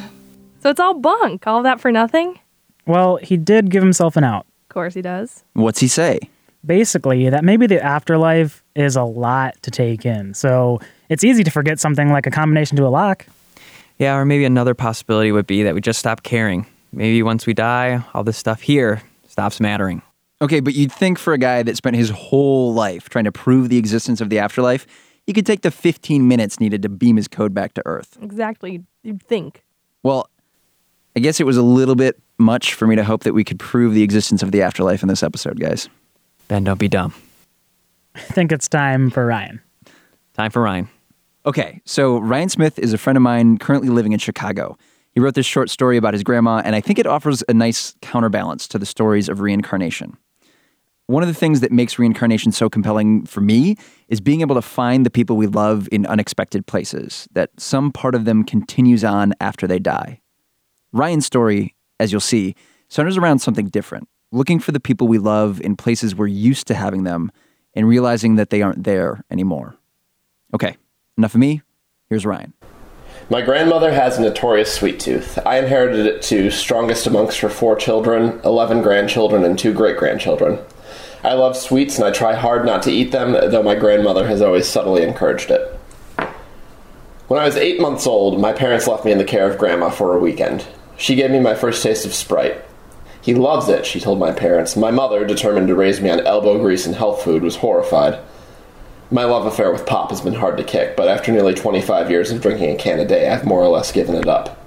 So 0.59 0.71
it's 0.71 0.79
all 0.81 0.95
bunk. 0.95 1.47
All 1.47 1.63
that 1.63 1.79
for 1.79 1.89
nothing? 1.89 2.37
Well, 2.85 3.15
he 3.17 3.37
did 3.37 3.69
give 3.69 3.81
himself 3.81 4.17
an 4.17 4.25
out. 4.25 4.45
Of 4.63 4.73
course 4.73 4.93
he 4.93 5.01
does. 5.01 5.45
What's 5.53 5.79
he 5.79 5.87
say? 5.87 6.19
Basically, 6.65 7.29
that 7.29 7.43
maybe 7.43 7.67
the 7.67 7.81
afterlife 7.81 8.63
is 8.75 8.95
a 8.95 9.03
lot 9.03 9.61
to 9.61 9.71
take 9.71 10.05
in. 10.05 10.33
So 10.33 10.79
it's 11.09 11.23
easy 11.23 11.43
to 11.43 11.51
forget 11.51 11.79
something 11.79 12.11
like 12.11 12.27
a 12.27 12.31
combination 12.31 12.77
to 12.77 12.85
a 12.85 12.89
lock. 12.89 13.25
Yeah, 13.99 14.15
or 14.15 14.25
maybe 14.25 14.45
another 14.45 14.73
possibility 14.73 15.31
would 15.31 15.47
be 15.47 15.63
that 15.63 15.73
we 15.73 15.81
just 15.81 15.99
stop 15.99 16.23
caring. 16.23 16.65
Maybe 16.91 17.23
once 17.23 17.45
we 17.45 17.53
die, 17.53 18.03
all 18.13 18.23
this 18.23 18.37
stuff 18.37 18.61
here 18.61 19.01
stops 19.27 19.59
mattering. 19.59 20.01
Okay, 20.41 20.59
but 20.59 20.75
you'd 20.75 20.91
think 20.91 21.17
for 21.17 21.33
a 21.33 21.37
guy 21.37 21.63
that 21.63 21.77
spent 21.77 21.95
his 21.95 22.09
whole 22.09 22.73
life 22.73 23.09
trying 23.09 23.25
to 23.25 23.31
prove 23.31 23.69
the 23.69 23.77
existence 23.77 24.21
of 24.21 24.29
the 24.29 24.37
afterlife, 24.39 24.85
he 25.25 25.33
could 25.33 25.45
take 25.45 25.61
the 25.61 25.71
15 25.71 26.27
minutes 26.27 26.59
needed 26.59 26.81
to 26.83 26.89
beam 26.89 27.17
his 27.17 27.27
code 27.27 27.53
back 27.53 27.73
to 27.73 27.81
Earth. 27.85 28.17
Exactly. 28.21 28.83
You'd 29.03 29.21
think. 29.21 29.63
Well, 30.03 30.29
I 31.15 31.19
guess 31.19 31.39
it 31.39 31.45
was 31.45 31.57
a 31.57 31.63
little 31.63 31.95
bit 31.95 32.19
much 32.37 32.75
for 32.75 32.85
me 32.85 32.95
to 32.95 33.03
hope 33.03 33.23
that 33.23 33.33
we 33.33 33.43
could 33.43 33.57
prove 33.57 33.93
the 33.93 34.03
existence 34.03 34.43
of 34.43 34.51
the 34.51 34.61
afterlife 34.61 35.01
in 35.01 35.09
this 35.09 35.23
episode, 35.23 35.59
guys. 35.59 35.89
Ben, 36.47 36.63
don't 36.63 36.79
be 36.79 36.87
dumb. 36.87 37.13
I 38.15 38.19
think 38.19 38.51
it's 38.51 38.67
time 38.67 39.09
for 39.09 39.25
Ryan. 39.25 39.61
Time 40.33 40.51
for 40.51 40.61
Ryan. 40.61 40.89
Okay, 41.45 41.81
so 41.85 42.17
Ryan 42.19 42.49
Smith 42.49 42.79
is 42.79 42.93
a 42.93 42.97
friend 42.97 43.15
of 43.15 43.23
mine 43.23 43.57
currently 43.57 43.89
living 43.89 44.13
in 44.13 44.19
Chicago. 44.19 44.77
He 45.13 45.19
wrote 45.19 45.33
this 45.33 45.45
short 45.45 45.69
story 45.69 45.97
about 45.97 46.13
his 46.13 46.23
grandma, 46.23 46.61
and 46.63 46.75
I 46.75 46.81
think 46.81 46.99
it 46.99 47.07
offers 47.07 47.43
a 47.49 47.53
nice 47.53 47.95
counterbalance 48.01 48.67
to 48.69 48.77
the 48.77 48.85
stories 48.85 49.29
of 49.29 49.39
reincarnation. 49.39 50.17
One 51.07 51.23
of 51.23 51.27
the 51.29 51.33
things 51.33 51.61
that 51.61 51.71
makes 51.71 51.97
reincarnation 51.97 52.51
so 52.51 52.69
compelling 52.69 53.25
for 53.25 53.39
me 53.39 53.77
is 54.09 54.19
being 54.19 54.41
able 54.41 54.55
to 54.55 54.61
find 54.61 55.05
the 55.05 55.09
people 55.09 55.37
we 55.37 55.47
love 55.47 55.87
in 55.91 56.05
unexpected 56.05 56.67
places, 56.67 57.27
that 57.31 57.49
some 57.57 57.91
part 57.91 58.13
of 58.13 58.25
them 58.25 58.43
continues 58.43 59.03
on 59.03 59.33
after 59.39 59.67
they 59.67 59.79
die. 59.79 60.21
Ryan's 60.91 61.25
story, 61.25 61.75
as 61.99 62.11
you'll 62.11 62.21
see, 62.21 62.55
centers 62.89 63.17
around 63.17 63.39
something 63.39 63.67
different 63.67 64.09
looking 64.31 64.59
for 64.59 64.71
the 64.71 64.79
people 64.79 65.07
we 65.07 65.17
love 65.17 65.61
in 65.61 65.75
places 65.75 66.15
we're 66.15 66.27
used 66.27 66.67
to 66.67 66.73
having 66.73 67.03
them 67.03 67.31
and 67.73 67.87
realizing 67.87 68.35
that 68.35 68.49
they 68.49 68.61
aren't 68.61 68.83
there 68.83 69.23
anymore. 69.31 69.75
Okay, 70.53 70.77
enough 71.17 71.33
of 71.33 71.39
me. 71.39 71.61
Here's 72.09 72.25
Ryan. 72.25 72.53
My 73.29 73.41
grandmother 73.41 73.91
has 73.91 74.17
a 74.17 74.21
notorious 74.21 74.73
sweet 74.73 74.99
tooth. 74.99 75.37
I 75.45 75.59
inherited 75.59 76.05
it 76.05 76.21
to 76.23 76.49
strongest 76.49 77.07
amongst 77.07 77.39
her 77.39 77.49
four 77.49 77.75
children, 77.75 78.39
11 78.45 78.81
grandchildren, 78.81 79.43
and 79.43 79.59
two 79.59 79.73
great 79.73 79.97
grandchildren. 79.97 80.59
I 81.23 81.33
love 81.33 81.57
sweets 81.57 81.97
and 81.97 82.05
I 82.05 82.11
try 82.11 82.35
hard 82.35 82.65
not 82.65 82.83
to 82.83 82.91
eat 82.91 83.11
them, 83.11 83.33
though 83.33 83.63
my 83.63 83.75
grandmother 83.75 84.27
has 84.27 84.41
always 84.41 84.67
subtly 84.67 85.03
encouraged 85.03 85.51
it. 85.51 85.77
When 87.27 87.41
I 87.41 87.45
was 87.45 87.57
eight 87.57 87.81
months 87.81 88.07
old, 88.07 88.39
my 88.39 88.53
parents 88.53 88.87
left 88.87 89.03
me 89.03 89.11
in 89.11 89.17
the 89.17 89.25
care 89.25 89.49
of 89.49 89.57
Grandma 89.57 89.89
for 89.89 90.15
a 90.15 90.19
weekend. 90.19 90.65
She 90.95 91.15
gave 91.15 91.29
me 91.29 91.41
my 91.41 91.55
first 91.55 91.83
taste 91.83 92.05
of 92.05 92.13
Sprite. 92.13 92.63
He 93.27 93.35
loves 93.35 93.67
it, 93.67 93.85
she 93.85 93.99
told 93.99 94.19
my 94.19 94.31
parents. 94.31 94.77
My 94.77 94.89
mother, 94.89 95.25
determined 95.25 95.67
to 95.67 95.75
raise 95.75 95.99
me 95.99 96.09
on 96.09 96.21
elbow 96.21 96.57
grease 96.59 96.85
and 96.85 96.95
health 96.95 97.21
food, 97.21 97.43
was 97.43 97.57
horrified. 97.57 98.19
My 99.11 99.25
love 99.25 99.45
affair 99.45 99.69
with 99.69 99.85
Pop 99.85 100.11
has 100.11 100.21
been 100.21 100.35
hard 100.35 100.55
to 100.55 100.63
kick, 100.63 100.95
but 100.95 101.09
after 101.09 101.33
nearly 101.33 101.53
25 101.53 102.09
years 102.09 102.31
of 102.31 102.41
drinking 102.41 102.71
a 102.71 102.77
can 102.77 103.01
a 103.01 103.05
day, 103.05 103.27
I've 103.27 103.43
more 103.43 103.61
or 103.61 103.67
less 103.67 103.91
given 103.91 104.15
it 104.15 104.29
up. 104.29 104.57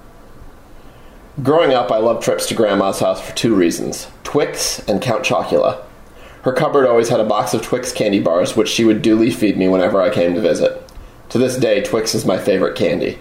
Growing 1.43 1.73
up, 1.73 1.91
I 1.91 1.97
loved 2.01 2.23
trips 2.23 2.45
to 2.49 2.55
Grandma's 2.55 3.01
house 3.01 3.23
for 3.23 3.35
two 3.35 3.55
reasons 3.55 4.09
Twix 4.25 4.87
and 4.87 5.01
Count 5.01 5.25
Chocula. 5.25 5.83
Her 6.43 6.53
cupboard 6.53 6.87
always 6.87 7.09
had 7.09 7.21
a 7.21 7.25
box 7.25 7.55
of 7.55 7.63
Twix 7.63 7.93
candy 7.93 8.21
bars, 8.21 8.59
which 8.59 8.69
she 8.69 8.85
would 8.85 9.01
duly 9.01 9.31
feed 9.31 9.57
me 9.57 9.69
whenever 9.69 10.03
I 10.03 10.13
came 10.13 10.35
to 10.35 10.41
visit. 10.43 10.87
To 11.31 11.39
this 11.39 11.57
day, 11.57 11.81
Twix 11.81 12.15
is 12.15 12.27
my 12.27 12.37
favorite 12.37 12.77
candy. 12.77 13.21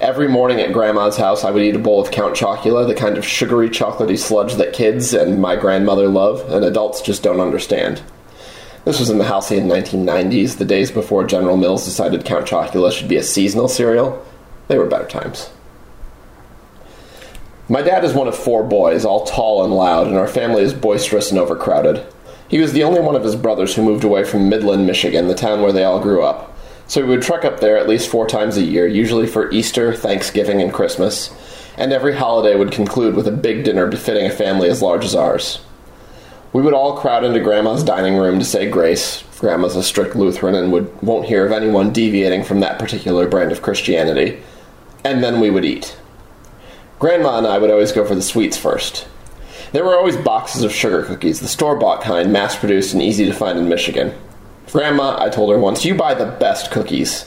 Every 0.00 0.28
morning 0.28 0.60
at 0.60 0.72
Grandma's 0.72 1.16
house, 1.16 1.42
I 1.42 1.50
would 1.50 1.62
eat 1.62 1.74
a 1.74 1.80
bowl 1.80 2.00
of 2.00 2.12
Count 2.12 2.36
Chocula, 2.36 2.86
the 2.86 2.94
kind 2.94 3.18
of 3.18 3.26
sugary, 3.26 3.68
chocolatey 3.68 4.16
sludge 4.16 4.54
that 4.54 4.72
kids 4.72 5.12
and 5.12 5.40
my 5.40 5.56
grandmother 5.56 6.06
love, 6.06 6.48
and 6.52 6.64
adults 6.64 7.02
just 7.02 7.24
don't 7.24 7.40
understand. 7.40 8.00
This 8.84 9.00
was 9.00 9.10
in 9.10 9.18
the 9.18 9.24
halcyon 9.24 9.66
1990s, 9.66 10.56
the 10.56 10.64
days 10.64 10.92
before 10.92 11.26
General 11.26 11.56
Mills 11.56 11.84
decided 11.84 12.24
Count 12.24 12.46
Chocula 12.46 12.92
should 12.92 13.08
be 13.08 13.16
a 13.16 13.24
seasonal 13.24 13.66
cereal. 13.66 14.24
They 14.68 14.78
were 14.78 14.86
better 14.86 15.08
times. 15.08 15.50
My 17.68 17.82
dad 17.82 18.04
is 18.04 18.14
one 18.14 18.28
of 18.28 18.36
four 18.36 18.62
boys, 18.62 19.04
all 19.04 19.26
tall 19.26 19.64
and 19.64 19.74
loud, 19.74 20.06
and 20.06 20.16
our 20.16 20.28
family 20.28 20.62
is 20.62 20.74
boisterous 20.74 21.32
and 21.32 21.40
overcrowded. 21.40 22.06
He 22.46 22.60
was 22.60 22.72
the 22.72 22.84
only 22.84 23.00
one 23.00 23.16
of 23.16 23.24
his 23.24 23.34
brothers 23.34 23.74
who 23.74 23.82
moved 23.82 24.04
away 24.04 24.22
from 24.22 24.48
Midland, 24.48 24.86
Michigan, 24.86 25.26
the 25.26 25.34
town 25.34 25.60
where 25.60 25.72
they 25.72 25.84
all 25.84 26.00
grew 26.00 26.22
up. 26.22 26.56
So 26.88 27.02
we 27.02 27.08
would 27.08 27.22
trek 27.22 27.44
up 27.44 27.60
there 27.60 27.76
at 27.76 27.88
least 27.88 28.08
four 28.08 28.26
times 28.26 28.56
a 28.56 28.62
year, 28.62 28.86
usually 28.86 29.26
for 29.26 29.50
Easter, 29.50 29.94
Thanksgiving, 29.94 30.62
and 30.62 30.72
Christmas, 30.72 31.30
and 31.76 31.92
every 31.92 32.14
holiday 32.14 32.56
would 32.56 32.72
conclude 32.72 33.14
with 33.14 33.28
a 33.28 33.32
big 33.32 33.62
dinner 33.62 33.86
befitting 33.86 34.24
a 34.24 34.30
family 34.30 34.70
as 34.70 34.80
large 34.80 35.04
as 35.04 35.14
ours. 35.14 35.60
We 36.54 36.62
would 36.62 36.72
all 36.72 36.96
crowd 36.96 37.24
into 37.24 37.40
Grandma's 37.40 37.84
dining 37.84 38.16
room 38.16 38.38
to 38.38 38.44
say 38.44 38.70
grace. 38.70 39.22
Grandma's 39.38 39.76
a 39.76 39.82
strict 39.82 40.16
Lutheran 40.16 40.54
and 40.54 40.72
would, 40.72 41.02
won't 41.02 41.26
hear 41.26 41.44
of 41.44 41.52
anyone 41.52 41.92
deviating 41.92 42.42
from 42.42 42.60
that 42.60 42.78
particular 42.78 43.28
brand 43.28 43.52
of 43.52 43.60
Christianity. 43.60 44.40
And 45.04 45.22
then 45.22 45.40
we 45.40 45.50
would 45.50 45.66
eat. 45.66 45.94
Grandma 46.98 47.36
and 47.36 47.46
I 47.46 47.58
would 47.58 47.70
always 47.70 47.92
go 47.92 48.06
for 48.06 48.14
the 48.14 48.22
sweets 48.22 48.56
first. 48.56 49.06
There 49.72 49.84
were 49.84 49.96
always 49.96 50.16
boxes 50.16 50.62
of 50.62 50.72
sugar 50.72 51.02
cookies, 51.02 51.40
the 51.40 51.48
store 51.48 51.76
bought 51.76 52.02
kind, 52.02 52.32
mass 52.32 52.56
produced 52.56 52.94
and 52.94 53.02
easy 53.02 53.26
to 53.26 53.34
find 53.34 53.58
in 53.58 53.68
Michigan. 53.68 54.14
Grandma, 54.72 55.16
I 55.18 55.30
told 55.30 55.50
her 55.50 55.58
once, 55.58 55.86
you 55.86 55.94
buy 55.94 56.12
the 56.12 56.26
best 56.26 56.70
cookies. 56.70 57.26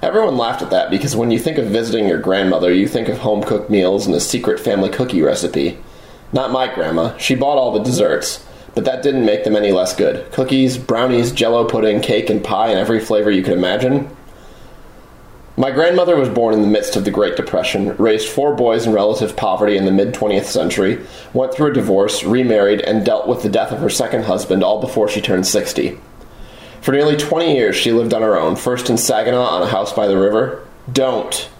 Everyone 0.00 0.38
laughed 0.38 0.62
at 0.62 0.70
that 0.70 0.90
because 0.90 1.14
when 1.14 1.30
you 1.30 1.38
think 1.38 1.58
of 1.58 1.66
visiting 1.66 2.08
your 2.08 2.18
grandmother, 2.18 2.72
you 2.72 2.88
think 2.88 3.08
of 3.08 3.18
home 3.18 3.42
cooked 3.42 3.68
meals 3.68 4.06
and 4.06 4.14
a 4.14 4.20
secret 4.20 4.58
family 4.58 4.88
cookie 4.88 5.20
recipe. 5.20 5.78
Not 6.32 6.52
my 6.52 6.72
grandma. 6.72 7.16
She 7.18 7.34
bought 7.34 7.58
all 7.58 7.72
the 7.72 7.84
desserts, 7.84 8.46
but 8.74 8.86
that 8.86 9.02
didn't 9.02 9.26
make 9.26 9.44
them 9.44 9.56
any 9.56 9.72
less 9.72 9.94
good. 9.94 10.32
Cookies, 10.32 10.78
brownies, 10.78 11.32
jello 11.32 11.68
pudding, 11.68 12.00
cake, 12.00 12.30
and 12.30 12.42
pie 12.42 12.70
in 12.70 12.78
every 12.78 12.98
flavor 12.98 13.30
you 13.30 13.42
could 13.42 13.58
imagine. 13.58 14.08
My 15.58 15.70
grandmother 15.70 16.16
was 16.16 16.30
born 16.30 16.54
in 16.54 16.62
the 16.62 16.66
midst 16.66 16.96
of 16.96 17.04
the 17.04 17.10
Great 17.10 17.36
Depression, 17.36 17.94
raised 17.98 18.28
four 18.30 18.54
boys 18.54 18.86
in 18.86 18.94
relative 18.94 19.36
poverty 19.36 19.76
in 19.76 19.84
the 19.84 19.90
mid 19.90 20.14
20th 20.14 20.44
century, 20.44 20.98
went 21.34 21.52
through 21.52 21.72
a 21.72 21.74
divorce, 21.74 22.24
remarried, 22.24 22.80
and 22.80 23.04
dealt 23.04 23.28
with 23.28 23.42
the 23.42 23.50
death 23.50 23.70
of 23.70 23.80
her 23.80 23.90
second 23.90 24.22
husband 24.22 24.64
all 24.64 24.80
before 24.80 25.08
she 25.08 25.20
turned 25.20 25.46
60. 25.46 25.98
For 26.80 26.92
nearly 26.92 27.16
20 27.16 27.54
years, 27.54 27.76
she 27.76 27.92
lived 27.92 28.14
on 28.14 28.22
her 28.22 28.38
own, 28.38 28.56
first 28.56 28.88
in 28.88 28.96
Saginaw 28.96 29.42
on 29.42 29.62
a 29.62 29.66
house 29.66 29.92
by 29.92 30.06
the 30.06 30.16
river. 30.16 30.66
Don't 30.90 31.50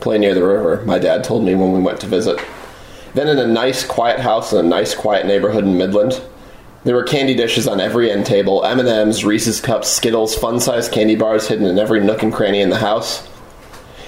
play 0.00 0.18
near 0.18 0.34
the 0.34 0.46
river, 0.46 0.82
my 0.84 0.98
dad 0.98 1.24
told 1.24 1.44
me 1.44 1.54
when 1.54 1.72
we 1.72 1.80
went 1.80 2.00
to 2.00 2.06
visit. 2.06 2.38
Then 3.14 3.28
in 3.28 3.38
a 3.38 3.46
nice, 3.46 3.84
quiet 3.84 4.20
house 4.20 4.52
in 4.52 4.58
a 4.58 4.68
nice, 4.68 4.94
quiet 4.94 5.26
neighborhood 5.26 5.64
in 5.64 5.78
Midland. 5.78 6.20
There 6.84 6.94
were 6.94 7.02
candy 7.02 7.34
dishes 7.34 7.66
on 7.66 7.80
every 7.80 8.10
end 8.10 8.26
table, 8.26 8.62
M&Ms, 8.62 9.24
Reese's 9.24 9.60
Cups, 9.60 9.88
Skittles, 9.88 10.34
fun-sized 10.34 10.92
candy 10.92 11.16
bars 11.16 11.48
hidden 11.48 11.66
in 11.66 11.78
every 11.78 12.00
nook 12.00 12.22
and 12.22 12.32
cranny 12.32 12.60
in 12.60 12.68
the 12.68 12.76
house. 12.76 13.26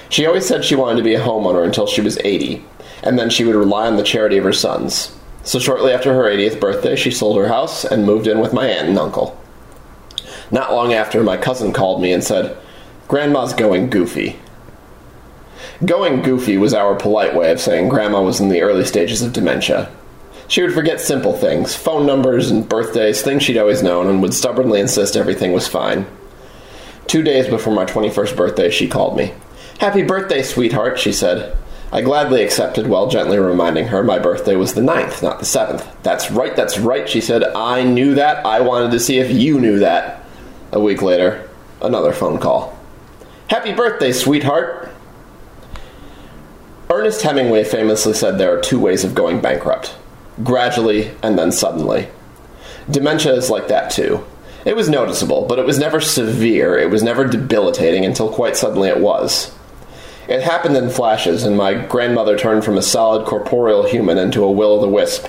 She 0.09 0.27
always 0.27 0.45
said 0.45 0.63
she 0.63 0.75
wanted 0.75 0.97
to 0.97 1.03
be 1.03 1.15
a 1.15 1.19
homeowner 1.19 1.65
until 1.65 1.87
she 1.87 2.01
was 2.01 2.19
80, 2.19 2.63
and 3.01 3.17
then 3.17 3.31
she 3.31 3.43
would 3.43 3.55
rely 3.55 3.87
on 3.87 3.97
the 3.97 4.03
charity 4.03 4.37
of 4.37 4.43
her 4.43 4.53
sons. 4.53 5.17
So 5.43 5.57
shortly 5.57 5.91
after 5.91 6.13
her 6.13 6.23
80th 6.23 6.59
birthday, 6.59 6.95
she 6.95 7.09
sold 7.09 7.37
her 7.37 7.47
house 7.47 7.83
and 7.83 8.05
moved 8.05 8.27
in 8.27 8.39
with 8.39 8.53
my 8.53 8.67
aunt 8.67 8.87
and 8.87 8.99
uncle. 8.99 9.40
Not 10.51 10.73
long 10.73 10.93
after, 10.93 11.23
my 11.23 11.37
cousin 11.37 11.71
called 11.71 12.01
me 12.01 12.11
and 12.11 12.23
said, 12.23 12.57
Grandma's 13.07 13.53
going 13.53 13.89
goofy. 13.89 14.37
Going 15.83 16.21
goofy 16.21 16.57
was 16.57 16.73
our 16.73 16.95
polite 16.95 17.35
way 17.35 17.51
of 17.51 17.59
saying 17.59 17.89
Grandma 17.89 18.21
was 18.21 18.39
in 18.39 18.49
the 18.49 18.61
early 18.61 18.85
stages 18.85 19.21
of 19.21 19.33
dementia. 19.33 19.91
She 20.47 20.61
would 20.61 20.73
forget 20.73 20.99
simple 20.99 21.33
things, 21.33 21.75
phone 21.75 22.05
numbers 22.05 22.51
and 22.51 22.67
birthdays, 22.67 23.21
things 23.21 23.43
she'd 23.43 23.57
always 23.57 23.81
known, 23.81 24.07
and 24.07 24.21
would 24.21 24.33
stubbornly 24.33 24.81
insist 24.81 25.15
everything 25.15 25.53
was 25.53 25.67
fine. 25.67 26.05
Two 27.07 27.23
days 27.23 27.47
before 27.47 27.73
my 27.73 27.85
21st 27.85 28.35
birthday, 28.35 28.69
she 28.69 28.87
called 28.87 29.17
me. 29.17 29.33
Happy 29.79 30.03
birthday, 30.03 30.43
sweetheart, 30.43 30.99
she 30.99 31.13
said. 31.13 31.57
I 31.93 32.01
gladly 32.01 32.43
accepted 32.43 32.87
while 32.87 33.09
gently 33.09 33.39
reminding 33.39 33.87
her 33.87 34.03
my 34.03 34.19
birthday 34.19 34.55
was 34.55 34.73
the 34.73 34.81
9th, 34.81 35.23
not 35.23 35.39
the 35.39 35.45
7th. 35.45 35.85
That's 36.03 36.31
right, 36.31 36.55
that's 36.55 36.79
right, 36.79 37.07
she 37.07 37.19
said. 37.19 37.43
I 37.43 37.83
knew 37.83 38.15
that. 38.15 38.45
I 38.45 38.61
wanted 38.61 38.91
to 38.91 38.99
see 38.99 39.19
if 39.19 39.31
you 39.31 39.59
knew 39.59 39.79
that. 39.79 40.20
A 40.71 40.79
week 40.79 41.01
later, 41.01 41.49
another 41.81 42.13
phone 42.13 42.39
call. 42.39 42.77
Happy 43.47 43.73
birthday, 43.73 44.11
sweetheart. 44.11 44.89
Ernest 46.89 47.21
Hemingway 47.21 47.63
famously 47.63 48.13
said 48.13 48.37
there 48.37 48.57
are 48.57 48.61
two 48.61 48.79
ways 48.79 49.03
of 49.03 49.15
going 49.15 49.41
bankrupt 49.41 49.95
gradually 50.43 51.11
and 51.21 51.37
then 51.37 51.51
suddenly. 51.51 52.07
Dementia 52.89 53.33
is 53.33 53.49
like 53.49 53.67
that 53.67 53.91
too. 53.91 54.25
It 54.65 54.75
was 54.75 54.89
noticeable, 54.89 55.45
but 55.47 55.59
it 55.59 55.65
was 55.65 55.79
never 55.79 55.99
severe, 55.99 56.77
it 56.77 56.89
was 56.89 57.03
never 57.03 57.27
debilitating 57.27 58.05
until 58.05 58.31
quite 58.31 58.55
suddenly 58.55 58.89
it 58.89 58.99
was. 58.99 59.53
It 60.27 60.43
happened 60.43 60.77
in 60.77 60.89
flashes, 60.89 61.43
and 61.43 61.57
my 61.57 61.73
grandmother 61.73 62.37
turned 62.37 62.63
from 62.63 62.77
a 62.77 62.81
solid 62.81 63.25
corporeal 63.25 63.87
human 63.87 64.17
into 64.17 64.43
a 64.43 64.51
will 64.51 64.73
o' 64.73 64.81
the 64.81 64.87
wisp. 64.87 65.27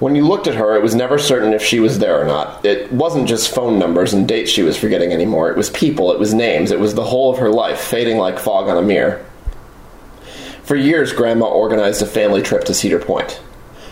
When 0.00 0.16
you 0.16 0.26
looked 0.26 0.46
at 0.46 0.54
her, 0.54 0.74
it 0.74 0.82
was 0.82 0.94
never 0.94 1.18
certain 1.18 1.52
if 1.52 1.62
she 1.62 1.78
was 1.78 1.98
there 1.98 2.18
or 2.18 2.24
not. 2.24 2.64
It 2.64 2.90
wasn't 2.90 3.28
just 3.28 3.54
phone 3.54 3.78
numbers 3.78 4.14
and 4.14 4.26
dates 4.26 4.50
she 4.50 4.62
was 4.62 4.78
forgetting 4.78 5.12
anymore. 5.12 5.50
It 5.50 5.58
was 5.58 5.68
people, 5.68 6.10
it 6.10 6.18
was 6.18 6.32
names, 6.32 6.70
it 6.70 6.80
was 6.80 6.94
the 6.94 7.04
whole 7.04 7.30
of 7.30 7.38
her 7.38 7.50
life, 7.50 7.78
fading 7.78 8.16
like 8.16 8.38
fog 8.38 8.70
on 8.70 8.78
a 8.78 8.82
mirror. 8.82 9.22
For 10.62 10.74
years, 10.74 11.12
Grandma 11.12 11.48
organized 11.48 12.00
a 12.00 12.06
family 12.06 12.40
trip 12.40 12.64
to 12.64 12.72
Cedar 12.74 12.98
Point. 12.98 13.42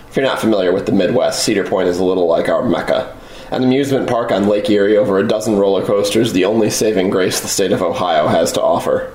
If 0.09 0.17
you're 0.17 0.25
not 0.25 0.41
familiar 0.41 0.73
with 0.73 0.87
the 0.87 0.93
Midwest, 0.93 1.45
Cedar 1.45 1.65
Point 1.65 1.89
is 1.89 1.99
a 1.99 2.05
little 2.05 2.27
like 2.27 2.49
our 2.49 2.65
Mecca. 2.65 3.15
An 3.51 3.63
amusement 3.63 4.09
park 4.09 4.33
on 4.33 4.49
Lake 4.49 4.71
Erie, 4.71 4.97
over 4.97 5.19
a 5.19 5.29
dozen 5.29 5.57
roller 5.57 5.85
coasters, 5.85 6.33
the 6.33 6.47
only 6.47 6.71
saving 6.71 7.11
grace 7.11 7.41
the 7.41 7.49
state 7.49 7.73
of 7.73 7.83
Ohio 7.83 8.29
has 8.29 8.51
to 8.53 8.63
offer. 8.63 9.13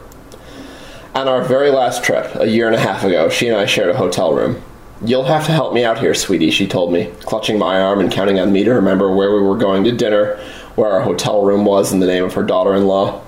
On 1.15 1.27
our 1.27 1.41
very 1.43 1.71
last 1.71 2.03
trip, 2.03 2.35
a 2.35 2.47
year 2.47 2.67
and 2.67 2.75
a 2.75 2.79
half 2.79 3.03
ago, 3.03 3.29
she 3.29 3.47
and 3.47 3.57
I 3.57 3.65
shared 3.65 3.89
a 3.89 3.97
hotel 3.97 4.35
room. 4.35 4.61
You'll 5.05 5.25
have 5.25 5.45
to 5.47 5.51
help 5.51 5.73
me 5.73 5.83
out 5.83 5.99
here, 5.99 6.13
sweetie, 6.13 6.51
she 6.51 6.65
told 6.65 6.93
me, 6.93 7.11
clutching 7.23 7.59
my 7.59 7.81
arm 7.81 7.99
and 7.99 8.09
counting 8.09 8.39
on 8.39 8.53
me 8.53 8.63
to 8.63 8.73
remember 8.73 9.13
where 9.13 9.33
we 9.33 9.41
were 9.41 9.57
going 9.57 9.83
to 9.83 9.91
dinner, 9.91 10.37
where 10.75 10.89
our 10.89 11.01
hotel 11.01 11.43
room 11.43 11.65
was, 11.65 11.91
and 11.91 12.01
the 12.01 12.07
name 12.07 12.23
of 12.23 12.35
her 12.35 12.43
daughter 12.43 12.73
in 12.73 12.87
law. 12.87 13.21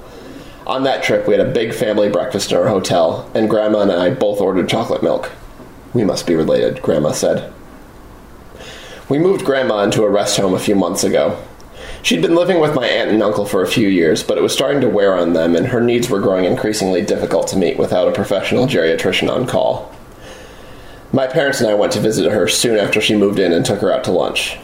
On 0.65 0.83
that 0.83 1.03
trip, 1.03 1.27
we 1.27 1.35
had 1.35 1.45
a 1.45 1.51
big 1.51 1.73
family 1.73 2.09
breakfast 2.09 2.51
in 2.51 2.57
our 2.57 2.69
hotel, 2.69 3.29
and 3.35 3.49
Grandma 3.49 3.81
and 3.81 3.91
I 3.91 4.11
both 4.11 4.39
ordered 4.39 4.69
chocolate 4.69 5.03
milk. 5.03 5.31
We 5.93 6.05
must 6.05 6.25
be 6.25 6.33
related, 6.33 6.81
Grandma 6.81 7.11
said. 7.11 7.51
We 9.09 9.19
moved 9.19 9.43
Grandma 9.43 9.83
into 9.83 10.03
a 10.03 10.09
rest 10.09 10.37
home 10.37 10.53
a 10.53 10.59
few 10.59 10.75
months 10.75 11.03
ago. 11.03 11.43
She'd 12.01 12.21
been 12.21 12.35
living 12.35 12.61
with 12.61 12.73
my 12.73 12.87
aunt 12.87 13.11
and 13.11 13.21
uncle 13.21 13.45
for 13.45 13.61
a 13.61 13.67
few 13.67 13.89
years, 13.89 14.23
but 14.23 14.37
it 14.37 14.41
was 14.41 14.53
starting 14.53 14.79
to 14.79 14.87
wear 14.87 15.13
on 15.17 15.33
them, 15.33 15.57
and 15.57 15.67
her 15.67 15.81
needs 15.81 16.09
were 16.09 16.21
growing 16.21 16.45
increasingly 16.45 17.01
difficult 17.01 17.47
to 17.49 17.57
meet 17.57 17.77
without 17.77 18.07
a 18.07 18.13
professional 18.13 18.65
geriatrician 18.65 19.29
on 19.29 19.45
call. 19.45 19.94
My 21.15 21.27
parents 21.27 21.61
and 21.61 21.69
I 21.69 21.75
went 21.75 21.93
to 21.93 22.01
visit 22.01 22.29
her 22.29 22.45
soon 22.45 22.77
after 22.77 22.99
she 22.99 23.15
moved 23.15 23.39
in 23.39 23.53
and 23.53 23.65
took 23.65 23.79
her 23.79 23.89
out 23.89 24.03
to 24.03 24.11
lunch. 24.11 24.57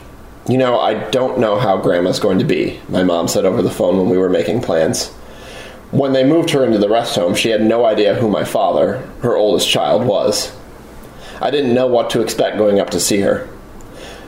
You 0.50 0.58
know, 0.58 0.78
I 0.78 0.96
don't 1.10 1.40
know 1.40 1.58
how 1.58 1.78
Grandma's 1.78 2.20
going 2.20 2.40
to 2.40 2.46
be, 2.46 2.78
my 2.90 3.06
mom 3.06 3.30
said 3.30 3.46
over 3.46 3.62
the 3.62 3.72
phone 3.72 3.98
when 3.98 4.10
we 4.10 4.18
were 4.18 4.28
making 4.28 4.62
plans. 4.62 5.12
When 5.92 6.12
they 6.12 6.26
moved 6.26 6.50
her 6.50 6.66
into 6.66 6.78
the 6.78 6.90
rest 6.90 7.16
home, 7.16 7.36
she 7.36 7.52
had 7.52 7.62
no 7.62 7.86
idea 7.86 8.16
who 8.16 8.28
my 8.28 8.44
father, 8.44 8.98
her 9.22 9.38
oldest 9.38 9.70
child, 9.70 10.06
was. 10.06 10.54
I 11.40 11.52
didn't 11.52 11.74
know 11.74 11.88
what 11.88 12.10
to 12.10 12.22
expect 12.22 12.58
going 12.58 12.82
up 12.82 12.90
to 12.90 13.00
see 13.00 13.22
her. 13.22 13.46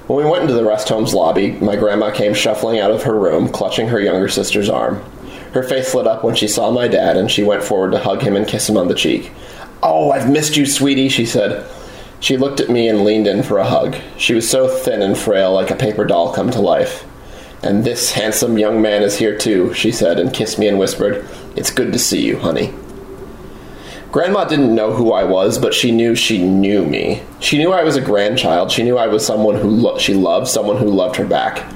When 0.07 0.23
we 0.23 0.31
went 0.31 0.43
into 0.43 0.53
the 0.53 0.63
rest 0.63 0.87
home's 0.87 1.13
lobby, 1.13 1.51
my 1.51 1.75
grandma 1.75 2.09
came 2.09 2.33
shuffling 2.33 2.79
out 2.79 2.91
of 2.91 3.03
her 3.03 3.19
room, 3.19 3.49
clutching 3.49 3.89
her 3.89 3.99
younger 3.99 4.29
sister's 4.29 4.69
arm. 4.69 5.03
Her 5.51 5.61
face 5.63 5.93
lit 5.93 6.07
up 6.07 6.23
when 6.23 6.35
she 6.35 6.47
saw 6.47 6.71
my 6.71 6.87
dad, 6.87 7.17
and 7.17 7.29
she 7.29 7.43
went 7.43 7.65
forward 7.65 7.91
to 7.91 7.99
hug 7.99 8.21
him 8.21 8.37
and 8.37 8.47
kiss 8.47 8.69
him 8.69 8.77
on 8.77 8.87
the 8.87 8.95
cheek. 8.95 9.29
Oh, 9.81 10.11
I've 10.11 10.31
missed 10.31 10.55
you, 10.55 10.65
sweetie, 10.65 11.09
she 11.09 11.25
said. 11.25 11.69
She 12.23 12.37
looked 12.37 12.61
at 12.61 12.69
me 12.69 12.87
and 12.87 13.03
leaned 13.03 13.27
in 13.27 13.43
for 13.43 13.57
a 13.57 13.67
hug. 13.67 13.97
She 14.15 14.33
was 14.33 14.49
so 14.49 14.69
thin 14.69 15.01
and 15.01 15.17
frail, 15.17 15.51
like 15.51 15.69
a 15.69 15.75
paper 15.75 16.05
doll 16.05 16.31
come 16.31 16.49
to 16.51 16.61
life. 16.61 17.03
And 17.61 17.83
this 17.83 18.13
handsome 18.13 18.57
young 18.57 18.81
man 18.81 19.03
is 19.03 19.17
here 19.17 19.37
too, 19.37 19.73
she 19.73 19.91
said, 19.91 20.17
and 20.17 20.33
kissed 20.33 20.57
me 20.57 20.69
and 20.69 20.79
whispered, 20.79 21.27
It's 21.57 21.69
good 21.69 21.91
to 21.91 21.99
see 21.99 22.25
you, 22.25 22.39
honey. 22.39 22.73
Grandma 24.13 24.45
didn't 24.45 24.73
know 24.73 24.93
who 24.93 25.11
I 25.11 25.25
was, 25.25 25.59
but 25.59 25.73
she 25.73 25.91
knew 25.91 26.15
she 26.15 26.41
knew 26.41 26.85
me. 26.85 27.23
She 27.41 27.57
knew 27.57 27.73
I 27.73 27.83
was 27.83 27.97
a 27.97 28.01
grandchild. 28.01 28.71
She 28.71 28.83
knew 28.83 28.97
I 28.97 29.07
was 29.07 29.25
someone 29.25 29.55
who 29.55 29.69
lo- 29.69 29.97
she 29.97 30.13
loved, 30.13 30.47
someone 30.47 30.77
who 30.77 30.89
loved 30.89 31.17
her 31.17 31.25
back. 31.25 31.69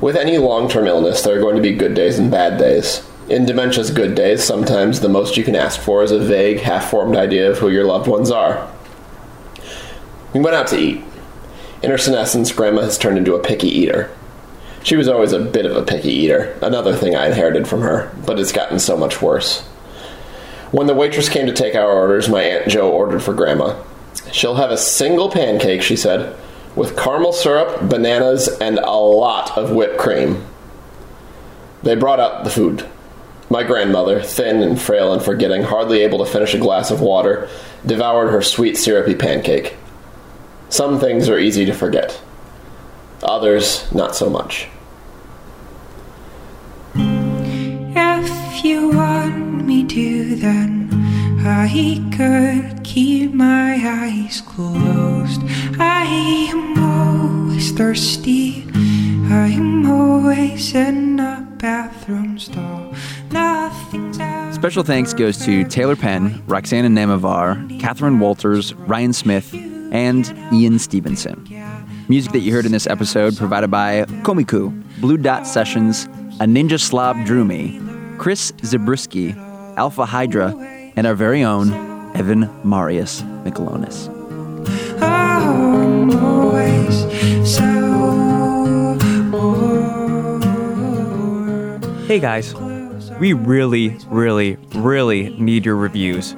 With 0.00 0.16
any 0.16 0.38
long 0.38 0.68
term 0.68 0.88
illness, 0.88 1.22
there 1.22 1.38
are 1.38 1.40
going 1.40 1.54
to 1.54 1.62
be 1.62 1.72
good 1.72 1.94
days 1.94 2.18
and 2.18 2.32
bad 2.32 2.58
days. 2.58 3.08
In 3.28 3.46
dementia's 3.46 3.92
good 3.92 4.16
days, 4.16 4.42
sometimes 4.42 4.98
the 4.98 5.08
most 5.08 5.36
you 5.36 5.44
can 5.44 5.54
ask 5.54 5.78
for 5.78 6.02
is 6.02 6.10
a 6.10 6.18
vague, 6.18 6.58
half 6.58 6.90
formed 6.90 7.14
idea 7.14 7.48
of 7.48 7.58
who 7.58 7.68
your 7.68 7.84
loved 7.84 8.08
ones 8.08 8.32
are. 8.32 8.68
We 10.34 10.40
went 10.40 10.56
out 10.56 10.66
to 10.68 10.78
eat. 10.78 11.02
In 11.82 11.90
her 11.90 11.98
senescence, 11.98 12.52
Grandma 12.52 12.82
has 12.82 12.98
turned 12.98 13.18
into 13.18 13.34
a 13.34 13.42
picky 13.42 13.68
eater. 13.68 14.10
She 14.82 14.96
was 14.96 15.08
always 15.08 15.32
a 15.32 15.40
bit 15.40 15.66
of 15.66 15.76
a 15.76 15.82
picky 15.82 16.10
eater, 16.10 16.56
another 16.62 16.94
thing 16.94 17.16
I 17.16 17.26
inherited 17.26 17.66
from 17.66 17.82
her, 17.82 18.12
but 18.26 18.38
it's 18.38 18.52
gotten 18.52 18.78
so 18.78 18.96
much 18.96 19.22
worse. 19.22 19.60
When 20.70 20.86
the 20.86 20.94
waitress 20.94 21.28
came 21.28 21.46
to 21.46 21.52
take 21.52 21.74
our 21.74 21.90
orders, 21.90 22.28
my 22.28 22.42
Aunt 22.42 22.68
Jo 22.68 22.90
ordered 22.90 23.22
for 23.22 23.32
Grandma. 23.32 23.82
She'll 24.32 24.56
have 24.56 24.70
a 24.70 24.76
single 24.76 25.30
pancake, 25.30 25.82
she 25.82 25.96
said, 25.96 26.36
with 26.76 26.96
caramel 26.96 27.32
syrup, 27.32 27.88
bananas, 27.88 28.48
and 28.60 28.78
a 28.78 28.90
lot 28.90 29.56
of 29.56 29.70
whipped 29.70 29.98
cream. 29.98 30.44
They 31.82 31.94
brought 31.94 32.20
out 32.20 32.44
the 32.44 32.50
food. 32.50 32.86
My 33.50 33.62
grandmother, 33.62 34.20
thin 34.22 34.62
and 34.62 34.78
frail 34.80 35.12
and 35.12 35.22
forgetting, 35.22 35.62
hardly 35.62 36.00
able 36.00 36.18
to 36.18 36.30
finish 36.30 36.52
a 36.52 36.58
glass 36.58 36.90
of 36.90 37.00
water, 37.00 37.48
devoured 37.86 38.30
her 38.30 38.42
sweet 38.42 38.76
syrupy 38.76 39.14
pancake. 39.14 39.74
Some 40.70 41.00
things 41.00 41.28
are 41.28 41.38
easy 41.38 41.64
to 41.64 41.72
forget, 41.72 42.20
others, 43.22 43.90
not 43.92 44.14
so 44.14 44.28
much. 44.28 44.68
If 46.94 48.64
you 48.64 48.90
want 48.90 49.64
me 49.64 49.84
to, 49.86 50.36
then 50.36 50.90
I 51.44 52.00
could 52.16 52.84
keep 52.84 53.32
my 53.32 53.80
eyes 53.82 54.40
closed. 54.42 55.40
I 55.78 56.04
am 56.50 56.78
always 56.78 57.72
thirsty. 57.72 58.66
I 58.74 59.48
am 59.48 59.90
always 59.90 60.74
in 60.74 61.18
a 61.20 61.46
bathroom 61.58 62.38
stall. 62.38 62.94
Special 64.52 64.82
thanks 64.82 65.14
goes 65.14 65.38
to 65.44 65.64
Taylor 65.64 65.94
Penn, 65.96 66.42
Roxana 66.46 66.88
Namavar, 66.88 67.78
Catherine 67.78 68.18
Walters, 68.18 68.74
Ryan 68.74 69.12
Smith, 69.12 69.54
and 69.92 70.32
Ian 70.52 70.78
Stevenson. 70.78 71.46
Music 72.08 72.32
that 72.32 72.40
you 72.40 72.52
heard 72.52 72.66
in 72.66 72.72
this 72.72 72.86
episode 72.86 73.36
provided 73.36 73.70
by 73.70 74.04
Komiku, 74.22 74.72
Blue 75.00 75.16
Dot 75.16 75.46
Sessions, 75.46 76.04
A 76.40 76.46
Ninja 76.46 76.80
Slob 76.80 77.24
Drew 77.26 77.44
Me, 77.44 77.80
Chris 78.18 78.52
Zabriskie, 78.64 79.34
Alpha 79.76 80.06
Hydra, 80.06 80.54
and 80.96 81.06
our 81.06 81.14
very 81.14 81.44
own 81.44 81.72
Evan 82.16 82.48
Marius 82.64 83.22
Michelonis. 83.44 84.14
Hey 92.06 92.20
guys, 92.20 92.54
we 93.20 93.34
really, 93.34 93.98
really, 94.08 94.56
really 94.74 95.28
need 95.38 95.66
your 95.66 95.76
reviews. 95.76 96.34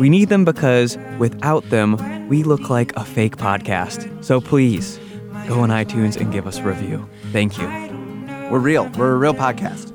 We 0.00 0.08
need 0.08 0.30
them 0.30 0.46
because 0.46 0.96
without 1.18 1.68
them, 1.68 2.26
we 2.26 2.42
look 2.42 2.70
like 2.70 2.96
a 2.96 3.04
fake 3.04 3.36
podcast. 3.36 4.24
So 4.24 4.40
please, 4.40 4.98
go 5.46 5.60
on 5.60 5.68
iTunes 5.68 6.16
and 6.16 6.32
give 6.32 6.46
us 6.46 6.56
a 6.56 6.62
review. 6.62 7.06
Thank 7.32 7.58
you. 7.58 7.66
We're 8.50 8.60
real. 8.60 8.88
We're 8.96 9.12
a 9.12 9.18
real 9.18 9.34
podcast. 9.34 9.92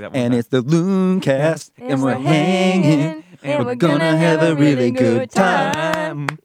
Do 0.00 0.02
that 0.02 0.12
one. 0.12 0.20
And 0.20 0.32
more 0.32 0.38
it's 0.38 0.48
the 0.48 0.62
Looncast, 0.62 1.72
and 1.78 2.02
we're 2.02 2.14
hanging, 2.14 3.24
and 3.42 3.66
we're 3.66 3.74
gonna 3.74 4.16
have 4.16 4.42
a 4.42 4.54
really 4.54 4.90
good 4.90 5.30
time. 5.30 6.38